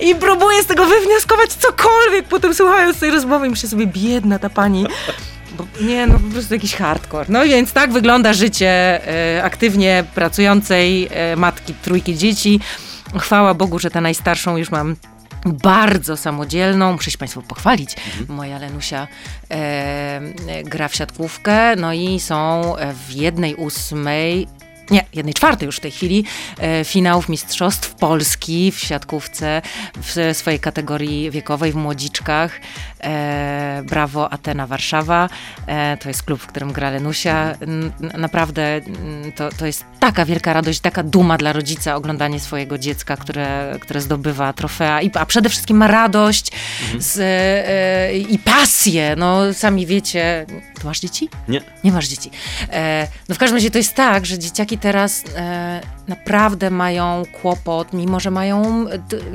i 0.00 0.14
próbuję 0.14 0.62
z 0.62 0.66
tego 0.66 0.86
wywnioskować 0.86 1.52
cokolwiek, 1.52 2.28
potem 2.28 2.54
słuchając 2.54 2.98
tej 2.98 3.10
rozmowy 3.10 3.46
i 3.46 3.50
myślę 3.50 3.68
sobie, 3.68 3.86
biedna 3.86 4.38
ta 4.38 4.50
pani. 4.50 4.86
Bo 5.54 5.66
nie, 5.80 6.06
no 6.06 6.18
po 6.18 6.28
prostu 6.32 6.54
jakiś 6.54 6.74
hardcore. 6.74 7.26
No 7.28 7.44
więc 7.44 7.72
tak 7.72 7.92
wygląda 7.92 8.32
życie 8.32 9.00
e, 9.38 9.44
aktywnie 9.44 10.04
pracującej 10.14 11.08
e, 11.10 11.36
matki 11.36 11.74
trójki 11.74 12.16
dzieci. 12.16 12.60
Chwała 13.18 13.54
Bogu, 13.54 13.78
że 13.78 13.90
tę 13.90 14.00
najstarszą 14.00 14.56
już 14.56 14.70
mam 14.70 14.96
bardzo 15.46 16.16
samodzielną, 16.16 16.92
muszę 16.92 17.10
się 17.10 17.18
Państwu 17.18 17.42
pochwalić. 17.42 17.96
Moja 18.28 18.58
Lenusia 18.58 19.08
e, 19.50 20.20
gra 20.64 20.88
w 20.88 20.94
siatkówkę, 20.94 21.76
no 21.76 21.92
i 21.92 22.20
są 22.20 22.74
w 23.08 23.12
jednej 23.12 23.54
ósmej 23.54 24.46
nie, 24.90 25.04
jednej 25.14 25.34
czwartej 25.34 25.66
już 25.66 25.76
w 25.76 25.80
tej 25.80 25.90
chwili, 25.90 26.24
e, 26.58 26.84
finałów 26.84 27.28
Mistrzostw 27.28 27.94
Polski 27.94 28.72
w 28.72 28.78
siatkówce 28.78 29.62
w 30.02 30.30
swojej 30.32 30.60
kategorii 30.60 31.30
wiekowej 31.30 31.72
w 31.72 31.74
młodziczkach. 31.74 32.60
E, 33.04 33.82
brawo 33.86 34.32
Atena 34.32 34.66
Warszawa. 34.66 35.28
E, 35.66 35.96
to 35.96 36.08
jest 36.08 36.22
klub, 36.22 36.40
w 36.40 36.46
którym 36.46 36.72
gra 36.72 36.90
Lenusia. 36.90 37.54
N 37.60 37.92
naprawdę 38.18 38.80
to, 39.36 39.50
to 39.58 39.66
jest 39.66 39.84
taka 40.00 40.24
wielka 40.24 40.52
radość, 40.52 40.80
taka 40.80 41.02
duma 41.02 41.38
dla 41.38 41.52
rodzica 41.52 41.96
oglądanie 41.96 42.40
swojego 42.40 42.78
dziecka, 42.78 43.16
które, 43.16 43.78
które 43.80 44.00
zdobywa 44.00 44.52
trofea, 44.52 45.02
I, 45.02 45.10
a 45.14 45.26
przede 45.26 45.48
wszystkim 45.48 45.76
ma 45.76 45.86
radość 45.86 46.50
mhm. 46.82 47.02
z, 47.02 47.18
e, 47.20 48.18
i 48.18 48.38
pasję. 48.38 49.16
No 49.16 49.54
sami 49.54 49.86
wiecie, 49.86 50.46
masz 50.84 51.00
dzieci? 51.00 51.28
Nie. 51.48 51.60
Nie 51.84 51.92
masz 51.92 52.08
dzieci. 52.08 52.30
E, 52.72 53.08
no 53.28 53.34
w 53.34 53.38
każdym 53.38 53.56
razie 53.56 53.70
to 53.70 53.78
jest 53.78 53.94
tak, 53.94 54.26
że 54.26 54.38
dzieciaki 54.38 54.73
teraz 54.78 55.24
e, 55.36 55.80
naprawdę 56.08 56.70
mają 56.70 57.22
kłopot, 57.42 57.92
mimo 57.92 58.20
że 58.20 58.30
mają 58.30 58.86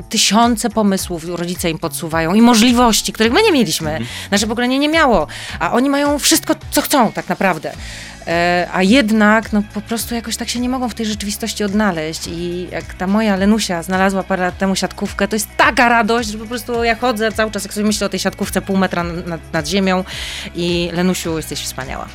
tysiące 0.08 0.70
pomysłów, 0.70 1.24
rodzice 1.24 1.70
im 1.70 1.78
podsuwają 1.78 2.34
i 2.34 2.42
możliwości, 2.42 3.12
których 3.12 3.32
my 3.32 3.42
nie 3.42 3.52
mieliśmy. 3.52 3.90
Mhm. 3.90 4.06
Nasze 4.30 4.46
pokolenie 4.46 4.78
nie 4.78 4.88
miało, 4.88 5.26
a 5.58 5.72
oni 5.72 5.90
mają 5.90 6.18
wszystko, 6.18 6.54
co 6.70 6.82
chcą 6.82 7.12
tak 7.12 7.28
naprawdę. 7.28 7.72
E, 8.26 8.68
a 8.72 8.82
jednak 8.82 9.52
no, 9.52 9.62
po 9.74 9.80
prostu 9.80 10.14
jakoś 10.14 10.36
tak 10.36 10.48
się 10.48 10.60
nie 10.60 10.68
mogą 10.68 10.88
w 10.88 10.94
tej 10.94 11.06
rzeczywistości 11.06 11.64
odnaleźć. 11.64 12.26
I 12.26 12.68
jak 12.70 12.94
ta 12.94 13.06
moja 13.06 13.36
Lenusia 13.36 13.82
znalazła 13.82 14.22
parę 14.22 14.42
lat 14.42 14.58
temu 14.58 14.76
siatkówkę, 14.76 15.28
to 15.28 15.36
jest 15.36 15.48
taka 15.56 15.88
radość, 15.88 16.28
że 16.28 16.38
po 16.38 16.46
prostu 16.46 16.84
ja 16.84 16.94
chodzę 16.94 17.32
cały 17.32 17.50
czas, 17.50 17.64
jak 17.64 17.74
sobie 17.74 17.86
myślę 17.86 18.06
o 18.06 18.10
tej 18.10 18.20
siatkówce 18.20 18.62
pół 18.62 18.76
metra 18.76 19.04
nad, 19.04 19.52
nad 19.52 19.68
ziemią 19.68 20.04
i 20.54 20.90
Lenusiu, 20.92 21.36
jesteś 21.36 21.60
wspaniała. 21.60 22.06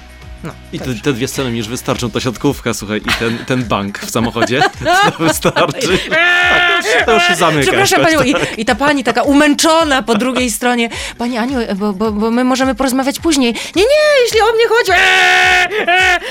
No, 0.43 0.51
I 0.73 0.79
te, 0.79 0.95
te, 0.95 1.13
dwie 1.13 1.27
sceny 1.27 1.57
już 1.57 1.67
wystarczą, 1.67 2.11
ta 2.11 2.19
siatkówka, 2.19 2.73
słuchaj, 2.73 2.99
i 2.99 3.19
ten, 3.19 3.37
ten 3.45 3.63
bank 3.63 3.99
w 3.99 4.11
samochodzie, 4.11 4.61
to 5.17 5.23
wystarczy. 5.23 5.99
Tak, 6.09 7.05
to, 7.05 7.13
już, 7.13 7.23
się 7.23 7.35
zamyka. 7.35 7.61
Przepraszam 7.61 8.01
panią, 8.01 8.17
tak. 8.17 8.57
i, 8.57 8.61
i, 8.61 8.65
ta 8.65 8.75
pani 8.75 9.03
taka 9.03 9.23
umęczona 9.23 10.03
po 10.03 10.15
drugiej 10.15 10.51
stronie, 10.51 10.89
pani 11.17 11.37
Aniu, 11.37 11.57
bo, 11.75 11.93
bo, 11.93 12.11
bo 12.11 12.31
my 12.31 12.43
możemy 12.43 12.75
porozmawiać 12.75 13.19
później. 13.19 13.53
Nie, 13.75 13.83
nie, 13.83 14.21
jeśli 14.23 14.41
o 14.41 14.53
mnie 14.53 14.67
chodzi, 14.67 14.91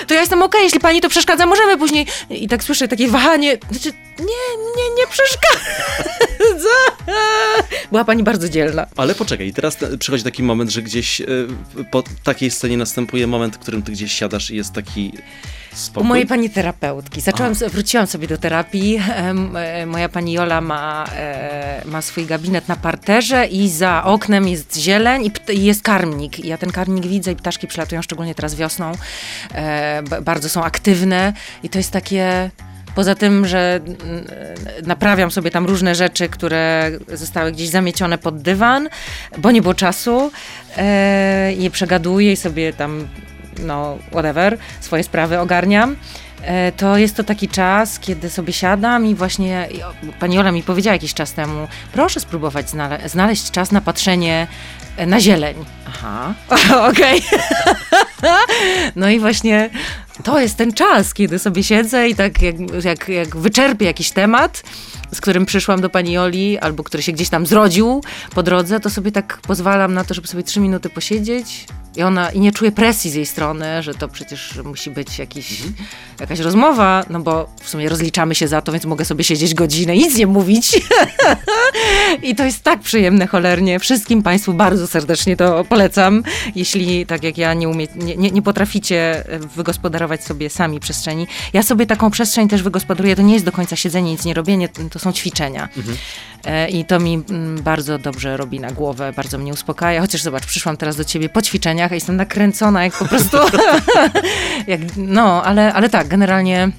to 0.07 0.15
ja 0.15 0.21
jestem 0.21 0.39
okej, 0.39 0.49
okay, 0.49 0.63
jeśli 0.63 0.81
pani 0.81 1.01
to 1.01 1.09
przeszkadza, 1.09 1.47
możemy 1.47 1.79
później. 1.79 2.07
I 2.31 2.49
tak 2.49 2.65
słyszę 2.65 2.89
takie 2.89 3.09
wahanie, 3.09 3.59
znaczy, 3.71 3.93
nie, 4.19 4.57
nie, 4.77 4.95
nie 4.99 5.07
przeszkadza. 5.11 5.65
Była 7.91 8.05
pani 8.05 8.23
bardzo 8.23 8.49
dzielna. 8.49 8.87
Ale 8.97 9.15
poczekaj, 9.15 9.53
teraz 9.53 9.79
przychodzi 9.99 10.25
taki 10.25 10.43
moment, 10.43 10.71
że 10.71 10.83
gdzieś 10.83 11.21
e, 11.21 11.27
po 11.91 12.03
takiej 12.25 12.51
scenie 12.51 12.77
następuje 12.77 13.27
moment, 13.27 13.57
w 13.57 13.59
którym 13.59 13.83
ty 13.83 13.93
gdzieś 13.93 14.04
siadasz 14.09 14.51
i 14.51 14.57
jest 14.57 14.73
taki 14.73 15.13
spokój. 15.73 16.03
U 16.03 16.09
mojej 16.09 16.27
pani 16.27 16.51
terapeutki. 16.51 17.21
Zaczęłam, 17.21 17.55
wróciłam 17.55 18.07
sobie 18.07 18.29
do 18.29 18.39
terapii. 18.39 19.01
E, 19.55 19.87
moja 19.87 20.09
pani 20.09 20.33
Jola 20.33 20.61
ma, 20.61 21.05
e, 21.17 21.83
ma 21.85 22.03
swój 22.03 22.27
gabinet 22.27 22.69
na 22.69 22.77
parterze 22.77 23.47
i 23.47 23.69
za 23.69 24.05
oknem 24.05 24.49
jest 24.49 24.77
zieleń 24.77 25.31
i 25.53 25.65
jest 25.65 25.83
karmnik. 25.83 26.45
Ja 26.45 26.59
ten 26.59 26.71
karmnik 26.71 27.07
widzę 27.07 27.33
i 27.33 27.37
ptaszki 27.37 27.67
przylatują, 27.67 28.03
szczególnie 28.03 28.35
teraz 28.35 28.55
wiosną. 28.55 28.93
Bardzo 30.23 30.49
są 30.49 30.65
aktywne 30.65 31.33
i 31.63 31.69
to 31.69 31.79
jest 31.79 31.91
takie 31.91 32.51
Poza 32.95 33.15
tym, 33.15 33.47
że 33.47 33.81
naprawiam 34.87 35.31
sobie 35.31 35.51
tam 35.51 35.67
różne 35.67 35.95
rzeczy, 35.95 36.29
które 36.29 36.91
zostały 37.13 37.53
gdzieś 37.53 37.69
zamiecione 37.69 38.19
pod 38.19 38.43
dywan, 38.43 38.89
bo 39.39 39.51
nie 39.51 39.63
było 39.63 39.75
czasu. 39.75 40.31
E, 40.77 41.53
je 41.53 41.71
przegaduję 41.71 42.33
i 42.33 42.37
sobie 42.37 42.73
tam, 42.73 43.09
no, 43.59 43.99
whatever, 44.11 44.59
swoje 44.81 45.03
sprawy 45.03 45.41
ogarniam 45.41 45.97
e, 46.43 46.73
to 46.73 46.99
jest 46.99 47.17
to 47.17 47.25
taki 47.25 47.49
czas, 47.49 47.99
kiedy 47.99 48.31
sobie 48.31 48.53
siadam 48.53 49.07
i 49.07 49.15
właśnie 49.15 49.69
pani 50.21 50.39
Ola 50.39 50.53
mi 50.53 50.63
powiedziała 50.63 50.95
jakiś 50.95 51.15
czas 51.15 51.33
temu, 51.33 51.69
proszę 51.93 52.21
spróbować 52.21 52.71
znale 52.71 53.09
znaleźć 53.09 53.51
czas 53.51 53.73
na 53.73 53.81
patrzenie 53.81 54.47
e, 54.97 55.07
na 55.07 55.21
zieleń. 55.21 55.57
Aha, 55.87 56.35
okej. 56.91 57.23
no 58.97 59.11
i 59.11 59.21
właśnie 59.21 59.71
to 60.23 60.41
jest 60.41 60.57
ten 60.57 60.73
czas, 60.73 61.15
kiedy 61.15 61.39
sobie 61.39 61.65
siedzę 61.65 62.09
i 62.09 62.15
tak 62.15 62.43
jak, 62.43 62.57
jak, 62.85 63.09
jak 63.09 63.37
wyczerpię 63.37 63.87
jakiś 63.87 64.11
temat, 64.11 64.63
z 65.13 65.21
którym 65.21 65.47
przyszłam 65.47 65.81
do 65.81 65.91
pani 65.91 66.19
Oli, 66.19 66.59
albo 66.59 66.85
który 66.85 67.03
się 67.03 67.13
gdzieś 67.13 67.29
tam 67.29 67.47
zrodził 67.47 68.03
po 68.35 68.43
drodze, 68.43 68.81
to 68.81 68.91
sobie 68.91 69.13
tak 69.13 69.39
pozwalam 69.39 69.95
na 69.95 70.05
to, 70.05 70.15
żeby 70.15 70.29
sobie 70.29 70.43
trzy 70.43 70.61
minuty 70.61 70.91
posiedzieć, 70.91 71.67
i 71.97 72.03
ona 72.03 72.31
i 72.31 72.41
nie 72.41 72.53
czuje 72.53 72.73
presji 72.73 73.11
z 73.11 73.15
jej 73.15 73.27
strony, 73.27 73.83
że 73.83 73.95
to 73.95 74.09
przecież 74.09 74.61
musi 74.65 74.91
być 74.91 75.19
jakiś, 75.19 75.61
mhm. 75.61 75.75
jakaś 76.21 76.39
rozmowa, 76.39 77.05
no 77.11 77.21
bo 77.21 77.49
w 77.63 77.69
sumie 77.69 77.89
rozliczamy 77.89 78.35
się 78.35 78.49
za 78.49 78.63
to, 78.63 78.73
więc 78.73 78.85
mogę 78.85 79.05
sobie 79.05 79.25
siedzieć 79.25 79.55
godzinę 79.55 79.97
i 79.97 79.99
nic 79.99 80.17
nie 80.17 80.27
mówić. 80.27 80.81
I 82.23 82.35
to 82.35 82.45
jest 82.45 82.63
tak 82.63 82.81
przyjemne 82.81 83.27
cholernie. 83.27 83.79
Wszystkim 83.79 84.23
Państwu 84.23 84.55
bardzo 84.55 84.87
serdecznie 84.87 85.37
to 85.37 85.65
polecam. 85.65 86.23
Jeśli 86.55 87.07
tak 87.07 87.23
jak 87.23 87.39
ja 87.39 87.55
nie, 87.55 87.69
umie, 87.69 87.87
nie, 87.97 88.17
nie, 88.17 88.31
nie 88.31 88.43
potraficie 88.43 89.25
wygospodarować 89.57 90.25
sobie 90.25 90.51
sami 90.51 90.81
przestrzeni. 90.81 91.27
Ja 91.53 91.63
sobie 91.63 91.87
taką 91.87 92.11
przestrzeń 92.11 92.49
też 92.49 92.63
wygospodaruję. 92.63 93.17
To 93.17 93.23
nie 93.23 93.35
jest 93.35 93.45
do 93.45 93.53
końca 93.53 93.77
siedzenie, 93.77 94.11
nic 94.11 94.25
nie 94.25 94.35
robienie, 94.35 94.69
to 94.69 94.99
są 94.99 95.13
ćwiczenia. 95.13 95.69
Mhm. 95.77 95.97
E, 96.47 96.69
I 96.69 96.85
to 96.85 97.01
mi 97.01 97.15
mm, 97.31 97.63
bardzo 97.63 97.99
dobrze 97.99 98.37
robi 98.37 98.61
na 98.61 98.71
głowę, 98.71 99.13
bardzo 99.17 99.39
mnie 99.39 99.53
uspokaja. 99.53 100.01
Chociaż 100.01 100.23
zobacz, 100.23 100.47
przyszłam 100.47 100.77
teraz 100.77 100.97
do 100.97 101.05
ciebie 101.05 101.29
po 101.29 101.43
ćwiczeniach, 101.43 101.93
a 101.93 101.95
jestem 101.95 102.17
nakręcona, 102.17 102.85
jak 102.85 102.99
po 102.99 103.05
prostu. 103.05 103.37
jak, 104.67 104.81
no, 104.97 105.45
ale, 105.45 105.73
ale 105.73 105.91
tak, 105.91 106.09
generalnie 106.09 106.71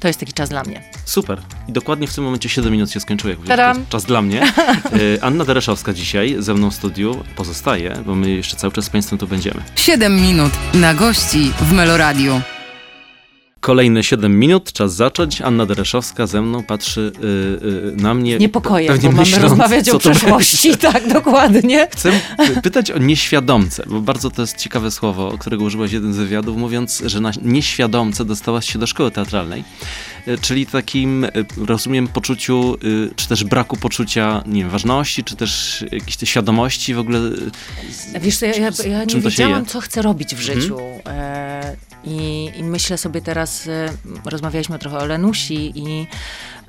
to 0.00 0.08
jest 0.08 0.20
taki 0.20 0.32
czas 0.32 0.48
dla 0.48 0.62
mnie. 0.62 0.82
Super. 1.04 1.40
I 1.68 1.72
dokładnie 1.72 2.06
w 2.06 2.14
tym 2.14 2.24
momencie 2.24 2.48
7 2.48 2.72
minut 2.72 2.90
się 2.90 3.00
skończyło, 3.00 3.30
jak 3.30 3.38
powiedziałeś. 3.38 3.78
Czas 3.88 4.04
dla 4.04 4.22
mnie. 4.22 4.42
E, 4.92 5.24
Anna 5.24 5.44
Dereszowska 5.44 5.92
dzisiaj 5.92 6.36
ze 6.38 6.54
mną 6.54 6.70
w 6.70 6.74
studiu 6.74 7.24
pozostaje, 7.36 7.94
bo 8.06 8.14
my 8.14 8.30
jeszcze 8.30 8.56
cały 8.56 8.72
czas 8.72 8.84
z 8.84 8.90
Państwem 8.90 9.18
tu 9.18 9.26
będziemy. 9.26 9.62
7 9.76 10.16
minut 10.16 10.52
na 10.74 10.94
gości 10.94 11.52
w 11.60 11.72
Meloradiu. 11.72 12.40
Kolejne 13.62 14.02
7 14.02 14.38
minut, 14.38 14.72
czas 14.72 14.94
zacząć. 14.94 15.40
Anna 15.40 15.66
Dereszowska 15.66 16.26
ze 16.26 16.42
mną 16.42 16.62
patrzy 16.62 17.12
yy, 17.20 17.70
yy, 17.86 17.96
na 17.96 18.14
mnie. 18.14 18.38
Niepokoję, 18.38 18.88
pewnie 18.88 19.08
bo 19.08 19.16
myśląc, 19.16 19.42
mamy 19.42 19.48
rozmawiać 19.48 19.88
o 19.88 19.98
przeszłości, 19.98 20.76
tak, 20.92 21.08
dokładnie. 21.08 21.88
Chcę 21.92 22.12
pytać 22.62 22.90
o 22.90 22.98
nieświadomce, 22.98 23.84
bo 23.86 24.00
bardzo 24.00 24.30
to 24.30 24.42
jest 24.42 24.56
ciekawe 24.56 24.90
słowo, 24.90 25.38
którego 25.38 25.64
użyłaś 25.64 25.92
jeden 25.92 26.14
z 26.14 26.16
wywiadów, 26.16 26.56
mówiąc, 26.56 27.02
że 27.06 27.20
na 27.20 27.32
nieświadomce 27.42 28.24
dostałaś 28.24 28.72
się 28.72 28.78
do 28.78 28.86
szkoły 28.86 29.10
teatralnej, 29.10 29.64
yy, 30.26 30.38
czyli 30.38 30.66
takim, 30.66 31.24
y, 31.24 31.30
rozumiem, 31.66 32.08
poczuciu, 32.08 32.76
y, 32.84 33.10
czy 33.16 33.28
też 33.28 33.44
braku 33.44 33.76
poczucia, 33.76 34.42
nie 34.46 34.60
wiem, 34.60 34.70
ważności, 34.70 35.24
czy 35.24 35.36
też 35.36 35.84
jakiejś 35.92 36.16
tej 36.16 36.28
świadomości 36.28 36.94
w 36.94 36.98
ogóle. 36.98 37.20
Wiesz 38.20 38.42
ja, 38.42 38.48
ja, 38.48 38.70
ja 38.84 39.04
nie 39.04 39.20
wiedziałam, 39.20 39.66
co 39.66 39.80
chcę 39.80 40.02
robić 40.02 40.34
w 40.34 40.40
życiu. 40.40 40.76
Hmm? 41.04 41.91
I, 42.04 42.50
I, 42.56 42.64
myślę 42.64 42.98
sobie 42.98 43.22
teraz, 43.22 43.66
e, 43.66 43.88
rozmawialiśmy 44.24 44.78
trochę 44.78 44.98
o 44.98 45.06
Lenusi 45.06 45.72
i 45.74 46.06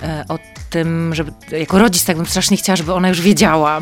e, 0.02 0.26
o 0.30 0.39
tym, 0.69 1.15
żeby 1.15 1.32
jako 1.52 1.80
rodzic 1.80 2.06
tak 2.06 2.17
bym 2.17 2.26
strasznie 2.26 2.58
chciała, 2.58 2.76
żeby 2.76 2.93
ona 2.93 3.10
już 3.10 3.22
wiedziała. 3.22 3.82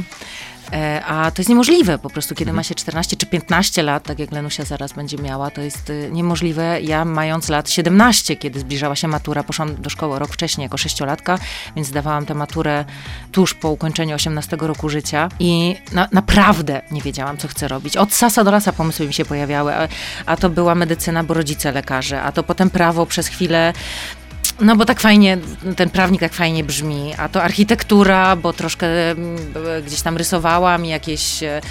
E, 0.73 1.05
a 1.05 1.31
to 1.31 1.41
jest 1.41 1.49
niemożliwe 1.49 1.97
po 1.97 2.09
prostu, 2.09 2.35
kiedy 2.35 2.53
ma 2.53 2.63
się 2.63 2.75
14 2.75 3.17
czy 3.17 3.25
15 3.25 3.83
lat, 3.83 4.03
tak 4.03 4.19
jak 4.19 4.31
Lenusia 4.31 4.65
zaraz 4.65 4.93
będzie 4.93 5.17
miała, 5.17 5.49
to 5.49 5.61
jest 5.61 5.89
y, 5.89 6.09
niemożliwe. 6.11 6.81
Ja 6.81 7.05
mając 7.05 7.49
lat 7.49 7.69
17, 7.69 8.35
kiedy 8.35 8.59
zbliżała 8.59 8.95
się 8.95 9.07
matura, 9.07 9.43
poszłam 9.43 9.75
do 9.75 9.89
szkoły 9.89 10.19
rok 10.19 10.33
wcześniej 10.33 10.63
jako 10.63 10.77
sześciolatka, 10.77 11.39
więc 11.75 11.87
zdawałam 11.87 12.25
tę 12.25 12.33
maturę 12.33 12.85
tuż 13.31 13.53
po 13.53 13.69
ukończeniu 13.69 14.15
18 14.15 14.57
roku 14.59 14.89
życia 14.89 15.29
i 15.39 15.75
na, 15.91 16.07
naprawdę 16.11 16.81
nie 16.91 17.01
wiedziałam, 17.01 17.37
co 17.37 17.47
chcę 17.47 17.67
robić. 17.67 17.97
Od 17.97 18.13
sasa 18.13 18.43
do 18.43 18.51
lasa 18.51 18.73
pomysły 18.73 19.07
mi 19.07 19.13
się 19.13 19.25
pojawiały, 19.25 19.75
a, 19.75 19.87
a 20.25 20.37
to 20.37 20.49
była 20.49 20.75
medycyna, 20.75 21.23
bo 21.23 21.33
rodzice 21.33 21.71
lekarze, 21.71 22.21
a 22.21 22.31
to 22.31 22.43
potem 22.43 22.69
prawo 22.69 23.05
przez 23.05 23.27
chwilę 23.27 23.73
no 24.61 24.75
bo 24.75 24.85
tak 24.85 24.99
fajnie, 24.99 25.37
ten 25.75 25.89
prawnik 25.89 26.21
tak 26.21 26.33
fajnie 26.33 26.63
brzmi, 26.63 27.13
a 27.17 27.29
to 27.29 27.43
architektura, 27.43 28.35
bo 28.35 28.53
troszkę 28.53 29.11
mm, 29.11 29.37
gdzieś 29.85 30.01
tam 30.01 30.17
rysowałam 30.17 30.85
jakieś 30.85 31.43
e, 31.43 31.61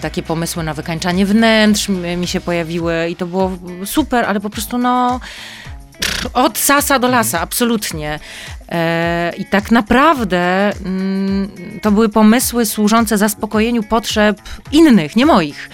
takie 0.00 0.22
pomysły 0.22 0.62
na 0.62 0.74
wykańczanie 0.74 1.26
wnętrz 1.26 1.88
mi 2.16 2.26
się 2.26 2.40
pojawiły 2.40 3.08
i 3.10 3.16
to 3.16 3.26
było 3.26 3.50
super, 3.84 4.24
ale 4.24 4.40
po 4.40 4.50
prostu 4.50 4.78
no 4.78 5.20
od 6.32 6.58
sasa 6.58 6.98
do 6.98 7.08
lasa, 7.08 7.40
absolutnie. 7.40 8.20
E, 8.68 9.32
I 9.38 9.44
tak 9.44 9.70
naprawdę 9.70 10.72
mm, 10.84 11.50
to 11.82 11.90
były 11.90 12.08
pomysły 12.08 12.66
służące 12.66 13.18
zaspokojeniu 13.18 13.82
potrzeb 13.82 14.40
innych, 14.72 15.16
nie 15.16 15.26
moich 15.26 15.70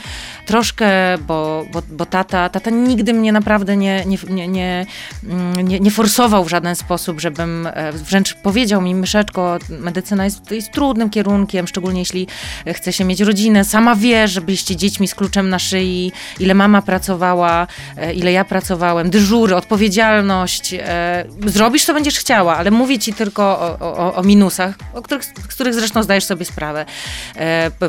troszkę, 0.47 1.19
bo, 1.19 1.67
bo, 1.73 1.83
bo 1.91 2.07
tata, 2.07 2.49
tata 2.49 2.71
nigdy 2.71 3.13
mnie 3.13 3.33
naprawdę 3.33 3.77
nie, 3.77 4.05
nie, 4.07 4.19
nie, 4.29 4.49
nie, 4.49 4.87
nie, 5.65 5.81
nie 5.81 5.91
forsował 5.91 6.45
w 6.45 6.49
żaden 6.49 6.77
sposób, 6.77 7.21
żebym 7.21 7.67
e, 7.67 7.93
wręcz 7.93 8.35
powiedział 8.35 8.83
mi, 8.83 8.95
myszeczko, 8.95 9.59
medycyna 9.69 10.25
jest, 10.25 10.51
jest 10.51 10.73
trudnym 10.73 11.11
kierunkiem, 11.11 11.67
szczególnie 11.67 12.01
jeśli 12.01 12.27
chce 12.75 12.93
się 12.93 13.05
mieć 13.05 13.21
rodzinę. 13.21 13.65
Sama 13.65 13.97
wiesz, 13.97 14.31
że 14.31 14.41
byliście 14.41 14.77
dziećmi 14.77 15.09
z 15.09 15.15
kluczem 15.15 15.49
na 15.49 15.59
szyi, 15.59 16.13
ile 16.41 16.55
mama 16.55 16.83
pracowała, 16.83 17.67
e, 17.97 18.15
ile 18.15 18.33
ja 18.33 18.45
pracowałem, 18.45 19.11
dyżury, 19.11 19.57
odpowiedzialność. 19.57 20.75
E, 20.75 21.25
zrobisz, 21.47 21.85
co 21.85 21.95
będziesz 21.95 22.19
chciała, 22.19 22.57
ale 22.57 22.71
mówię 22.71 22.99
ci 22.99 23.13
tylko 23.13 23.43
o, 23.43 23.79
o, 23.81 24.15
o 24.15 24.23
minusach, 24.23 24.75
o 24.95 25.03
których, 25.03 25.25
z 25.25 25.55
których 25.55 25.75
zresztą 25.75 26.03
zdajesz 26.03 26.25
sobie 26.25 26.45
sprawę. 26.45 26.87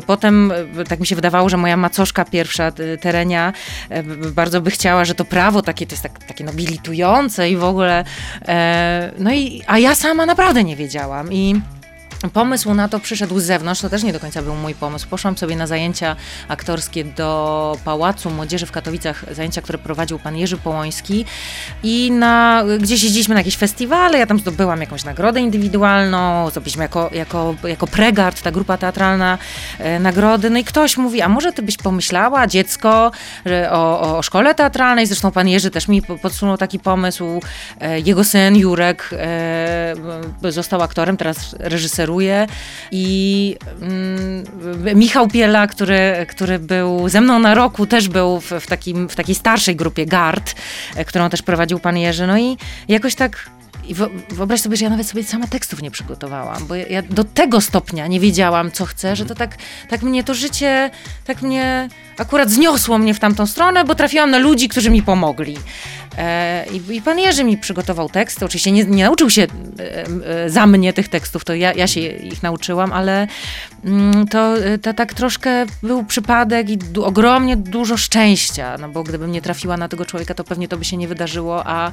Potem 0.06 0.52
tak 0.88 1.00
mi 1.00 1.06
się 1.06 1.16
wydawało, 1.16 1.48
że 1.48 1.56
moja 1.56 1.76
macoszka 1.76 2.24
pierwsza 2.24 2.41
pierwsza 2.42 2.72
terenia 3.00 3.52
e, 3.88 4.02
bardzo 4.34 4.60
by 4.60 4.70
chciała, 4.70 5.04
że 5.04 5.14
to 5.14 5.24
prawo 5.24 5.62
takie 5.62 5.86
to 5.86 5.92
jest 5.92 6.02
tak, 6.02 6.24
takie 6.24 6.44
nobilitujące 6.44 7.50
i 7.50 7.56
w 7.56 7.64
ogóle. 7.64 8.04
E, 8.48 9.12
no 9.18 9.32
i, 9.32 9.62
a 9.66 9.78
ja 9.78 9.94
sama 9.94 10.26
naprawdę 10.26 10.64
nie 10.64 10.76
wiedziałam 10.76 11.32
i 11.32 11.60
Pomysł 12.30 12.74
na 12.74 12.88
to 12.88 13.00
przyszedł 13.00 13.40
z 13.40 13.44
zewnątrz, 13.44 13.80
to 13.80 13.90
też 13.90 14.02
nie 14.02 14.12
do 14.12 14.20
końca 14.20 14.42
był 14.42 14.54
mój 14.54 14.74
pomysł. 14.74 15.08
Poszłam 15.08 15.38
sobie 15.38 15.56
na 15.56 15.66
zajęcia 15.66 16.16
aktorskie 16.48 17.04
do 17.04 17.76
Pałacu 17.84 18.30
Młodzieży 18.30 18.66
w 18.66 18.72
Katowicach, 18.72 19.24
zajęcia, 19.30 19.62
które 19.62 19.78
prowadził 19.78 20.18
pan 20.18 20.36
Jerzy 20.36 20.56
Połoński. 20.56 21.24
I 21.82 22.10
na, 22.10 22.64
gdzieś 22.80 23.02
jeździliśmy 23.02 23.34
na 23.34 23.40
jakieś 23.40 23.56
festiwale, 23.56 24.18
ja 24.18 24.26
tam 24.26 24.38
zdobyłam 24.38 24.80
jakąś 24.80 25.04
nagrodę 25.04 25.40
indywidualną, 25.40 26.50
zdobyliśmy 26.50 26.82
jako, 26.82 27.10
jako, 27.12 27.54
jako 27.64 27.86
pregard, 27.86 28.42
ta 28.42 28.50
grupa 28.50 28.76
teatralna, 28.76 29.38
e, 29.78 30.00
nagrody, 30.00 30.50
no 30.50 30.58
i 30.58 30.64
ktoś 30.64 30.96
mówi, 30.96 31.22
a 31.22 31.28
może 31.28 31.52
ty 31.52 31.62
byś 31.62 31.76
pomyślała, 31.76 32.46
dziecko, 32.46 33.10
o, 33.70 34.16
o 34.18 34.22
szkole 34.22 34.54
teatralnej, 34.54 35.06
zresztą 35.06 35.30
pan 35.30 35.48
Jerzy 35.48 35.70
też 35.70 35.88
mi 35.88 36.02
podsunął 36.02 36.56
taki 36.56 36.78
pomysł, 36.78 37.40
e, 37.80 38.00
jego 38.00 38.24
syn 38.24 38.56
Jurek 38.56 39.10
e, 39.12 39.94
został 40.48 40.82
aktorem, 40.82 41.16
teraz 41.16 41.56
reżyserem 42.18 42.48
i 42.90 43.56
mm, 43.80 44.98
Michał 44.98 45.28
Piela, 45.28 45.66
który, 45.66 46.26
który 46.28 46.58
był 46.58 47.08
ze 47.08 47.20
mną 47.20 47.38
na 47.38 47.54
roku, 47.54 47.86
też 47.86 48.08
był 48.08 48.40
w, 48.40 48.50
w, 48.50 48.66
takim, 48.66 49.08
w 49.08 49.16
takiej 49.16 49.34
starszej 49.34 49.76
grupie 49.76 50.06
GARD, 50.06 50.54
e, 50.96 51.04
którą 51.04 51.30
też 51.30 51.42
prowadził 51.42 51.78
pan 51.78 51.96
Jerzy. 51.96 52.26
No 52.26 52.38
i 52.38 52.56
jakoś 52.88 53.14
tak 53.14 53.50
i 53.88 53.94
wyobraź 54.28 54.60
sobie, 54.60 54.76
że 54.76 54.84
ja 54.84 54.90
nawet 54.90 55.06
sobie 55.06 55.24
sama 55.24 55.46
tekstów 55.46 55.82
nie 55.82 55.90
przygotowałam, 55.90 56.66
bo 56.66 56.74
ja 56.74 57.02
do 57.02 57.24
tego 57.24 57.60
stopnia 57.60 58.06
nie 58.06 58.20
wiedziałam, 58.20 58.70
co 58.70 58.86
chcę, 58.86 59.16
że 59.16 59.26
to 59.26 59.34
tak, 59.34 59.56
tak 59.88 60.02
mnie 60.02 60.24
to 60.24 60.34
życie, 60.34 60.90
tak 61.24 61.42
mnie 61.42 61.88
akurat 62.18 62.50
zniosło 62.50 62.98
mnie 62.98 63.14
w 63.14 63.18
tamtą 63.18 63.46
stronę, 63.46 63.84
bo 63.84 63.94
trafiłam 63.94 64.30
na 64.30 64.38
ludzi, 64.38 64.68
którzy 64.68 64.90
mi 64.90 65.02
pomogli. 65.02 65.56
E, 66.18 66.66
i, 66.72 66.96
I 66.96 67.02
pan 67.02 67.18
Jerzy 67.18 67.44
mi 67.44 67.58
przygotował 67.58 68.08
teksty. 68.08 68.44
Oczywiście 68.44 68.72
nie, 68.72 68.84
nie 68.84 69.04
nauczył 69.04 69.30
się 69.30 69.42
e, 69.42 69.46
e, 70.44 70.50
za 70.50 70.66
mnie 70.66 70.92
tych 70.92 71.08
tekstów, 71.08 71.44
to 71.44 71.54
ja, 71.54 71.72
ja 71.72 71.86
się 71.86 72.00
ich 72.00 72.42
nauczyłam, 72.42 72.92
ale 72.92 73.26
mm, 73.84 74.28
to, 74.28 74.54
to 74.82 74.94
tak 74.94 75.14
troszkę 75.14 75.66
był 75.82 76.04
przypadek 76.04 76.70
i 76.70 76.78
du 76.78 77.04
ogromnie 77.04 77.56
dużo 77.56 77.96
szczęścia, 77.96 78.78
no 78.80 78.88
bo 78.88 79.02
gdybym 79.02 79.32
nie 79.32 79.42
trafiła 79.42 79.76
na 79.76 79.88
tego 79.88 80.04
człowieka, 80.04 80.34
to 80.34 80.44
pewnie 80.44 80.68
to 80.68 80.76
by 80.76 80.84
się 80.84 80.96
nie 80.96 81.08
wydarzyło, 81.08 81.66
a, 81.66 81.92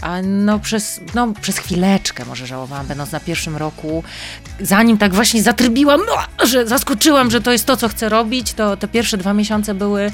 a 0.00 0.22
no, 0.22 0.58
przez, 0.58 1.00
no 1.14 1.32
przez 1.40 1.58
chwileczkę 1.58 2.24
może 2.24 2.46
żałowałam, 2.46 2.86
będąc 2.86 3.12
na 3.12 3.20
pierwszym 3.20 3.56
roku, 3.56 4.04
zanim 4.60 4.98
tak 4.98 5.14
właśnie 5.14 5.42
zatrybiłam, 5.42 6.00
no, 6.06 6.46
że 6.46 6.66
zaskoczyłam, 6.66 7.30
że 7.30 7.40
to 7.40 7.52
jest 7.52 7.66
to, 7.66 7.76
co 7.76 7.88
chcę 7.88 8.08
robić, 8.08 8.54
to 8.54 8.76
te 8.76 8.88
pierwsze 8.88 9.16
dwa 9.16 9.34
miesiące 9.34 9.74
były 9.74 10.10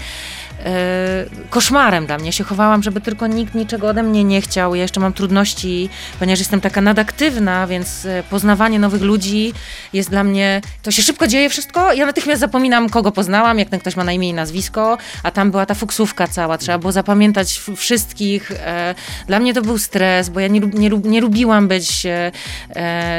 koszmarem 1.51 2.07
dla 2.07 2.19
mnie. 2.19 2.33
się 2.33 2.45
chowałam, 2.45 2.83
żeby 2.83 3.01
tylko 3.01 3.27
nikt 3.27 3.55
niczego 3.55 3.89
ode 3.89 4.03
mnie 4.03 4.25
nie 4.25 4.41
chciał. 4.41 4.75
Ja 4.75 4.83
jeszcze 4.83 5.01
mam 5.01 5.13
trudności, 5.13 5.89
ponieważ 6.19 6.39
jestem 6.39 6.61
taka 6.61 6.81
nadaktywna, 6.81 7.67
więc 7.67 8.05
e, 8.05 8.23
poznawanie 8.31 8.79
nowych 8.79 9.03
ludzi 9.03 9.53
jest 9.93 10.11
dla 10.11 10.25
mnie. 10.25 10.61
To 10.83 10.91
się 10.91 11.03
szybko 11.03 11.27
dzieje 11.27 11.51
wszystko. 11.51 11.93
Ja 11.93 12.07
natychmiast 12.07 12.41
zapominam, 12.41 12.89
kogo 12.89 13.13
poznałam, 13.13 13.59
jak 13.59 13.69
ten 13.69 13.81
ktoś 13.81 13.97
ma 13.97 14.05
na 14.05 14.13
imię 14.13 14.29
i 14.29 14.35
nazwisko, 14.35 14.99
a 15.23 15.31
tam 15.31 15.51
była 15.51 15.67
ta 15.67 15.75
fuksówka 15.75 16.29
cała. 16.29 16.59
Trzeba 16.59 16.79
było 16.79 16.93
zapamiętać 16.93 17.61
wszystkich. 17.77 18.53
E, 18.53 18.95
dla 19.27 19.39
mnie 19.39 19.55
to 19.55 19.63
był 19.63 19.79
stres, 19.79 20.29
bo 20.29 20.41
ja 20.41 20.49
nie, 20.49 20.61
nie, 20.61 20.91
nie 21.05 21.21
lubiłam 21.21 21.69
być 21.69 22.07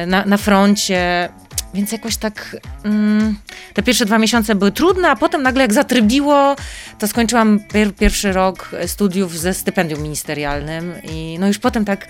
na, 0.07 0.25
na 0.25 0.37
froncie. 0.37 1.29
Więc 1.73 1.91
jakoś 1.91 2.17
tak 2.17 2.57
mm, 2.83 3.35
te 3.73 3.83
pierwsze 3.83 4.05
dwa 4.05 4.19
miesiące 4.19 4.55
były 4.55 4.71
trudne, 4.71 5.09
a 5.09 5.15
potem 5.15 5.43
nagle 5.43 5.61
jak 5.61 5.73
zatrybiło, 5.73 6.55
to 6.99 7.07
skończyłam 7.07 7.59
pier 7.59 7.95
pierwszy 7.95 8.31
rok 8.31 8.71
studiów 8.87 9.39
ze 9.39 9.53
stypendium 9.53 10.01
ministerialnym 10.01 10.93
i 11.03 11.37
no 11.39 11.47
już 11.47 11.59
potem 11.59 11.85
tak, 11.85 12.07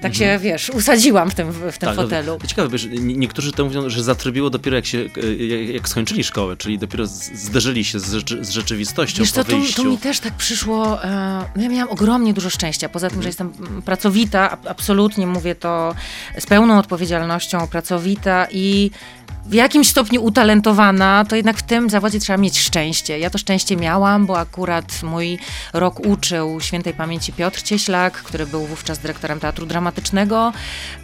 tak 0.00 0.12
mhm. 0.12 0.14
się, 0.14 0.44
wiesz, 0.44 0.70
usadziłam 0.70 1.30
w 1.30 1.34
tym, 1.34 1.52
w 1.52 1.78
tym 1.78 1.88
tak, 1.88 1.96
no, 1.96 2.02
fotelu. 2.02 2.38
No, 2.42 2.46
ciekawe, 2.46 2.68
wiesz, 2.68 2.88
niektórzy 3.00 3.52
to 3.52 3.64
mówią, 3.64 3.90
że 3.90 4.02
zatrybiło 4.02 4.50
dopiero 4.50 4.76
jak 4.76 4.86
się, 4.86 4.98
jak, 5.38 5.68
jak 5.68 5.88
skończyli 5.88 6.24
szkołę, 6.24 6.56
czyli 6.56 6.78
dopiero 6.78 7.06
zderzyli 7.06 7.84
się 7.84 8.00
z, 8.00 8.12
rzeczy, 8.12 8.44
z 8.44 8.50
rzeczywistością 8.50 9.22
wiesz, 9.22 9.32
to, 9.32 9.44
tu, 9.44 9.56
tu, 9.76 9.84
mi 9.84 9.98
też 9.98 10.20
tak 10.20 10.34
przyszło, 10.34 11.04
e, 11.04 11.44
ja 11.56 11.68
miałam 11.68 11.90
ogromnie 11.90 12.34
dużo 12.34 12.50
szczęścia, 12.50 12.88
poza 12.88 13.08
tym, 13.08 13.18
mhm. 13.18 13.22
że 13.22 13.28
jestem 13.28 13.82
pracowita, 13.82 14.58
absolutnie 14.68 15.26
mówię 15.26 15.54
to 15.54 15.94
z 16.38 16.46
pełną 16.46 16.78
odpowiedzialnością, 16.78 17.68
pracowita 17.68 18.46
i 18.50 18.90
w 19.50 19.54
jakimś 19.54 19.88
stopniu 19.88 20.24
utalentowana, 20.24 21.24
to 21.28 21.36
jednak 21.36 21.56
w 21.56 21.62
tym 21.62 21.90
zawodzie 21.90 22.20
trzeba 22.20 22.36
mieć 22.36 22.58
szczęście. 22.58 23.18
Ja 23.18 23.30
to 23.30 23.38
szczęście 23.38 23.76
miałam, 23.76 24.26
bo 24.26 24.38
akurat 24.38 25.02
mój 25.02 25.38
rok 25.72 26.00
uczył 26.06 26.60
świętej 26.60 26.94
pamięci 26.94 27.32
Piotr 27.32 27.62
Cieślak, 27.62 28.12
który 28.12 28.46
był 28.46 28.66
wówczas 28.66 28.98
dyrektorem 28.98 29.40
Teatru 29.40 29.66
Dramatycznego. 29.66 30.52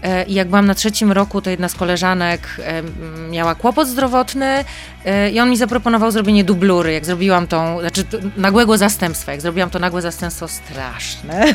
E, 0.03 0.25
I 0.25 0.35
jak 0.35 0.49
byłam 0.49 0.67
na 0.67 0.75
trzecim 0.75 1.13
roku, 1.13 1.41
to 1.41 1.51
jedna 1.51 1.69
z 1.69 1.75
koleżanek 1.75 2.61
miała 3.31 3.55
kłopot 3.55 3.89
zdrowotny 3.89 4.65
e, 5.05 5.31
i 5.31 5.41
on 5.41 5.51
mi 5.51 5.57
zaproponował 5.57 6.11
zrobienie 6.11 6.45
dublury. 6.45 6.93
Jak 6.93 7.05
zrobiłam 7.05 7.47
tą, 7.47 7.81
znaczy 7.81 8.05
nagłego 8.37 8.79
zastępstwa, 8.79 9.33
jak 9.33 9.41
zrobiłam 9.41 9.71
to 9.71 9.79
nagłe 9.79 10.03
zastępstwo 10.03 10.49
straszne. 10.49 11.55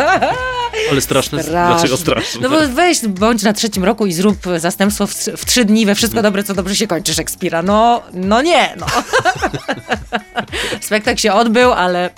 Ale 0.90 1.00
straszne? 1.00 1.42
straszne. 1.42 1.74
Dlaczego 1.74 1.96
straszne? 1.96 2.40
No 2.40 2.50
bo 2.50 2.56
weź, 2.68 3.06
bądź 3.08 3.42
na 3.42 3.52
trzecim 3.52 3.84
roku 3.84 4.06
i 4.06 4.12
zrób 4.12 4.36
zastępstwo 4.56 5.06
w, 5.06 5.14
w 5.14 5.44
trzy 5.44 5.64
dni 5.64 5.86
we 5.86 5.94
wszystko 5.94 6.22
dobre, 6.26 6.44
co 6.44 6.54
dobrze 6.54 6.76
się 6.76 6.86
kończy 6.86 7.14
Szekspira. 7.14 7.62
No, 7.62 8.02
no 8.12 8.42
nie, 8.42 8.76
no. 8.76 8.86
Spektakl 10.80 11.20
się 11.20 11.32
odbył, 11.32 11.72
ale 11.72 12.10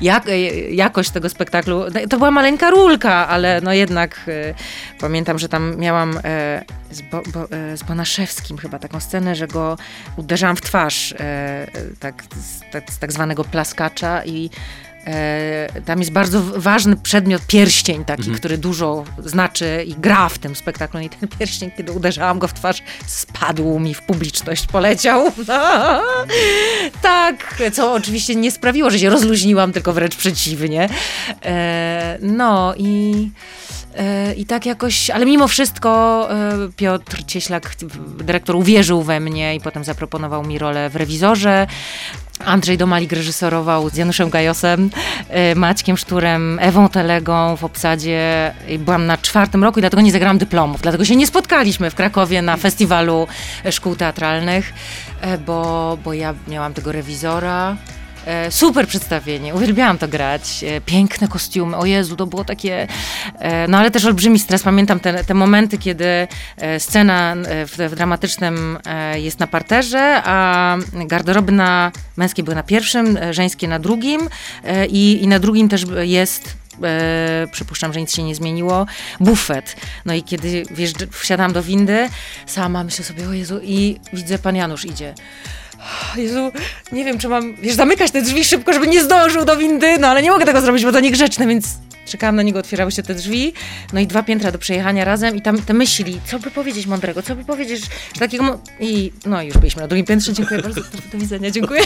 jak, 0.00 0.24
jakość 0.70 1.10
tego 1.10 1.28
spektaklu, 1.28 1.84
to 2.10 2.16
była 2.16 2.30
maleńka 2.30 2.70
rulka, 2.70 3.28
ale 3.28 3.60
no 3.60 3.72
jednak 3.72 4.20
y, 4.28 4.54
pamiętam, 5.00 5.38
że 5.38 5.48
tam 5.48 5.76
miałam 5.76 6.20
e, 6.24 6.64
z, 6.90 7.00
Bo, 7.02 7.22
Bo, 7.32 7.56
e, 7.56 7.76
z 7.76 7.82
Bonaszewskim 7.82 8.58
chyba 8.58 8.78
taką 8.78 9.00
scenę, 9.00 9.34
że 9.34 9.46
go 9.48 9.78
uderzałam 10.16 10.56
w 10.56 10.60
twarz 10.60 11.14
e, 11.20 11.66
tak, 12.00 12.22
z, 12.36 12.72
tak, 12.72 12.92
z 12.92 12.98
tak 12.98 13.12
zwanego 13.12 13.44
plaskacza 13.44 14.24
i 14.24 14.50
E, 14.95 14.95
tam 15.84 15.98
jest 15.98 16.12
bardzo 16.12 16.42
ważny 16.42 16.96
przedmiot, 16.96 17.42
pierścień 17.46 18.04
taki, 18.04 18.20
mhm. 18.20 18.38
który 18.38 18.58
dużo 18.58 19.04
znaczy 19.24 19.84
i 19.86 19.94
gra 19.94 20.28
w 20.28 20.38
tym 20.38 20.56
spektaklu. 20.56 21.00
I 21.00 21.08
ten 21.08 21.28
pierścień, 21.28 21.70
kiedy 21.76 21.92
uderzałam 21.92 22.38
go 22.38 22.48
w 22.48 22.54
twarz, 22.54 22.82
spadł 23.06 23.78
mi 23.78 23.94
w 23.94 24.02
publiczność, 24.02 24.66
poleciał. 24.66 25.32
tak, 27.02 27.62
co 27.72 27.92
oczywiście 27.92 28.34
nie 28.34 28.50
sprawiło, 28.50 28.90
że 28.90 28.98
się 28.98 29.10
rozluźniłam, 29.10 29.72
tylko 29.72 29.92
wręcz 29.92 30.16
przeciwnie. 30.16 30.88
E, 31.44 32.18
no 32.20 32.74
i 32.76 33.30
E, 33.96 34.34
I 34.34 34.46
tak 34.46 34.66
jakoś, 34.66 35.10
ale 35.10 35.26
mimo 35.26 35.48
wszystko 35.48 36.28
e, 36.30 36.68
Piotr 36.76 37.24
Cieślak, 37.26 37.74
dyrektor, 38.18 38.56
uwierzył 38.56 39.02
we 39.02 39.20
mnie 39.20 39.54
i 39.54 39.60
potem 39.60 39.84
zaproponował 39.84 40.44
mi 40.44 40.58
rolę 40.58 40.90
w 40.90 40.96
rewizorze. 40.96 41.66
Andrzej 42.44 42.78
Domalik 42.78 43.12
reżyserował 43.12 43.90
z 43.90 43.96
Januszem 43.96 44.30
Gajosem, 44.30 44.90
e, 45.28 45.54
Maćkiem 45.54 45.96
Szturem, 45.96 46.58
Ewą 46.62 46.88
Telegą 46.88 47.56
w 47.56 47.64
obsadzie. 47.64 48.52
Byłam 48.78 49.06
na 49.06 49.18
czwartym 49.18 49.64
roku 49.64 49.78
i 49.78 49.82
dlatego 49.82 50.02
nie 50.02 50.12
zagrałam 50.12 50.38
dyplomów. 50.38 50.82
Dlatego 50.82 51.04
się 51.04 51.16
nie 51.16 51.26
spotkaliśmy 51.26 51.90
w 51.90 51.94
Krakowie 51.94 52.42
na 52.42 52.56
festiwalu 52.56 53.28
szkół 53.70 53.96
teatralnych, 53.96 54.72
bo, 55.46 55.98
bo 56.04 56.12
ja 56.12 56.34
miałam 56.48 56.74
tego 56.74 56.92
rewizora. 56.92 57.76
E, 58.26 58.50
super 58.50 58.88
przedstawienie, 58.88 59.54
uwielbiałam 59.54 59.98
to 59.98 60.08
grać. 60.08 60.64
E, 60.64 60.80
piękne 60.80 61.28
kostiumy, 61.28 61.76
o 61.76 61.86
Jezu, 61.86 62.16
to 62.16 62.26
było 62.26 62.44
takie. 62.44 62.88
E, 63.38 63.68
no 63.68 63.78
ale 63.78 63.90
też 63.90 64.04
olbrzymi 64.04 64.38
stres. 64.38 64.62
Pamiętam 64.62 65.00
te, 65.00 65.24
te 65.24 65.34
momenty, 65.34 65.78
kiedy 65.78 66.28
scena 66.78 67.34
w, 67.46 67.88
w 67.90 67.94
dramatycznym 67.94 68.78
jest 69.14 69.40
na 69.40 69.46
parterze, 69.46 70.22
a 70.24 70.76
garderoby 70.92 71.52
na 71.52 71.92
męskie 72.16 72.42
były 72.42 72.54
na 72.54 72.62
pierwszym, 72.62 73.18
żeńskie 73.30 73.68
na 73.68 73.78
drugim 73.78 74.20
i, 74.88 75.18
i 75.22 75.28
na 75.28 75.38
drugim 75.38 75.68
też 75.68 75.84
jest 76.00 76.56
e, 76.82 77.46
przypuszczam, 77.52 77.92
że 77.92 78.00
nic 78.00 78.14
się 78.16 78.22
nie 78.22 78.34
zmieniło, 78.34 78.86
bufet. 79.20 79.76
No 80.04 80.14
i 80.14 80.22
kiedy 80.22 80.62
wsiadam 81.10 81.52
do 81.52 81.62
windy, 81.62 82.08
sama 82.46 82.84
myślę 82.84 83.04
sobie, 83.04 83.28
o 83.28 83.32
Jezu, 83.32 83.60
i 83.62 84.00
widzę, 84.12 84.38
pan 84.38 84.56
Janusz 84.56 84.84
idzie. 84.84 85.14
Jezu, 86.16 86.52
nie 86.92 87.04
wiem, 87.04 87.18
czy 87.18 87.28
mam, 87.28 87.54
wiesz, 87.54 87.74
zamykać 87.74 88.10
te 88.10 88.22
drzwi 88.22 88.44
szybko, 88.44 88.72
żeby 88.72 88.86
nie 88.86 89.04
zdążył 89.04 89.44
do 89.44 89.56
windy, 89.56 89.98
no 89.98 90.08
ale 90.08 90.22
nie 90.22 90.30
mogę 90.30 90.44
tego 90.44 90.60
zrobić, 90.60 90.84
bo 90.84 90.92
to 90.92 91.00
niegrzeczne, 91.00 91.46
więc 91.46 91.66
czekałam 92.06 92.36
na 92.36 92.42
niego, 92.42 92.58
otwierały 92.58 92.92
się 92.92 93.02
te 93.02 93.14
drzwi, 93.14 93.52
no 93.92 94.00
i 94.00 94.06
dwa 94.06 94.22
piętra 94.22 94.52
do 94.52 94.58
przejechania 94.58 95.04
razem 95.04 95.36
i 95.36 95.42
tam 95.42 95.62
te 95.62 95.74
myśli, 95.74 96.20
co 96.24 96.38
by 96.38 96.50
powiedzieć 96.50 96.86
mądrego, 96.86 97.22
co 97.22 97.36
by 97.36 97.44
powiedzieć, 97.44 97.80
że 98.14 98.20
takiego... 98.20 98.60
I 98.80 99.12
no 99.26 99.42
już 99.42 99.58
byliśmy 99.58 99.82
na 99.82 99.88
drugim 99.88 100.06
piętrze, 100.06 100.32
dziękuję 100.32 100.62
bardzo, 100.62 100.80
do 101.12 101.18
widzenia, 101.18 101.50
dziękuję. 101.50 101.82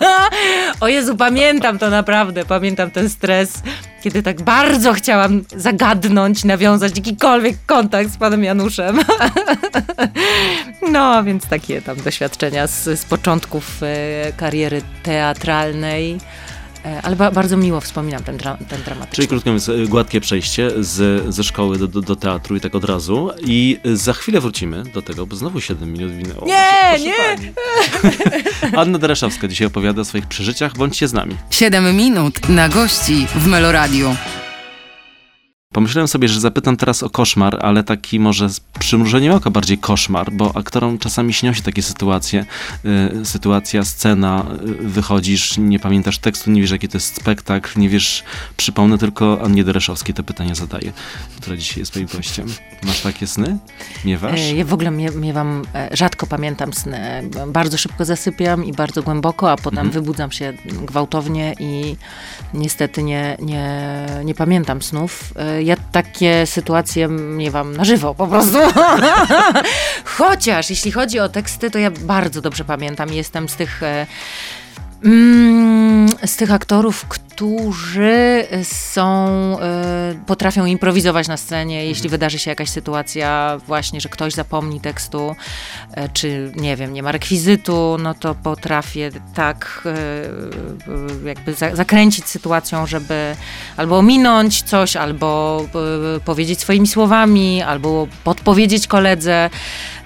o 0.80 0.88
Jezu, 0.88 1.16
pamiętam 1.16 1.78
to 1.78 1.90
naprawdę, 1.90 2.44
pamiętam 2.44 2.90
ten 2.90 3.08
stres, 3.08 3.62
kiedy 4.02 4.22
tak 4.22 4.42
bardzo 4.42 4.92
chciałam 4.92 5.44
zagadnąć, 5.56 6.44
nawiązać 6.44 6.96
jakikolwiek 6.96 7.56
kontakt 7.66 8.10
z 8.10 8.16
panem 8.16 8.44
Januszem. 8.44 9.00
no, 10.92 11.24
więc 11.24 11.46
takie 11.46 11.82
tam 11.82 11.96
doświadczenia 11.96 12.66
z, 12.66 13.00
z 13.00 13.04
początków 13.04 13.82
e, 13.82 14.32
kariery 14.32 14.82
teatralnej. 15.02 16.18
E, 16.84 17.02
ale 17.02 17.16
ba 17.16 17.30
bardzo 17.30 17.56
miło 17.56 17.80
wspominam 17.80 18.22
ten, 18.22 18.36
dra 18.36 18.56
ten 18.68 18.82
dramatyczny. 18.82 19.16
Czyli 19.16 19.28
krótko 19.28 19.50
mówiąc, 19.50 19.68
e, 19.68 19.86
gładkie 19.86 20.20
przejście 20.20 20.70
z, 20.78 21.24
ze 21.34 21.44
szkoły 21.44 21.78
do, 21.78 21.88
do, 21.88 22.02
do, 22.02 22.16
teatru 22.16 22.56
i 22.56 22.60
tak 22.60 22.74
od 22.74 22.84
razu. 22.84 23.30
I 23.46 23.78
za 23.84 24.12
chwilę 24.12 24.40
wrócimy 24.40 24.82
do 24.82 25.02
tego, 25.02 25.26
bo 25.26 25.36
znowu 25.36 25.60
7 25.60 25.92
minut 25.92 26.12
minęło. 26.12 26.46
Nie, 26.46 26.70
proszę, 26.90 27.12
proszę 28.00 28.70
nie! 28.72 28.78
Anna 28.80 28.98
Dereszowska 28.98 29.48
dzisiaj 29.48 29.66
opowiada 29.66 30.02
o 30.02 30.04
swoich 30.04 30.26
przeżyciach. 30.26 30.76
Bądźcie 30.76 31.08
z 31.08 31.12
nami. 31.12 31.36
7 31.50 31.96
minut 31.96 32.48
na 32.48 32.68
gości 32.68 33.26
w 33.34 33.46
Meloradiu. 33.46 34.16
Pomyślałem 35.74 36.08
sobie, 36.08 36.28
że 36.28 36.40
zapytam 36.40 36.76
teraz 36.76 37.02
o 37.02 37.10
koszmar, 37.10 37.58
ale 37.62 37.84
taki 37.84 38.20
może 38.20 38.48
z 38.50 38.60
przymrużeniem 38.60 39.34
oka 39.34 39.50
bardziej 39.50 39.78
koszmar, 39.78 40.32
bo 40.32 40.56
aktorom 40.56 40.98
czasami 40.98 41.32
śnią 41.32 41.52
się 41.52 41.62
takie 41.62 41.82
sytuacje. 41.82 42.44
Y, 43.20 43.24
sytuacja, 43.24 43.84
scena, 43.84 44.46
y, 44.82 44.88
wychodzisz, 44.88 45.58
nie 45.58 45.78
pamiętasz 45.78 46.18
tekstu, 46.18 46.50
nie 46.50 46.60
wiesz 46.60 46.70
jaki 46.70 46.88
to 46.88 46.96
jest 46.96 47.16
spektakl, 47.16 47.80
nie 47.80 47.88
wiesz, 47.88 48.24
przypomnę 48.56 48.98
tylko 48.98 49.40
Annie 49.44 49.64
Dereszowskiej 49.64 50.14
te 50.14 50.22
pytania 50.22 50.54
zadaję, 50.54 50.92
która 51.40 51.56
dzisiaj 51.56 51.78
jest 51.80 51.96
moim 51.96 52.08
gościem. 52.14 52.46
Masz 52.82 53.00
takie 53.00 53.26
sny? 53.26 53.58
Miewasz? 54.04 54.40
E, 54.40 54.54
ja 54.54 54.64
w 54.64 54.72
ogóle 54.72 54.90
mie 54.90 55.10
miewam, 55.10 55.62
e, 55.74 55.96
rzadko 55.96 56.26
pamiętam 56.26 56.72
sny. 56.72 57.30
Bardzo 57.46 57.78
szybko 57.78 58.04
zasypiam 58.04 58.64
i 58.64 58.72
bardzo 58.72 59.02
głęboko, 59.02 59.50
a 59.50 59.56
potem 59.56 59.86
mhm. 59.86 59.90
wybudzam 59.90 60.32
się 60.32 60.52
gwałtownie 60.66 61.54
i 61.60 61.96
niestety 62.54 63.02
nie, 63.02 63.36
nie, 63.40 64.06
nie 64.24 64.34
pamiętam 64.34 64.82
snów 64.82 65.32
e, 65.36 65.63
ja 65.64 65.76
takie 65.92 66.46
sytuacje 66.46 67.08
miewam 67.08 67.76
na 67.76 67.84
żywo 67.84 68.14
po 68.14 68.26
prostu. 68.26 68.58
Chociaż 70.18 70.70
jeśli 70.70 70.92
chodzi 70.92 71.20
o 71.20 71.28
teksty, 71.28 71.70
to 71.70 71.78
ja 71.78 71.90
bardzo 71.90 72.40
dobrze 72.40 72.64
pamiętam. 72.64 73.12
Jestem 73.12 73.48
z 73.48 73.56
tych 73.56 73.82
e, 73.82 74.06
Mm, 75.04 75.83
z 76.26 76.36
tych 76.36 76.52
aktorów, 76.52 77.04
którzy 77.08 78.46
są, 78.62 79.28
y, 80.12 80.24
potrafią 80.26 80.66
improwizować 80.66 81.28
na 81.28 81.36
scenie, 81.36 81.86
jeśli 81.86 82.04
mhm. 82.04 82.10
wydarzy 82.10 82.38
się 82.38 82.50
jakaś 82.50 82.68
sytuacja 82.68 83.58
właśnie, 83.66 84.00
że 84.00 84.08
ktoś 84.08 84.32
zapomni 84.32 84.80
tekstu, 84.80 85.36
y, 85.90 86.08
czy 86.12 86.52
nie 86.56 86.76
wiem, 86.76 86.92
nie 86.92 87.02
ma 87.02 87.12
rekwizytu, 87.12 87.96
no 88.02 88.14
to 88.14 88.34
potrafię 88.34 89.10
tak 89.34 89.88
jakby 91.24 91.54
za, 91.54 91.76
zakręcić 91.76 92.26
sytuacją, 92.26 92.86
żeby 92.86 93.36
albo 93.76 93.98
ominąć 93.98 94.62
coś, 94.62 94.96
albo 94.96 95.64
powiedzieć 96.24 96.60
swoimi 96.60 96.86
słowami, 96.86 97.62
albo 97.62 98.06
podpowiedzieć 98.24 98.86
koledze. 98.86 99.50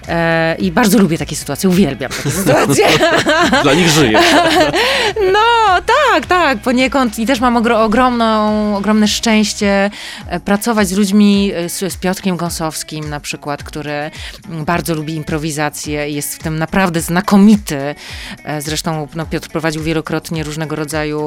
E, 0.09 0.55
I 0.59 0.71
bardzo 0.71 0.99
lubię 0.99 1.17
takie 1.17 1.35
sytuacje, 1.35 1.69
uwielbiam 1.69 2.11
takie 2.11 2.31
sytuacje. 2.31 2.87
Dla 3.63 3.73
nich 3.73 3.89
żyję. 3.89 4.19
No, 5.33 5.81
tak, 5.85 6.25
tak, 6.25 6.57
poniekąd. 6.57 7.19
I 7.19 7.25
też 7.25 7.39
mam 7.39 7.57
ogro, 7.57 7.83
ogromną, 7.83 8.75
ogromne 8.77 9.07
szczęście 9.07 9.89
e, 10.27 10.39
pracować 10.39 10.87
z 10.87 10.91
ludźmi, 10.91 11.51
e, 11.55 11.69
z, 11.69 11.93
z 11.93 11.97
Piotrkiem 11.97 12.37
Gąsowskim 12.37 13.09
na 13.09 13.19
przykład, 13.19 13.63
który 13.63 13.91
mm, 14.49 14.65
bardzo 14.65 14.95
lubi 14.95 15.15
improwizację 15.15 16.09
i 16.09 16.15
jest 16.15 16.35
w 16.35 16.39
tym 16.39 16.59
naprawdę 16.59 17.01
znakomity. 17.01 17.95
Zresztą 18.59 19.07
no, 19.15 19.25
Piotr 19.25 19.49
prowadził 19.49 19.83
wielokrotnie 19.83 20.43
różnego 20.43 20.75
rodzaju 20.75 21.21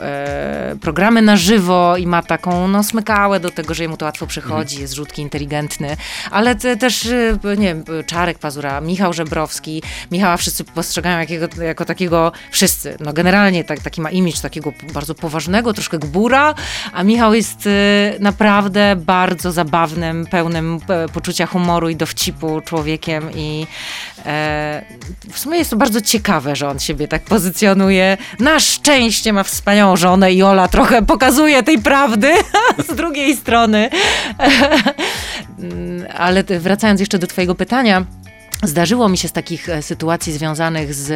e, 0.00 0.76
programy 0.80 1.22
na 1.22 1.36
żywo 1.36 1.96
i 1.96 2.06
ma 2.06 2.22
taką 2.22 2.68
no, 2.68 2.82
smykałę 2.82 3.40
do 3.40 3.50
tego, 3.50 3.74
że 3.74 3.82
jemu 3.82 3.96
to 3.96 4.04
łatwo 4.04 4.26
przychodzi, 4.26 4.80
jest 4.80 4.94
rzutki, 4.94 5.22
inteligentny, 5.22 5.96
ale 6.30 6.54
te, 6.54 6.76
też, 6.76 7.08
nie 7.58 7.66
wiem, 7.66 7.84
Czarek 8.22 8.38
Pazura, 8.38 8.80
Michał 8.80 9.12
Żebrowski. 9.12 9.82
Michała 10.10 10.36
wszyscy 10.36 10.64
postrzegają 10.64 11.18
jakiego, 11.18 11.62
jako 11.62 11.84
takiego, 11.84 12.32
wszyscy, 12.50 12.96
no 13.00 13.12
generalnie 13.12 13.64
tak, 13.64 13.80
taki 13.80 14.00
ma 14.00 14.10
imidż 14.10 14.40
takiego 14.40 14.72
bardzo 14.94 15.14
poważnego, 15.14 15.72
troszkę 15.72 15.98
gbura, 15.98 16.54
a 16.92 17.02
Michał 17.02 17.34
jest 17.34 17.66
y, 17.66 17.70
naprawdę 18.20 18.96
bardzo 18.96 19.52
zabawnym, 19.52 20.26
pełnym 20.26 20.80
e, 20.88 21.08
poczucia 21.08 21.46
humoru 21.46 21.88
i 21.88 21.96
dowcipu 21.96 22.60
człowiekiem 22.60 23.30
i 23.34 23.66
e, 24.26 24.84
w 25.32 25.38
sumie 25.38 25.58
jest 25.58 25.70
to 25.70 25.76
bardzo 25.76 26.00
ciekawe, 26.00 26.56
że 26.56 26.68
on 26.68 26.78
siebie 26.78 27.08
tak 27.08 27.22
pozycjonuje. 27.22 28.16
Na 28.38 28.60
szczęście 28.60 29.32
ma 29.32 29.42
wspaniałą 29.42 29.96
żonę 29.96 30.32
i 30.32 30.42
Ola 30.42 30.68
trochę 30.68 31.02
pokazuje 31.02 31.62
tej 31.62 31.78
prawdy 31.78 32.32
z 32.88 32.94
drugiej 32.96 33.36
strony. 33.36 33.90
Ale 36.18 36.44
wracając 36.44 37.00
jeszcze 37.00 37.18
do 37.18 37.26
twojego 37.26 37.54
pytania, 37.54 38.04
Zdarzyło 38.62 39.08
mi 39.08 39.18
się 39.18 39.28
z 39.28 39.32
takich 39.32 39.68
e, 39.68 39.82
sytuacji 39.82 40.32
związanych 40.32 40.94
z 40.94 41.12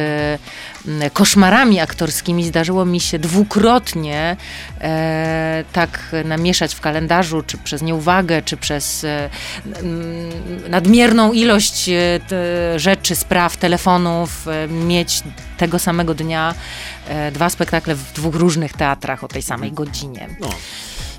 koszmarami 1.13 1.79
aktorskimi, 1.79 2.43
zdarzyło 2.45 2.85
mi 2.85 2.99
się 2.99 3.19
dwukrotnie 3.19 4.37
e, 4.81 5.63
tak 5.73 6.15
namieszać 6.25 6.75
w 6.75 6.81
kalendarzu, 6.81 7.43
czy 7.47 7.57
przez 7.57 7.81
nieuwagę, 7.81 8.41
czy 8.41 8.57
przez 8.57 9.03
e, 9.03 9.29
nadmierną 10.69 11.33
ilość 11.33 11.89
e, 11.89 12.19
rzeczy, 12.79 13.15
spraw, 13.15 13.57
telefonów, 13.57 14.47
e, 14.47 14.67
mieć 14.67 15.23
tego 15.57 15.79
samego 15.79 16.13
dnia 16.13 16.53
e, 17.07 17.31
dwa 17.31 17.49
spektakle 17.49 17.95
w 17.95 18.13
dwóch 18.13 18.35
różnych 18.35 18.73
teatrach 18.73 19.23
o 19.23 19.27
tej 19.27 19.41
samej 19.41 19.71
godzinie. 19.71 20.27
No. 20.39 20.49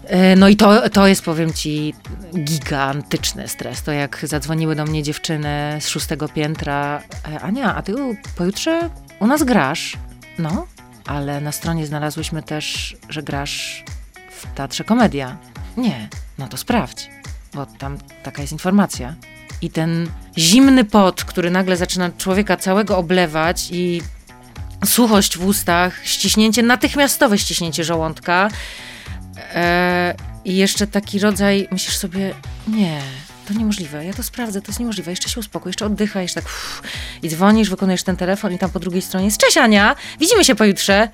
E, 0.09 0.37
no 0.37 0.49
i 0.49 0.57
to, 0.57 0.90
to 0.90 1.07
jest, 1.07 1.23
powiem 1.23 1.53
ci, 1.53 1.94
gigantyczny 2.35 3.49
stres. 3.49 3.83
To 3.83 3.92
jak 3.92 4.21
zadzwoniły 4.23 4.75
do 4.75 4.85
mnie 4.85 5.03
dziewczyny 5.03 5.79
z 5.81 5.88
szóstego 5.88 6.29
piętra. 6.29 7.03
E, 7.29 7.40
Ania, 7.40 7.75
a 7.75 7.83
ty 7.83 7.94
pojutrze 8.37 8.90
u 9.21 9.27
nas 9.27 9.42
grasz? 9.42 9.97
No, 10.38 10.66
ale 11.07 11.40
na 11.40 11.53
stronie 11.53 11.87
znalazłyśmy 11.87 12.42
też, 12.42 12.97
że 13.09 13.23
grasz 13.23 13.85
w 14.31 14.55
Teatrze 14.55 14.85
Komedia. 14.85 15.37
Nie, 15.77 16.09
no 16.38 16.49
to 16.49 16.57
sprawdź, 16.57 17.11
bo 17.55 17.66
tam 17.66 17.99
taka 18.23 18.42
jest 18.42 18.53
informacja. 18.53 19.14
I 19.62 19.71
ten 19.71 20.11
zimny 20.38 20.85
pot, 20.85 21.25
który 21.25 21.51
nagle 21.51 21.77
zaczyna 21.77 22.11
człowieka 22.18 22.57
całego 22.57 22.99
oblewać 22.99 23.68
i 23.73 24.03
suchość 24.85 25.38
w 25.38 25.47
ustach, 25.47 26.01
ściśnięcie, 26.05 26.62
natychmiastowe 26.62 27.38
ściśnięcie 27.38 27.85
żołądka, 27.85 28.49
E, 29.55 30.14
I 30.44 30.57
jeszcze 30.57 30.87
taki 30.87 31.18
rodzaj, 31.18 31.68
myślisz 31.70 31.96
sobie, 31.96 32.35
nie, 32.68 33.01
to 33.48 33.55
niemożliwe, 33.55 34.05
ja 34.05 34.12
to 34.12 34.22
sprawdzę, 34.22 34.61
to 34.61 34.68
jest 34.68 34.81
niemożliwe, 34.81 35.11
jeszcze 35.11 35.29
się 35.29 35.40
uspokój, 35.40 35.70
jeszcze 35.70 35.87
oddychaj, 35.87 36.22
jeszcze 36.22 36.42
tak 36.42 36.51
uff, 36.51 36.83
i 37.22 37.29
dzwonisz, 37.29 37.70
wykonujesz 37.70 38.03
ten 38.03 38.16
telefon 38.16 38.53
i 38.53 38.59
tam 38.59 38.70
po 38.70 38.81
drugiej 38.81 39.03
stronie 39.03 39.27
jest, 39.27 39.38
cześć 39.38 39.57
Ania, 39.57 39.96
widzimy 40.20 40.44
się 40.44 40.55
pojutrze. 40.55 41.09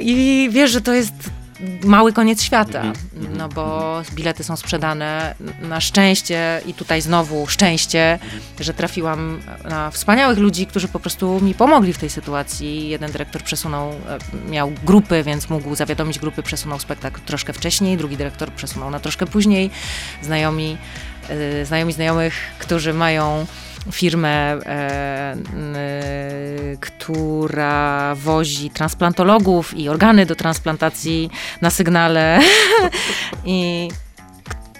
I 0.00 0.48
wiesz, 0.52 0.70
że 0.70 0.80
to 0.80 0.94
jest 0.94 1.12
mały 1.84 2.12
koniec 2.12 2.42
świata, 2.42 2.82
Mhm, 2.82 3.36
no 3.36 3.48
bo 3.48 4.02
bilety 4.14 4.44
są 4.44 4.56
sprzedane. 4.56 5.34
Na 5.62 5.80
szczęście 5.80 6.60
i 6.66 6.74
tutaj 6.74 7.02
znowu 7.02 7.46
szczęście, 7.46 8.18
że 8.60 8.74
trafiłam 8.74 9.40
na 9.64 9.90
wspaniałych 9.90 10.38
ludzi, 10.38 10.66
którzy 10.66 10.88
po 10.88 11.00
prostu 11.00 11.40
mi 11.40 11.54
pomogli 11.54 11.92
w 11.92 11.98
tej 11.98 12.10
sytuacji. 12.10 12.88
Jeden 12.88 13.12
dyrektor 13.12 13.42
przesunął, 13.42 13.88
e, 13.90 14.50
miał 14.50 14.72
grupy, 14.84 15.22
więc 15.22 15.50
mógł 15.50 15.74
zawiadomić 15.74 16.18
grupy, 16.18 16.42
przesunął 16.42 16.78
spektakl 16.78 17.20
troszkę 17.20 17.52
wcześniej, 17.52 17.96
drugi 17.96 18.16
dyrektor 18.16 18.52
przesunął 18.52 18.90
na 18.90 19.00
troszkę 19.00 19.26
później. 19.26 19.70
Znajomi, 20.22 20.76
e, 21.28 21.66
znajomi 21.66 21.92
znajomych, 21.92 22.34
którzy 22.58 22.94
mają 22.94 23.46
firmę, 23.92 24.30
e, 24.30 24.66
e, 24.66 25.36
która 26.80 28.14
wozi 28.14 28.70
transplantologów 28.70 29.76
i 29.78 29.88
organy 29.88 30.26
do 30.26 30.34
transplantacji 30.34 31.30
na 31.60 31.70
sygnale. 31.70 32.40
I 33.44 33.88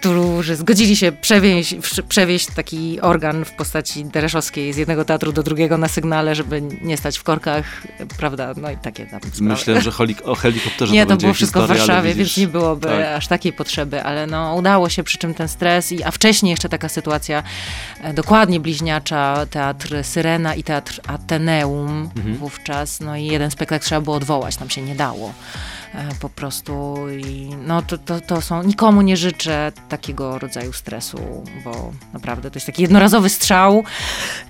którzy 0.01 0.57
zgodzili 0.57 0.97
się 0.97 1.13
przewieźć, 1.13 1.75
przewieźć 2.09 2.47
taki 2.47 3.01
organ 3.01 3.45
w 3.45 3.53
postaci 3.53 4.05
dereszowskiej 4.05 4.73
z 4.73 4.77
jednego 4.77 5.05
teatru 5.05 5.33
do 5.33 5.43
drugiego 5.43 5.79
na 5.79 5.89
sygnale, 5.89 6.35
żeby 6.35 6.63
nie 6.83 6.97
stać 6.97 7.19
w 7.19 7.23
korkach, 7.23 7.83
prawda, 8.17 8.55
no 8.57 8.71
i 8.71 8.77
takie 8.77 9.07
tam 9.07 9.21
sprawy. 9.21 9.43
Myślę, 9.45 9.81
że 9.81 9.91
holik, 9.91 10.23
o 10.25 10.35
helikopterze 10.35 10.93
Nie, 10.95 11.03
to 11.03 11.09
będzie 11.09 11.27
było 11.27 11.35
wszystko 11.35 11.61
w 11.61 11.63
historia, 11.63 11.83
ale 11.83 11.93
Warszawie, 11.93 12.15
widzisz, 12.15 12.37
więc 12.37 12.47
nie 12.49 12.53
byłoby 12.53 12.89
tak. 12.89 13.07
aż 13.17 13.29
takiej 13.29 13.53
potrzeby, 13.53 14.03
ale 14.03 14.27
no 14.27 14.55
udało 14.55 14.89
się, 14.89 15.03
przy 15.05 15.19
czym 15.19 15.35
ten 15.35 15.49
stres, 15.49 15.93
i, 15.93 16.05
a 16.05 16.11
wcześniej 16.11 16.51
jeszcze 16.51 16.69
taka 16.69 16.89
sytuacja 16.89 17.43
e, 18.03 18.15
dokładnie 18.15 18.61
bliźniacza, 18.61 19.47
teatr 19.51 19.95
Syrena 20.03 20.55
i 20.55 20.65
teatr 20.65 21.01
Ateneum 21.07 22.11
Mhm. 22.17 22.37
wówczas, 22.37 23.01
no 23.01 23.17
i 23.17 23.27
jeden 23.27 23.51
spektakl 23.51 23.85
trzeba 23.85 24.01
było 24.01 24.17
odwołać, 24.17 24.57
tam 24.57 24.71
się 24.71 24.83
nie 24.83 24.95
dało. 24.95 25.33
E, 25.95 26.09
Po 26.21 26.29
prostu 26.29 26.97
i 27.25 27.51
no 27.67 27.83
to, 27.83 27.99
to, 27.99 28.21
to 28.21 28.41
są, 28.41 28.63
nikomu 28.63 29.03
nie 29.03 29.17
życzę 29.17 29.73
takiego 29.89 30.39
rodzaju 30.39 30.73
stresu, 30.73 31.45
bo 31.65 31.93
naprawdę 32.13 32.51
to 32.51 32.57
jest 32.57 32.67
taki 32.67 32.83
jednorazowy 32.83 33.29
strzał, 33.29 33.85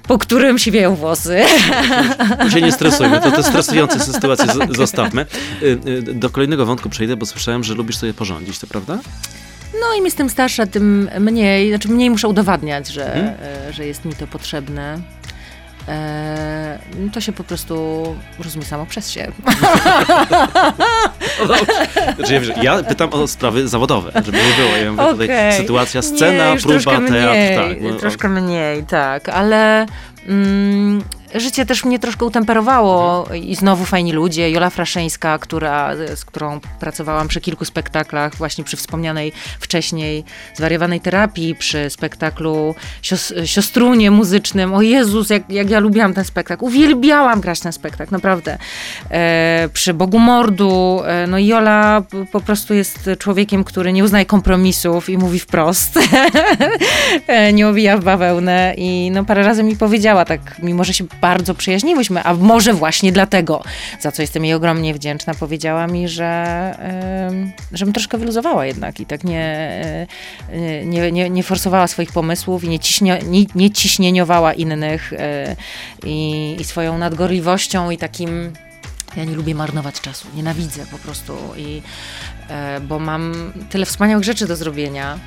po 0.03 0.19
którym 0.19 0.59
siwieją 0.59 0.95
włosy. 0.97 1.43
To 2.39 2.51
się 2.55 2.61
nie 2.63 2.73
stresujmy, 2.73 3.21
to 3.21 3.31
te 3.31 3.43
stresujące 3.43 4.01
sytuacje 4.01 4.47
z- 4.47 4.77
zostawmy. 4.77 5.27
Y, 5.63 5.67
y, 5.87 6.03
Do 6.03 6.31
kolejnego 6.31 6.67
wątku 6.67 6.89
przejdę, 6.91 7.17
bo 7.17 7.27
słyszałem, 7.27 7.65
że 7.65 7.75
lubisz 7.75 7.97
sobie 7.97 8.15
porządzić, 8.15 8.59
to 8.59 8.67
prawda? 8.67 8.99
No 9.81 9.95
im 9.99 10.05
jestem 10.05 10.31
starsza, 10.31 10.67
tym 10.67 11.11
mniej, 11.21 11.69
znaczy 11.69 11.89
mniej 11.89 12.11
muszę 12.11 12.29
udowadniać, 12.29 12.89
że, 12.89 13.15
e, 13.69 13.73
że 13.73 13.87
jest 13.87 14.05
mi 14.05 14.15
to 14.15 14.27
potrzebne. 14.27 14.99
E, 15.89 16.79
no 16.99 17.13
to 17.13 17.21
się 17.21 17.33
po 17.33 17.45
prostu 17.45 18.17
rozumie 18.45 18.65
samo 18.65 18.87
przez 18.87 19.11
się. 19.11 19.33
Znaczy, 22.17 22.35
ja, 22.35 22.41
wiesz, 22.41 22.53
ja 22.63 22.83
pytam 22.83 23.13
o 23.13 23.29
sprawy 23.29 23.69
zawodowe, 23.69 24.13
żeby 24.25 24.39
nie 24.39 24.65
było. 24.65 24.77
Ja 24.77 24.93
mówię 24.93 25.13
tutaj 25.13 25.27
Okej. 25.27 25.53
sytuacja, 25.53 26.03
scena, 26.03 26.55
nie, 26.55 26.61
próba, 26.61 26.81
troszkę 26.81 26.91
teatr. 26.91 27.13
mniej, 27.13 27.57
tak, 27.57 27.81
no, 27.81 27.95
troszkę 27.99 28.29
mniej, 28.29 28.85
tak, 28.85 29.29
ale 29.29 29.87
mm, 30.27 31.03
życie 31.35 31.67
też 31.67 31.85
mnie 31.85 31.99
troszkę 31.99 32.25
utemperowało 32.25 33.27
i 33.35 33.55
znowu 33.55 33.85
fajni 33.85 34.13
ludzie. 34.13 34.51
Jola 34.51 34.71
Fraszeńska, 34.71 35.39
która, 35.39 35.97
z 36.15 36.25
którą 36.25 36.61
pracowałam 36.81 37.29
przy 37.29 37.41
kilku 37.41 37.65
spektaklach, 37.65 38.35
właśnie 38.35 38.65
przy 38.65 38.77
wspomnianej 38.77 39.33
wcześniej 39.61 40.25
zwariowanej 40.55 41.01
terapii, 41.01 41.55
przy 41.55 41.91
spektaklu 41.91 42.75
sios, 43.03 43.33
Siostrunie 43.45 44.11
muzycznym. 44.11 44.75
O 44.75 44.83
Jezus, 44.83 45.31
jak, 45.31 45.51
jak 45.51 45.71
ja 45.71 45.81
lubiłam 45.81 46.15
ten 46.15 46.25
spektakl. 46.25 46.65
Uwielbiałam 46.65 47.41
grać 47.41 47.61
ten 47.61 47.73
spektakl, 47.73 48.13
naprawdę. 48.13 48.59
E, 49.11 49.69
przy 49.73 49.95
Bogu 49.95 50.19
Mordu. 50.19 51.01
E, 51.07 51.27
no 51.27 51.39
Jola 51.39 52.03
po 52.33 52.41
prostu 52.41 52.75
jest 52.75 53.11
człowiekiem, 53.19 53.65
który 53.65 53.93
nie 53.93 54.05
uznaje 54.05 54.27
kompromisów 54.27 55.09
i 55.09 55.19
mówi 55.19 55.39
wprost. 55.39 55.99
E, 57.27 57.53
nie 57.53 57.69
owija 57.69 57.99
w 57.99 58.05
bawełnę 58.05 58.75
i 58.77 59.11
no 59.11 59.25
parę 59.25 59.43
razy 59.43 59.63
mi 59.63 59.77
powiedziała 59.77 60.25
tak, 60.25 60.41
mimo 60.63 60.85
że 60.85 60.95
się 60.95 61.05
bardzo 61.21 61.55
przyjaźniłyśmy, 61.55 62.23
a 62.23 62.35
może 62.35 62.75
właśnie 62.75 63.13
dlatego, 63.13 63.63
za 64.01 64.13
co 64.13 64.23
jestem 64.23 64.45
jej 64.45 64.55
ogromnie 64.55 64.95
wdzięczna, 64.95 65.35
powiedziała 65.35 65.87
mi, 65.87 66.09
że 66.09 66.27
em, 66.79 67.53
żebym 67.73 67.95
troszkę 67.95 68.19
wyluzowała 68.19 68.67
jednak 68.67 69.01
i 69.01 69.07
tak 69.07 69.25
nie, 69.25 69.47
e, 70.49 70.87
nie, 70.87 71.13
nie, 71.13 71.31
nie 71.31 71.43
forsowała 71.43 71.87
swoich 71.87 72.13
pomysłów 72.13 72.65
i 72.65 72.69
nie, 72.69 72.79
ciśnie, 72.79 73.21
nie, 73.27 73.45
nie 73.55 73.71
ciśnieniowała 73.71 74.53
innych 74.53 75.13
e, 75.13 75.57
i, 76.07 76.57
i 76.61 76.65
swoją 76.65 76.99
nadgorliwością 76.99 77.91
i 77.91 77.97
takim 77.97 78.53
ja 79.17 79.25
nie 79.25 79.35
lubię 79.35 79.55
marnować 79.55 80.01
czasu, 80.01 80.29
nienawidzę 80.35 80.87
po 80.87 80.99
prostu, 80.99 81.37
i, 81.57 81.83
e, 82.49 82.81
bo 82.81 82.99
mam 82.99 83.53
tyle 83.71 83.87
wspaniałych 83.87 84.25
rzeczy 84.25 84.47
do 84.47 84.57
zrobienia 84.57 85.19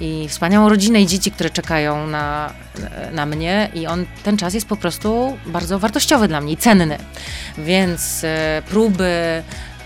i 0.00 0.28
wspaniałą 0.28 0.68
rodzinę 0.68 1.02
i 1.02 1.06
dzieci, 1.06 1.30
które 1.30 1.50
czekają 1.50 2.06
na, 2.06 2.52
na 3.12 3.26
mnie 3.26 3.70
i 3.74 3.86
on, 3.86 4.06
ten 4.22 4.36
czas 4.36 4.54
jest 4.54 4.68
po 4.68 4.76
prostu 4.76 5.38
bardzo 5.46 5.78
wartościowy 5.78 6.28
dla 6.28 6.40
mnie 6.40 6.52
i 6.52 6.56
cenny. 6.56 6.98
Więc 7.58 8.24
e, 8.24 8.62
próby 8.68 9.42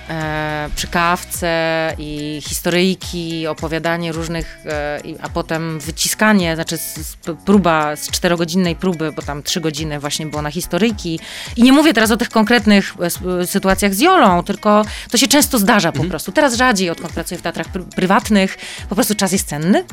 e, 0.08 0.68
przy 0.76 0.86
kawce 0.86 1.94
i 1.98 2.40
historyjki, 2.44 3.46
opowiadanie 3.46 4.12
różnych, 4.12 4.58
e, 4.66 5.00
a 5.22 5.28
potem 5.28 5.80
wyciskanie, 5.80 6.54
znaczy 6.54 6.78
z, 6.78 6.94
z, 6.94 7.16
próba 7.44 7.96
z 7.96 8.10
czterogodzinnej 8.10 8.76
próby, 8.76 9.12
bo 9.12 9.22
tam 9.22 9.42
trzy 9.42 9.60
godziny 9.60 10.00
właśnie 10.00 10.26
było 10.26 10.42
na 10.42 10.50
historyjki. 10.50 11.20
I 11.56 11.62
nie 11.62 11.72
mówię 11.72 11.92
teraz 11.92 12.10
o 12.10 12.16
tych 12.16 12.28
konkretnych 12.28 12.94
e, 13.00 13.40
e, 13.40 13.46
sytuacjach 13.46 13.94
z 13.94 14.00
Jolą, 14.00 14.42
tylko 14.42 14.84
to 15.10 15.18
się 15.18 15.26
często 15.26 15.58
zdarza 15.58 15.92
po 15.92 16.04
prostu. 16.04 16.32
Teraz 16.32 16.54
rzadziej, 16.54 16.90
odkąd 16.90 17.12
pracuję 17.12 17.38
w 17.38 17.42
teatrach 17.42 17.72
pr- 17.72 17.84
prywatnych, 17.84 18.56
po 18.88 18.94
prostu 18.94 19.14
czas 19.14 19.32
jest 19.32 19.48
cenny. 19.48 19.84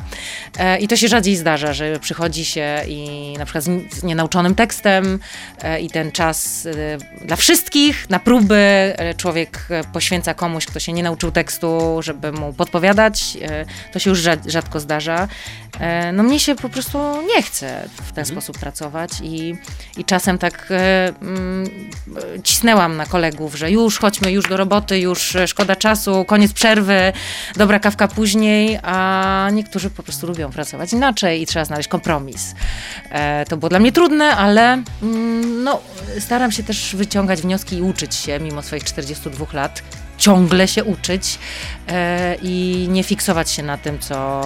E, 0.58 0.78
I 0.78 0.88
to 0.88 0.96
się 0.96 1.08
rzadziej 1.08 1.36
zdarza, 1.36 1.72
że 1.72 1.98
przychodzi 2.00 2.44
się 2.44 2.80
i 2.88 3.34
na 3.38 3.44
przykład 3.44 3.64
z, 3.64 3.94
z 3.94 4.02
nienauczonym 4.02 4.54
tekstem 4.54 5.18
e, 5.62 5.80
i 5.80 5.90
ten 5.90 6.12
czas 6.12 6.68
dla 7.24 7.36
wszystkich 7.36 8.10
na 8.10 8.18
próby 8.18 8.94
człowiek 9.16 9.66
e, 9.70 9.84
poświęca 10.02 10.34
komuś, 10.34 10.66
kto 10.66 10.80
się 10.80 10.92
nie 10.92 11.02
nauczył 11.02 11.30
tekstu, 11.30 11.98
żeby 12.02 12.32
mu 12.32 12.52
podpowiadać. 12.52 13.36
E, 13.42 13.64
To 13.92 13.98
się 13.98 14.10
już 14.10 14.18
rzad- 14.18 14.50
rzadko 14.50 14.80
zdarza. 14.80 15.28
E, 15.80 16.12
No 16.12 16.22
mnie 16.22 16.40
się 16.40 16.54
po 16.54 16.68
prostu 16.68 16.98
nie 17.36 17.42
chce 17.42 17.88
w 18.02 18.12
ten 18.12 18.24
sposób 18.24 18.58
pracować 18.58 19.10
i, 19.22 19.54
i 19.96 20.04
czasem 20.04 20.38
tak 20.38 20.66
e, 20.70 21.08
mm, 21.20 21.70
cisnęłam 22.44 22.96
na 22.96 23.06
kolegów, 23.06 23.54
że 23.54 23.70
już 23.70 23.98
chodźmy, 23.98 24.32
już 24.32 24.48
do 24.48 24.56
roboty, 24.56 24.98
już 24.98 25.36
szkoda 25.46 25.76
czasu, 25.76 26.24
koniec 26.24 26.52
przerwy, 26.52 27.12
dobra 27.56 27.78
kawka 27.80 28.08
później, 28.08 28.78
a 28.82 29.48
niektórzy 29.52 29.90
po 29.90 30.02
prostu 30.02 30.26
lubią 30.26 30.50
pracować 30.50 30.92
inaczej 30.92 31.42
i 31.42 31.46
trzeba 31.46 31.64
znaleźć 31.64 31.88
kompromis. 31.88 32.54
E, 33.12 33.44
To 33.48 33.56
było 33.56 33.68
dla 33.68 33.78
mnie 33.78 33.92
trudne, 33.92 34.36
ale 34.36 34.82
mm, 35.02 35.64
no, 35.64 35.80
staram 36.20 36.52
się 36.52 36.62
też 36.62 36.96
wyciągać 36.96 37.42
wnioski 37.42 37.76
i 37.76 37.82
uczyć 37.82 38.14
się, 38.14 38.40
mimo 38.40 38.62
swoich 38.62 38.84
42 38.84 39.46
lat, 39.52 39.82
ciągle 40.18 40.68
się 40.68 40.84
uczyć 40.84 41.38
e, 41.88 42.36
i 42.42 42.86
nie 42.90 43.02
fiksować 43.04 43.50
się 43.50 43.62
na 43.62 43.78
tym, 43.78 43.98
co 43.98 44.40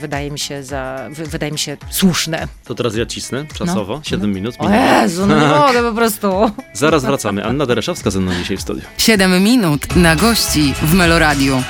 wydaje 0.00 0.30
mi 0.30 0.38
się, 0.38 0.62
za, 0.62 1.08
wy, 1.10 1.26
wydaje 1.26 1.52
mi 1.52 1.58
się 1.58 1.76
słuszne. 1.90 2.48
To 2.64 2.74
teraz 2.74 2.96
ja 2.96 3.06
cisnę 3.06 3.44
czasowo, 3.58 3.94
No. 3.96 4.00
7 4.04 4.32
minut. 4.32 4.54
O 4.58 4.64
minęło. 4.64 5.02
Jezu, 5.02 5.26
no 5.26 5.40
nie 5.40 5.46
mogę 5.66 5.82
po 5.82 5.92
prostu. 5.92 6.50
Zaraz 6.72 7.04
wracamy. 7.04 7.44
Anna 7.44 7.66
Dereszowska 7.66 8.10
ze 8.10 8.20
mną 8.20 8.32
dzisiaj 8.34 8.56
w 8.56 8.60
studiu. 8.62 8.82
7 8.98 9.42
minut 9.44 9.96
na 9.96 10.16
gości 10.16 10.74
w 10.82 10.94
Meloradiu. 10.94 11.62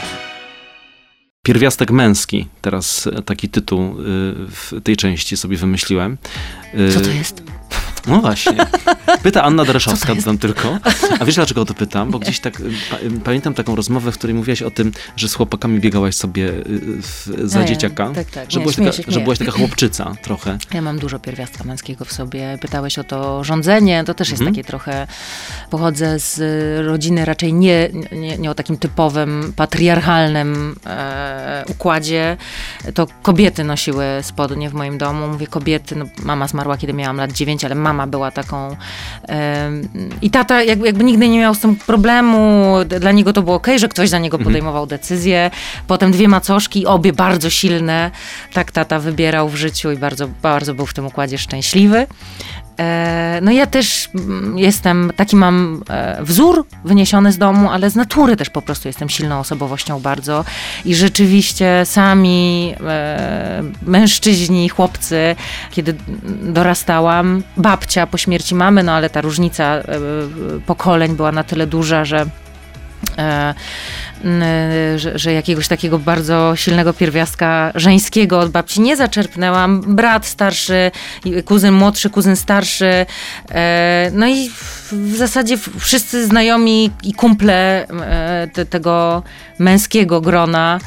Pierwiastek 1.47 1.91
męski, 1.91 2.47
teraz 2.63 3.09
taki 3.25 3.49
tytuł 3.49 3.83
y, 3.83 3.95
w 4.51 4.73
tej 4.85 4.97
części 4.97 5.37
sobie 5.37 5.57
wymyśliłem. 5.57 6.19
Y, 6.75 6.93
Co 6.93 7.01
to 7.01 7.11
jest? 7.11 7.43
No 8.07 8.21
właśnie. 8.21 8.67
Pyta 9.23 9.43
Anna 9.43 9.65
jest? 9.65 10.07
dodam 10.07 10.39
tylko. 10.39 10.79
A 11.21 11.25
wiesz 11.25 11.35
dlaczego 11.35 11.61
o 11.61 11.65
to 11.65 11.75
pytam? 11.75 12.11
Bo 12.11 12.19
gdzieś 12.19 12.41
tak, 12.41 12.61
y, 12.61 12.65
pa, 12.91 12.97
y, 12.97 13.11
pamiętam 13.25 13.55
taką 13.55 13.77
rozmowę, 13.77 14.13
w 14.13 14.19
której 14.19 14.35
mówiłaś 14.37 14.63
o 14.63 14.71
tym, 14.71 14.93
że 15.17 15.29
z 15.29 15.35
chłopakami 15.35 15.81
biegałaś 15.81 16.15
sobie 16.15 16.49
y, 16.49 16.63
w, 17.03 17.29
za 17.45 17.61
Nie, 17.61 17.67
dzieciaka. 17.67 18.11
tak, 18.15 18.31
tak. 18.31 18.51
Że, 18.51 18.59
Nie, 18.59 18.63
byłaś 18.63 18.75
śmieję 18.77 18.93
taka, 18.93 19.11
że 19.11 19.21
byłaś 19.21 19.39
taka 19.39 19.51
chłopczyca 19.51 20.13
trochę. 20.23 20.59
Ja 20.75 20.83
mam 20.83 20.99
dużo 20.99 21.19
pierwiastka 21.19 21.65
męskiego 21.65 22.05
w 22.05 22.13
sobie. 22.13 22.59
Pytałeś 22.61 22.99
o 22.99 23.05
to 23.05 23.45
rządzenie, 23.45 24.05
to 24.05 24.15
też 24.15 24.31
jest 24.31 24.41
Mhm. 24.41 24.55
takie 24.55 24.65
trochę. 24.65 25.07
Pochodzę 25.71 26.19
z 26.19 26.41
rodziny 26.87 27.25
raczej 27.25 27.53
nie, 27.55 27.91
nie, 28.13 28.39
nie 28.39 28.51
o 28.51 28.55
takim 28.55 28.77
typowym 28.77 29.53
patriarchalnym 29.57 30.77
e, 30.87 31.65
układzie. 31.69 32.37
To 32.95 33.07
kobiety 33.23 33.65
nosiły 33.65 34.05
spodnie 34.23 34.71
w 34.71 34.75
moim 34.75 34.99
domu. 34.99 35.29
Mówię 35.29 35.47
kobiety, 35.47 35.97
no, 35.97 36.05
mama 36.23 36.49
zmarła, 36.49 36.77
kiedy 36.77 36.93
miałam 36.93 37.17
lat 37.17 37.33
9, 37.33 37.65
ale 37.65 37.75
mama 37.75 37.96
była 38.07 38.31
taką. 38.31 38.77
I 40.23 40.31
tata 40.31 40.63
jakby, 40.63 40.87
jakby 40.87 41.05
nigdy 41.05 41.29
nie 41.29 41.39
miał 41.39 41.55
z 41.55 41.61
tym 41.61 41.77
problemu. 41.77 42.75
Dla 43.01 43.13
niego 43.13 43.33
to 43.33 43.43
było 43.43 43.57
ok, 43.57 43.67
że 43.77 43.89
ktoś 43.89 44.09
za 44.09 44.19
niego 44.19 44.39
podejmował 44.39 44.87
decyzję. 44.87 45.51
Potem 45.87 46.13
dwie 46.13 46.29
macoszki, 46.29 46.87
obie 46.87 47.13
bardzo 47.13 47.51
silne. 47.51 48.11
Tak 48.53 48.73
tata 48.73 48.99
wybierał 48.99 49.49
w 49.49 49.57
życiu 49.57 49.93
i 49.93 49.97
bardzo, 49.97 50.29
bardzo 50.43 50.75
był 50.75 50.87
w 50.87 50.95
tym 50.95 51.07
układzie 51.07 51.39
szczęśliwy. 51.39 52.07
E, 52.79 53.39
no 53.43 53.53
ja 53.53 53.67
też 53.67 54.09
mm, 54.15 54.59
jestem, 54.59 55.13
taki 55.17 55.37
mam 55.37 55.83
e, 55.91 56.25
wzór 56.25 56.67
wyniesiony 56.85 57.33
z 57.33 57.39
domu, 57.39 57.71
ale 57.71 57.91
z 57.91 57.97
natury 57.97 58.37
też 58.37 58.51
po 58.51 58.63
prostu 58.63 58.89
jestem 58.89 59.09
silną 59.09 59.39
osobowością 59.39 60.01
bardzo. 60.01 60.45
I 60.85 60.95
rzeczywiście 60.95 61.83
sami 61.85 62.75
e, 62.87 63.63
mężczyźni, 63.83 64.69
chłopcy, 64.69 65.37
kiedy 65.71 65.95
dorastałam, 66.43 67.43
babcia 67.57 68.07
po 68.07 68.19
śmierci 68.19 68.55
mamy, 68.55 68.83
no 68.83 68.93
ale 68.93 69.11
ta 69.11 69.21
różnica 69.21 69.83
pokoleń 70.67 71.17
była 71.17 71.33
na 71.33 71.45
tyle 71.45 71.67
duża, 71.67 72.05
że 72.05 72.27
że, 74.97 75.19
że 75.19 75.33
jakiegoś 75.33 75.69
takiego 75.69 75.99
bardzo 75.99 76.57
silnego 76.57 76.93
pierwiastka 76.93 77.73
żeńskiego 77.75 78.41
od 78.41 78.51
babci 78.51 78.81
nie 78.81 78.97
zaczerpnęłam. 78.97 79.81
Brat 79.81 80.27
starszy, 80.27 80.91
kuzyn 81.45 81.75
młodszy, 81.75 82.11
kuzyn 82.11 82.37
starszy. 82.37 83.07
E, 83.51 84.11
no 84.13 84.27
i 84.27 84.51
w, 84.93 85.17
zasadzie 85.17 85.59
wszyscy 85.79 86.27
znajomi 86.27 86.91
i 87.03 87.13
kumple 87.13 87.89
e, 87.89 88.49
te, 88.53 88.67
tego 88.67 89.23
męskiego 89.59 90.21
grona. 90.21 90.79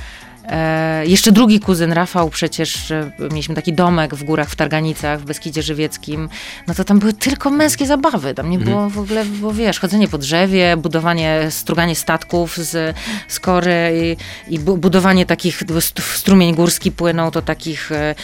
E, 0.49 1.05
jeszcze 1.05 1.31
drugi 1.31 1.59
kuzyn 1.59 1.91
Rafał, 1.93 2.29
przecież 2.29 2.91
e, 2.91 3.11
mieliśmy 3.19 3.55
taki 3.55 3.73
domek 3.73 4.15
w 4.15 4.23
górach 4.23 4.49
w 4.49 4.55
Targanicach, 4.55 5.19
w 5.21 5.25
Beskidzie 5.25 5.61
Żywieckim. 5.61 6.29
No 6.67 6.73
to 6.73 6.83
tam 6.83 6.99
były 6.99 7.13
tylko 7.13 7.49
męskie 7.49 7.85
zabawy. 7.85 8.33
Tam 8.33 8.49
nie 8.49 8.59
było 8.59 8.89
w 8.89 8.99
ogóle, 8.99 9.25
bo 9.25 9.53
wiesz, 9.53 9.79
chodzenie 9.79 10.07
po 10.07 10.17
drzewie, 10.17 10.77
budowanie, 10.77 11.47
struganie 11.49 11.95
statków 11.95 12.57
z, 12.57 12.95
z 13.27 13.39
kory 13.39 13.91
i, 14.47 14.53
i 14.55 14.59
bu- 14.59 14.77
budowanie 14.77 15.25
takich, 15.25 15.63
st- 15.79 16.01
strumień 16.03 16.55
górski 16.55 16.91
płynął, 16.91 17.31
to 17.31 17.41
takich 17.41 17.91
e, 17.91 18.15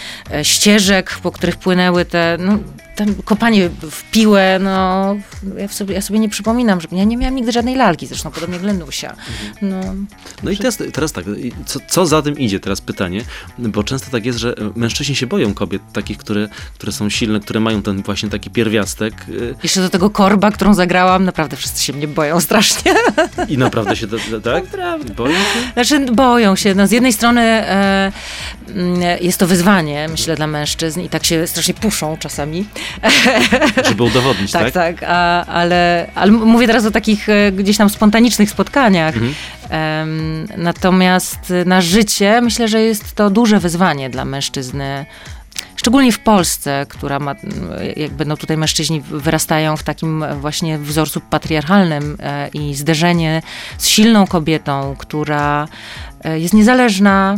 ścieżek, 0.46 1.18
po 1.24 1.32
których 1.32 1.56
płynęły 1.56 2.06
te, 2.06 2.38
no, 2.40 2.58
tam 2.96 3.16
kopanie 3.16 3.70
w 3.70 4.12
piłę, 4.12 4.60
no 4.62 5.16
ja 5.58 5.68
sobie, 5.68 5.96
ja 5.96 6.02
sobie 6.02 6.20
nie 6.20 6.30
przypominam, 6.30 6.82
że 6.82 6.88
ja 6.92 7.04
nie 7.04 7.18
miałam 7.18 7.36
nigdy 7.36 7.52
żadnej 7.52 7.76
lalki, 7.76 8.08
zresztą 8.08 8.32
podobnie 8.32 8.56
jak 8.56 8.66
Lenusia. 8.66 9.16
No, 9.62 9.82
No 10.44 10.52
i 10.52 10.58
teraz, 10.58 10.78
teraz 10.94 11.12
tak, 11.12 11.26
co, 11.66 11.80
co 11.88 12.06
za 12.06 12.22
tym 12.22 12.40
idzie 12.40 12.60
teraz 12.60 12.82
pytanie, 12.82 13.22
bo 13.58 13.84
często 13.84 14.12
tak 14.12 14.26
jest, 14.26 14.40
że 14.40 14.56
mężczyźni 14.76 15.16
się 15.16 15.28
boją 15.28 15.54
kobiet 15.54 15.82
takich, 15.94 16.18
które, 16.18 16.48
które 16.74 16.92
są 16.92 17.10
silne, 17.10 17.40
które 17.40 17.60
mają 17.60 17.82
ten 17.82 18.04
właśnie 18.04 18.30
taki 18.30 18.50
pierwiastek 18.50 19.14
y, 19.30 19.56
Jeszcze 19.64 19.82
do 19.82 19.90
tego 19.90 20.10
korba, 20.10 20.52
którą 20.52 20.74
zagrałam, 20.74 21.24
naprawdę 21.26 21.58
wszyscy 21.58 21.84
się 21.84 21.94
mnie 21.94 22.08
boją 22.08 22.42
strasznie. 22.42 22.94
i 23.50 23.58
naprawdę 23.58 23.96
się, 23.96 24.08
to, 24.08 24.18
tak? 24.44 24.64
Boją 25.16 25.36
się? 25.36 25.74
Znaczy, 25.74 26.06
boją 26.14 26.56
się. 26.56 26.76
No, 26.76 26.88
z 26.88 26.92
jednej 26.92 27.14
strony 27.14 27.42
e, 27.42 28.12
mm, 28.68 29.02
jest 29.22 29.40
to 29.40 29.48
wyzwanie, 29.48 30.08
myślę, 30.10 30.36
dla 30.36 30.48
mężczyzn 30.48 31.02
i 31.02 31.10
tak 31.10 31.26
się 31.26 31.48
strasznie 31.48 31.74
puszą 31.74 32.18
czasami. 32.18 32.66
Żeby 33.88 34.04
udowodnić, 34.04 34.52
Tak, 34.60 34.64
tak? 34.64 34.74
tak, 34.74 35.10
a, 35.10 35.46
ale, 35.46 36.08
ale 36.16 36.32
mówię 36.32 36.68
teraz 36.68 36.86
o 36.86 36.92
takich 36.92 37.30
e, 37.30 37.52
gdzieś 37.52 37.78
tam 37.78 37.90
spontanicznych 37.90 38.50
spotkaniach. 38.50 39.16
Mhm. 39.16 39.34
Em, 39.70 40.48
natomiast 40.58 41.54
na 41.66 41.82
życie 41.82 42.42
myślę, 42.42 42.68
że 42.68 42.82
jest 42.82 43.16
to 43.16 43.30
duże 43.30 43.60
wyzwanie 43.60 44.10
dla 44.10 44.26
mężczyzny. 44.26 45.06
Szczególnie 45.76 46.12
w 46.12 46.20
Polsce, 46.20 46.86
która 46.90 47.20
ma, 47.20 47.36
jakby 47.96 48.26
no 48.26 48.38
tutaj 48.38 48.58
mężczyźni 48.58 49.02
wyrastają 49.02 49.78
w 49.78 49.84
takim 49.84 50.26
właśnie 50.42 50.78
wzorcu 50.78 51.22
patriarchalnym 51.22 52.18
e, 52.20 52.48
i 52.48 52.76
zderzenie 52.76 53.42
z 53.78 53.88
silną 53.88 54.28
kobietą, 54.28 54.96
która 54.98 55.68
e, 56.24 56.40
jest 56.40 56.54
niezależna 56.54 57.38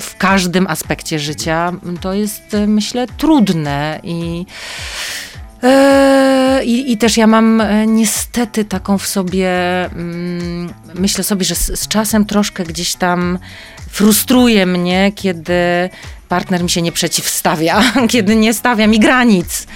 w 0.00 0.16
każdym 0.16 0.66
aspekcie 0.66 1.18
życia, 1.18 1.72
to 2.00 2.14
jest 2.14 2.54
e, 2.54 2.66
myślę 2.66 3.06
trudne 3.16 4.00
i 4.02 4.46
e, 5.62 6.60
i, 6.64 6.92
I 6.92 6.98
też 6.98 7.16
ja 7.16 7.26
mam 7.26 7.60
e, 7.60 7.86
niestety 7.86 8.64
taką 8.64 8.98
w 8.98 9.06
sobie, 9.06 9.50
mm, 9.84 10.72
myślę 10.94 11.24
sobie, 11.24 11.44
że 11.44 11.54
z, 11.54 11.80
z 11.80 11.88
czasem 11.88 12.24
troszkę 12.24 12.64
gdzieś 12.64 12.94
tam 12.94 13.38
frustruje 13.90 14.66
mnie, 14.66 15.12
kiedy 15.14 15.54
partner 16.28 16.62
mi 16.62 16.70
się 16.70 16.82
nie 16.82 16.92
przeciwstawia, 16.92 17.82
kiedy 18.12 18.36
nie 18.36 18.54
stawia 18.54 18.86
mi 18.86 19.00
granic. 19.00 19.66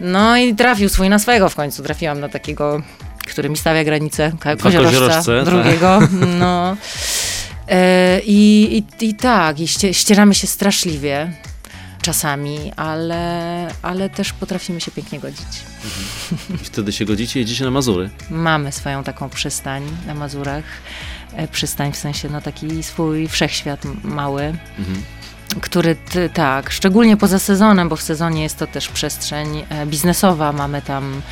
No 0.00 0.36
i 0.36 0.54
trafił 0.54 0.88
swój 0.88 1.08
na 1.08 1.18
swojego 1.18 1.48
w 1.48 1.54
końcu. 1.54 1.82
Trafiłam 1.82 2.20
na 2.20 2.28
takiego, 2.28 2.82
który 3.28 3.50
mi 3.50 3.56
stawia 3.56 3.84
granice, 3.84 4.32
koziorożca 4.60 4.82
koziorożce, 4.82 5.44
tak. 5.44 5.44
drugiego. 5.44 6.00
No. 6.38 6.76
E, 7.68 8.20
i, 8.26 8.76
i, 9.00 9.06
I 9.08 9.14
tak, 9.14 9.60
i 9.60 9.68
ście, 9.68 9.94
ścieramy 9.94 10.34
się 10.34 10.46
straszliwie 10.46 11.32
czasami, 12.02 12.72
ale, 12.76 13.68
ale 13.82 14.10
też 14.10 14.32
potrafimy 14.32 14.80
się 14.80 14.90
pięknie 14.90 15.20
godzić. 15.20 15.46
I 16.54 16.58
wtedy 16.64 16.92
się 16.92 17.04
godzicie, 17.04 17.40
jedziecie 17.40 17.64
na 17.64 17.70
Mazury. 17.70 18.10
Mamy 18.30 18.72
swoją 18.72 19.04
taką 19.04 19.28
przystań 19.28 19.82
na 20.06 20.14
Mazurach. 20.14 20.64
E, 21.36 21.48
Przystań 21.48 21.92
w 21.92 21.96
sensie, 21.96 22.28
no 22.28 22.40
taki 22.40 22.82
swój 22.82 23.28
wszechświat 23.28 23.84
mały, 24.04 24.42
Mhm. 24.78 25.02
który 25.60 25.94
ty, 25.94 26.30
tak, 26.34 26.70
szczególnie 26.72 27.16
poza 27.16 27.38
sezonem, 27.38 27.88
bo 27.88 27.96
w 27.96 28.02
sezonie 28.02 28.42
jest 28.42 28.58
to 28.58 28.66
też 28.66 28.88
przestrzeń 28.88 29.64
e, 29.68 29.86
biznesowa. 29.86 30.52
Mamy 30.52 30.82
tam 30.82 31.22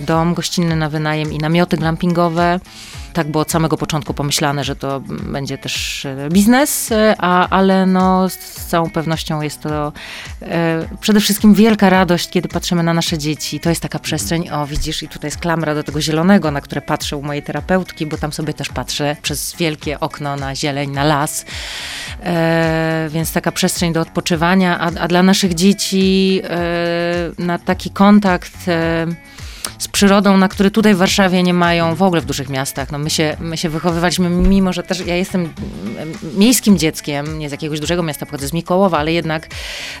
dom 0.00 0.34
gościnny 0.34 0.76
na 0.76 0.88
wynajem 0.88 1.32
i 1.32 1.38
namioty 1.38 1.76
glampingowe. 1.76 2.60
Tak 3.12 3.30
było 3.30 3.42
od 3.42 3.50
samego 3.50 3.76
początku 3.76 4.14
pomyślane, 4.14 4.64
że 4.64 4.76
to 4.76 5.00
będzie 5.06 5.58
też 5.58 6.04
e, 6.04 6.28
biznes, 6.28 6.92
e, 6.92 7.14
a, 7.18 7.48
ale 7.48 7.86
no, 7.86 8.28
z, 8.28 8.32
z 8.32 8.66
całą 8.66 8.90
pewnością 8.90 9.42
jest 9.42 9.60
to 9.60 9.92
e, 10.42 10.88
przede 11.00 11.20
wszystkim 11.20 11.54
wielka 11.54 11.90
radość, 11.90 12.30
kiedy 12.30 12.48
patrzymy 12.48 12.82
na 12.82 12.94
nasze 12.94 13.18
dzieci. 13.18 13.60
To 13.60 13.68
jest 13.68 13.82
taka 13.82 13.98
przestrzeń, 13.98 14.50
o 14.50 14.66
widzisz, 14.66 15.02
i 15.02 15.08
tutaj 15.08 15.28
jest 15.28 15.40
klamra 15.40 15.74
do 15.74 15.82
tego 15.82 16.00
zielonego, 16.00 16.50
na 16.50 16.60
które 16.60 16.80
patrzę 16.80 17.16
u 17.16 17.22
mojej 17.22 17.42
terapeutki, 17.42 18.06
bo 18.06 18.16
tam 18.16 18.32
sobie 18.32 18.54
też 18.54 18.68
patrzę 18.68 19.16
przez 19.22 19.56
wielkie 19.56 20.00
okno 20.00 20.36
na 20.36 20.54
zieleń, 20.54 20.90
na 20.90 21.04
las. 21.04 21.44
E, 22.22 23.08
więc 23.10 23.32
taka 23.32 23.52
przestrzeń 23.52 23.92
do 23.92 24.00
odpoczywania, 24.00 24.78
a, 24.78 24.86
a 24.86 25.08
dla 25.08 25.22
naszych 25.22 25.54
dzieci 25.54 26.40
e, 26.44 26.58
na 27.38 27.58
taki 27.58 27.90
kontakt 27.90 28.68
e, 28.68 29.06
z 29.78 29.88
przyrodą, 29.88 30.36
na 30.36 30.48
który 30.48 30.70
tutaj 30.70 30.94
w 30.94 30.98
Warszawie 30.98 31.42
nie 31.42 31.54
mają 31.54 31.94
w 31.94 32.02
ogóle 32.02 32.20
w 32.20 32.24
dużych 32.24 32.48
miastach. 32.48 32.92
No 32.92 32.98
my, 32.98 33.10
się, 33.10 33.36
my 33.40 33.56
się 33.56 33.68
wychowywaliśmy, 33.68 34.30
mimo 34.30 34.72
że 34.72 34.82
też 34.82 35.06
ja 35.06 35.16
jestem 35.16 35.40
mm, 35.40 36.12
miejskim 36.36 36.78
dzieckiem, 36.78 37.38
nie 37.38 37.48
z 37.48 37.52
jakiegoś 37.52 37.80
dużego 37.80 38.02
miasta, 38.02 38.26
pochodzę 38.26 38.48
z 38.48 38.52
Mikołowa, 38.52 38.98
ale 38.98 39.12
jednak 39.12 39.48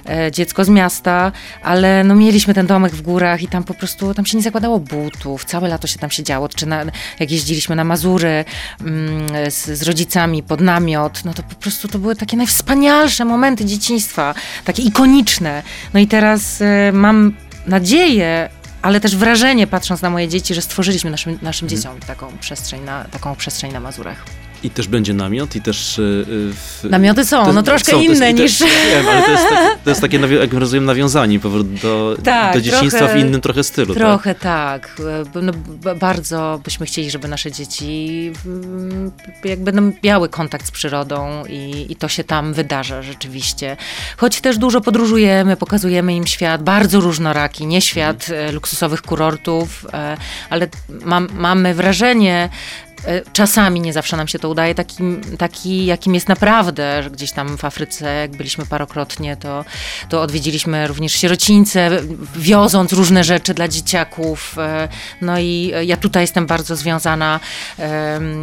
e, 0.08 0.32
dziecko 0.32 0.64
z 0.64 0.68
miasta, 0.68 1.32
ale 1.62 2.04
no 2.04 2.14
mieliśmy 2.14 2.54
ten 2.54 2.66
domek 2.66 2.92
w 2.92 3.02
górach 3.02 3.42
i 3.42 3.48
tam 3.48 3.64
po 3.64 3.74
prostu, 3.74 4.14
tam 4.14 4.26
się 4.26 4.36
nie 4.36 4.42
zakładało 4.42 4.80
butów, 4.80 5.44
całe 5.44 5.68
lato 5.68 5.86
się 5.86 5.98
tam 5.98 6.10
się 6.10 6.22
działo, 6.22 6.48
czy 6.48 6.66
na, 6.66 6.84
jak 7.20 7.30
jeździliśmy 7.30 7.76
na 7.76 7.84
Mazury 7.84 8.44
mm, 8.80 9.50
z, 9.50 9.78
z 9.78 9.82
rodzicami 9.82 10.42
pod 10.42 10.60
namiot, 10.60 11.24
no 11.24 11.34
to 11.34 11.42
po 11.42 11.54
prostu 11.54 11.88
to 11.88 11.98
były 11.98 12.16
takie 12.16 12.36
najwspanialsze 12.36 13.24
momenty 13.24 13.64
dzieciństwa, 13.64 14.34
takie 14.64 14.82
ikoniczne. 14.82 15.62
No 15.94 16.00
i 16.00 16.06
teraz 16.06 16.62
e, 16.62 16.92
mam 16.92 17.32
nadzieję, 17.66 18.48
ale 18.88 19.00
też 19.00 19.16
wrażenie, 19.16 19.66
patrząc 19.66 20.02
na 20.02 20.10
moje 20.10 20.28
dzieci, 20.28 20.54
że 20.54 20.62
stworzyliśmy 20.62 21.10
naszym, 21.10 21.38
naszym 21.42 21.68
dzieciom 21.68 22.00
taką 22.00 22.38
przestrzeń, 22.38 22.84
na, 22.84 23.04
taką 23.04 23.36
przestrzeń 23.36 23.72
na 23.72 23.80
Mazurach. 23.80 24.24
I 24.62 24.70
też 24.70 24.88
będzie 24.88 25.14
namiot 25.14 25.56
i 25.56 25.60
też... 25.60 25.98
y, 25.98 26.24
w- 26.52 26.84
Namioty 26.90 27.24
są, 27.24 27.44
to- 27.44 27.52
no 27.52 27.62
troszkę 27.62 27.92
są, 27.92 28.00
jest- 28.00 28.16
inne 28.16 28.32
niż- 28.32 28.58
Wiem, 28.60 29.08
ale 29.10 29.22
to 29.22 29.30
jest, 29.30 29.48
tak, 29.48 29.78
to 29.84 29.90
jest 29.90 30.02
takie, 30.02 30.18
jak 30.18 30.52
rozumiem, 30.52 30.84
nawiązanie 30.84 31.40
powrót 31.40 31.74
do, 31.74 32.16
Tak, 32.24 32.54
do 32.54 32.60
dzieciństwa 32.60 32.98
trochę- 32.98 33.14
w 33.14 33.18
innym 33.26 33.40
trochę 33.40 33.64
stylu, 33.64 33.94
tak? 33.94 34.02
Trochę 34.02 34.34
tak. 34.34 34.96
E, 35.36 35.42
No, 35.42 35.52
bardzo 36.00 36.60
byśmy 36.64 36.86
chcieli, 36.86 37.10
żeby 37.10 37.28
nasze 37.28 37.52
dzieci 37.52 38.32
mm, 38.46 39.10
jakby 39.44 39.72
no, 39.72 39.82
miały 40.04 40.28
kontakt 40.28 40.66
z 40.66 40.70
przyrodą 40.70 41.44
i, 41.48 41.86
i 41.92 41.96
to 41.96 42.08
się 42.08 42.24
tam 42.24 42.52
wydarza 42.54 43.02
rzeczywiście. 43.02 43.76
Choć 44.16 44.40
też 44.40 44.58
dużo 44.58 44.80
podróżujemy, 44.80 45.56
pokazujemy 45.56 46.14
im 46.14 46.26
świat, 46.26 46.62
bardzo 46.62 47.00
różnoraki, 47.00 47.66
nie 47.66 47.80
świat 47.80 48.26
e, 48.30 48.52
luksusowych 48.52 49.02
kurortów, 49.02 49.86
e, 49.92 50.16
ale 50.50 50.68
mam, 51.04 51.28
mamy 51.34 51.74
wrażenie, 51.74 52.48
e, 52.48 52.87
Czasami 53.32 53.80
nie 53.80 53.92
zawsze 53.92 54.16
nam 54.16 54.28
się 54.28 54.38
to 54.38 54.48
udaje, 54.48 54.74
takim, 54.74 55.20
taki 55.38 55.86
jakim 55.86 56.14
jest 56.14 56.28
naprawdę, 56.28 57.02
że 57.02 57.10
gdzieś 57.10 57.32
tam 57.32 57.58
w 57.58 57.64
Afryce, 57.64 58.14
jak 58.14 58.30
byliśmy 58.30 58.66
parokrotnie, 58.66 59.36
to, 59.36 59.64
to 60.08 60.22
odwiedziliśmy 60.22 60.86
również 60.86 61.12
sierocińce, 61.12 61.90
wioząc 62.36 62.92
różne 62.92 63.24
rzeczy 63.24 63.54
dla 63.54 63.68
dzieciaków. 63.68 64.56
e, 64.58 64.88
No 65.20 65.38
i 65.38 65.72
ja 65.84 65.96
tutaj 65.96 66.22
jestem 66.22 66.46
bardzo 66.46 66.76
związana 66.76 67.40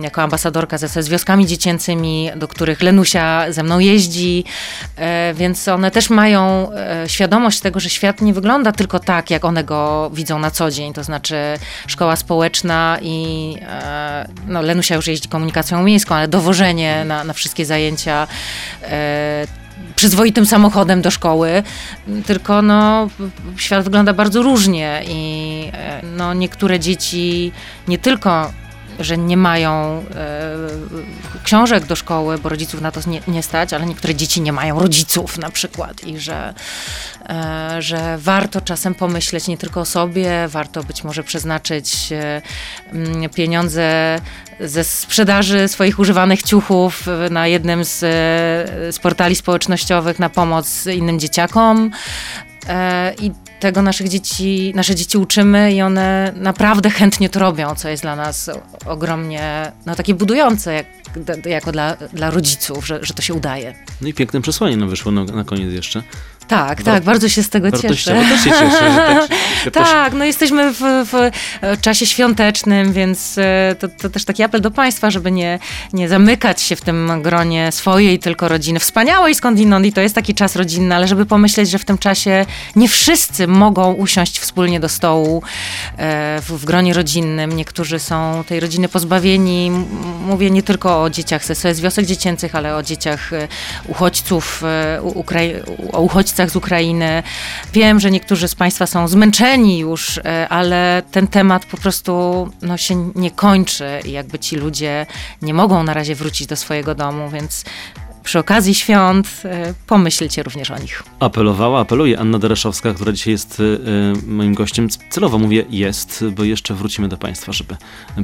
jako 0.02 0.22
ambasadorka 0.22 0.78
ze, 0.78 1.04
z 1.04 1.10
wioskami 1.10 1.48
dziecięcymi, 1.48 2.30
do 2.36 2.48
których 2.48 2.82
Lenusia 2.82 3.46
ze 3.50 3.64
mną 3.64 3.80
jeździ, 3.80 4.44
e, 4.96 5.34
więc 5.34 5.68
one 5.68 5.92
też 5.92 6.10
mają 6.10 6.72
e, 6.74 7.10
świadomość 7.10 7.60
tego, 7.60 7.80
że 7.80 7.90
świat 7.90 8.22
nie 8.22 8.34
wygląda 8.34 8.72
tylko 8.72 9.00
tak, 9.00 9.30
jak 9.30 9.46
one 9.46 9.64
go 9.64 10.12
widzą 10.14 10.40
na 10.40 10.52
co 10.52 10.72
dzień, 10.72 10.94
to 10.94 11.04
znaczy 11.04 11.36
szkoła 11.88 12.16
społeczna 12.16 12.98
i 13.02 13.58
e, 13.62 14.28
no, 14.48 14.62
Lenusia 14.62 14.96
już 14.96 15.08
jeździ 15.08 15.30
komunikacją 15.30 15.84
miejską, 15.84 16.16
ale 16.16 16.28
dowożenie 16.28 17.06
na, 17.06 17.24
na 17.24 17.34
wszystkie 17.34 17.66
zajęcia 17.66 18.28
e, 18.84 19.48
przyzwoitym 19.96 20.46
samochodem 20.46 21.02
do 21.02 21.12
szkoły, 21.12 21.64
tylko 22.26 22.62
no, 22.62 23.10
świat 23.58 23.84
wygląda 23.84 24.14
bardzo 24.14 24.42
różnie 24.42 25.02
i 25.08 25.72
e, 25.74 26.02
no, 26.04 26.34
niektóre 26.34 26.80
dzieci 26.80 27.52
nie 27.88 27.98
tylko 27.98 28.52
że 29.00 29.18
nie 29.18 29.38
mają 29.38 29.72
e, 29.72 31.44
książek 31.44 31.86
do 31.86 31.96
szkoły, 31.96 32.38
bo 32.38 32.50
rodziców 32.50 32.82
na 32.82 32.92
to 32.92 33.10
nie, 33.10 33.22
nie, 33.28 33.44
stać, 33.44 33.74
ale 33.74 33.86
niektóre 33.86 34.16
dzieci 34.16 34.42
nie 34.42 34.52
mają 34.52 34.80
rodziców 34.80 35.38
na 35.38 35.50
przykład 35.50 36.04
i 36.04 36.20
że, 36.20 36.54
e, 37.30 37.82
że 37.82 38.18
warto 38.18 38.62
czasem 38.62 38.96
pomyśleć 38.96 39.48
nie 39.48 39.58
tylko 39.58 39.82
o 39.82 39.86
sobie, 39.86 40.48
warto 40.48 40.84
być 40.84 41.04
może 41.04 41.24
przeznaczyć 41.24 42.12
e, 42.12 43.30
pieniądze 43.30 44.20
ze 44.60 44.84
sprzedaży 44.84 45.68
swoich 45.68 46.00
używanych 46.00 46.44
ciuchów 46.44 47.08
na 47.32 47.48
jednym 47.48 47.84
z, 47.84 48.00
z 48.96 49.00
portali 49.00 49.36
społecznościowych 49.36 50.20
na 50.20 50.30
pomoc 50.30 50.86
innym 50.86 51.20
dzieciakom. 51.20 51.92
I 53.22 53.32
tego 53.66 53.82
naszych 53.82 54.10
dzieci, 54.10 54.74
nasze 54.76 54.96
dzieci 54.96 55.18
uczymy 55.18 55.74
i 55.74 55.82
one 55.82 56.34
naprawdę 56.36 56.90
chętnie 56.90 57.30
to 57.30 57.40
robią, 57.40 57.76
co 57.76 57.90
jest 57.90 58.04
dla 58.04 58.16
nas 58.16 58.50
ogromnie 58.86 59.72
no, 59.86 59.96
takie 59.96 60.14
budujące, 60.14 60.74
jak, 60.74 60.86
jako 61.46 61.72
dla, 61.72 61.96
dla 62.14 62.32
rodziców, 62.32 62.88
że, 62.88 63.00
że 63.02 63.14
to 63.14 63.22
się 63.22 63.34
udaje. 63.34 63.76
No 64.02 64.08
i 64.08 64.14
piękne 64.14 64.42
przesłanie 64.42 64.78
nam 64.78 64.90
wyszło 64.90 65.12
na, 65.12 65.24
na 65.24 65.44
koniec 65.44 65.74
jeszcze. 65.74 66.04
Tak, 66.48 66.84
tak, 66.84 67.04
bardzo 67.04 67.30
się 67.30 67.44
z 67.44 67.50
tego 67.50 67.72
cieszę. 67.72 68.14
też 68.30 68.44
się 68.44 68.50
cieszę, 68.50 68.92
że 68.92 69.28
tak, 69.72 69.88
tak, 69.88 70.14
no 70.20 70.26
jesteśmy 70.26 70.74
w, 70.74 70.80
w, 70.82 71.32
czasie 71.82 72.06
świątecznym, 72.06 72.94
więc 72.94 73.38
e, 73.38 73.76
to, 73.80 73.88
to, 73.88 74.10
też 74.10 74.26
taki 74.26 74.44
apel 74.44 74.62
do 74.62 74.72
Państwa, 74.72 75.12
żeby 75.12 75.32
nie, 75.32 75.60
nie 75.94 76.10
zamykać 76.10 76.62
się 76.62 76.76
w 76.76 76.82
tym 76.82 77.22
gronie 77.22 77.72
swojej 77.72 78.20
tylko 78.20 78.48
rodziny, 78.48 78.80
wspaniałej 78.80 79.36
skądinąd 79.36 79.86
i 79.86 79.94
to 79.94 80.02
jest 80.02 80.16
taki 80.16 80.34
czas 80.34 80.56
rodzinny, 80.56 80.96
ale 80.96 81.08
żeby 81.08 81.26
pomyśleć, 81.26 81.70
że 81.70 81.80
w 81.80 81.86
tym 81.86 81.98
czasie 81.98 82.46
nie 82.76 82.90
wszyscy 82.90 83.48
mogą 83.48 83.94
usiąść 83.94 84.40
wspólnie 84.40 84.80
do 84.80 84.90
stołu 84.90 85.44
e, 85.98 86.42
w, 86.42 86.52
w 86.52 86.66
gronie 86.66 86.94
rodzinnym. 86.94 87.56
Niektórzy 87.56 88.00
są 88.00 88.44
tej 88.48 88.60
rodziny 88.60 88.90
pozbawieni. 88.90 89.72
Mówię 90.28 90.52
nie 90.52 90.64
tylko 90.64 91.04
o 91.04 91.10
dzieciach 91.10 91.46
z 91.46 91.58
SOS 91.58 91.80
Wiosek 91.80 92.06
Dziecięcych, 92.06 92.56
ale 92.56 92.76
o 92.76 92.84
dzieciach 92.84 93.34
e, 93.34 93.48
uchodźców, 93.88 94.64
Ukrai 95.02 95.54
o 95.94 96.02
uchodźców 96.02 96.35
uchodźcach 96.36 96.52
z 96.52 96.56
Ukrainy. 96.56 97.24
Wiem, 97.74 98.00
że 98.00 98.12
niektórzy 98.12 98.48
z 98.48 98.56
Państwa 98.56 98.88
są 98.88 99.08
zmęczeni 99.08 99.80
już, 99.80 100.18
e, 100.18 100.50
ale 100.50 101.04
ten 101.12 101.28
temat 101.28 101.66
po 101.66 101.78
prostu 101.78 102.14
no, 102.62 102.78
się 102.78 103.12
nie 103.16 103.32
kończy 103.32 103.86
i 104.06 104.12
jakby 104.12 104.40
ci 104.40 104.56
ludzie 104.56 105.06
nie 105.42 105.54
mogą 105.54 105.84
na 105.84 105.94
razie 105.94 106.16
wrócić 106.16 106.48
do 106.48 106.56
swojego 106.56 106.96
domu, 106.96 107.30
więc 107.30 107.64
przy 108.24 108.40
okazji 108.40 108.76
świąt 108.76 109.28
e, 109.46 109.74
pomyślcie 109.88 110.44
również 110.44 110.72
o 110.72 110.78
nich. 110.78 111.04
Apelowała, 111.20 111.80
apeluje 111.80 112.20
Anna 112.20 112.40
Dereszowska, 112.40 112.94
która 112.94 113.12
dzisiaj 113.12 113.32
jest 113.32 113.60
e, 113.60 114.28
moim 114.28 114.54
gościem. 114.54 114.88
Celowo 115.10 115.38
mówię 115.38 115.66
jest, 115.70 116.26
bo 116.32 116.44
jeszcze 116.44 116.74
wrócimy 116.74 117.08
do 117.08 117.18
Państwa, 117.18 117.52
żeby 117.52 117.76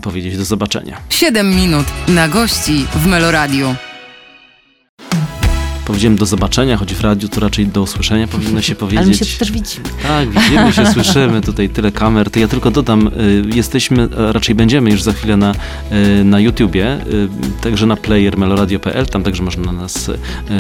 powiedzieć 0.01 0.37
do 0.37 0.45
zobaczenia. 0.45 0.97
7 1.09 1.55
minut 1.55 1.85
na 2.07 2.27
gości 2.27 2.85
w 2.95 3.07
Meloradiu 3.07 3.75
powiedziałem 5.91 6.17
do 6.17 6.25
zobaczenia, 6.25 6.77
choć 6.77 6.93
w 6.93 7.01
radiu 7.01 7.29
to 7.29 7.39
raczej 7.39 7.67
do 7.67 7.81
usłyszenia 7.81 8.27
powinno 8.27 8.61
się 8.61 8.75
powiedzieć. 8.85 8.99
Ale 8.99 9.07
my 9.07 9.25
się 9.25 9.39
też 9.39 9.51
widzimy. 9.51 9.85
Tak, 10.03 10.29
widzimy 10.29 10.73
się, 10.73 10.85
słyszymy, 10.93 11.41
tutaj 11.41 11.69
tyle 11.69 11.91
kamer. 11.91 12.31
To 12.31 12.39
ja 12.39 12.47
tylko 12.47 12.71
dodam, 12.71 13.07
y, 13.07 13.11
jesteśmy, 13.55 14.07
raczej 14.11 14.55
będziemy 14.55 14.91
już 14.91 15.03
za 15.03 15.13
chwilę 15.13 15.37
na, 15.37 15.51
y, 15.91 16.23
na 16.23 16.39
YouTubie, 16.39 16.97
y, 17.07 17.29
także 17.63 17.85
na 17.85 17.95
player 17.95 18.37
meloradio.pl, 18.37 19.05
tam 19.05 19.23
także 19.23 19.43
można 19.43 19.71
nas 19.71 20.11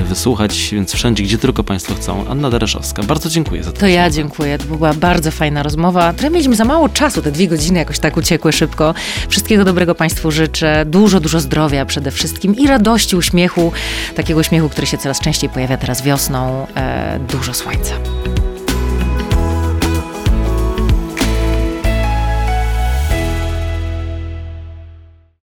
wysłuchać, 0.09 0.69
więc 0.71 0.93
wszędzie, 0.93 1.23
gdzie 1.23 1.37
tylko 1.37 1.63
Państwo 1.63 1.95
chcą. 1.95 2.25
Anna 2.29 2.49
Dereszowska, 2.49 3.03
bardzo 3.03 3.29
dziękuję 3.29 3.63
za 3.63 3.71
to. 3.71 3.79
To 3.79 3.87
ja 3.87 4.09
dziękuję, 4.09 4.57
to 4.57 4.65
była 4.65 4.93
bardzo 4.93 5.31
fajna 5.31 5.63
rozmowa. 5.63 6.13
Trochę 6.13 6.29
mieliśmy 6.29 6.55
za 6.55 6.65
mało 6.65 6.89
czasu, 6.89 7.21
te 7.21 7.31
dwie 7.31 7.47
godziny 7.47 7.79
jakoś 7.79 7.99
tak 7.99 8.17
uciekły 8.17 8.53
szybko. 8.53 8.93
Wszystkiego 9.29 9.65
dobrego 9.65 9.95
Państwu 9.95 10.31
życzę, 10.31 10.85
dużo, 10.85 11.19
dużo 11.19 11.39
zdrowia 11.39 11.85
przede 11.85 12.11
wszystkim 12.11 12.55
i 12.55 12.67
radości, 12.67 13.15
uśmiechu, 13.15 13.71
takiego 14.15 14.39
uśmiechu, 14.39 14.69
który 14.69 14.87
się 14.87 14.97
coraz 14.97 15.20
częściej 15.21 15.49
pojawia 15.49 15.77
teraz 15.77 16.01
wiosną, 16.01 16.67
e, 16.75 17.19
dużo 17.19 17.53
słońca. 17.53 17.93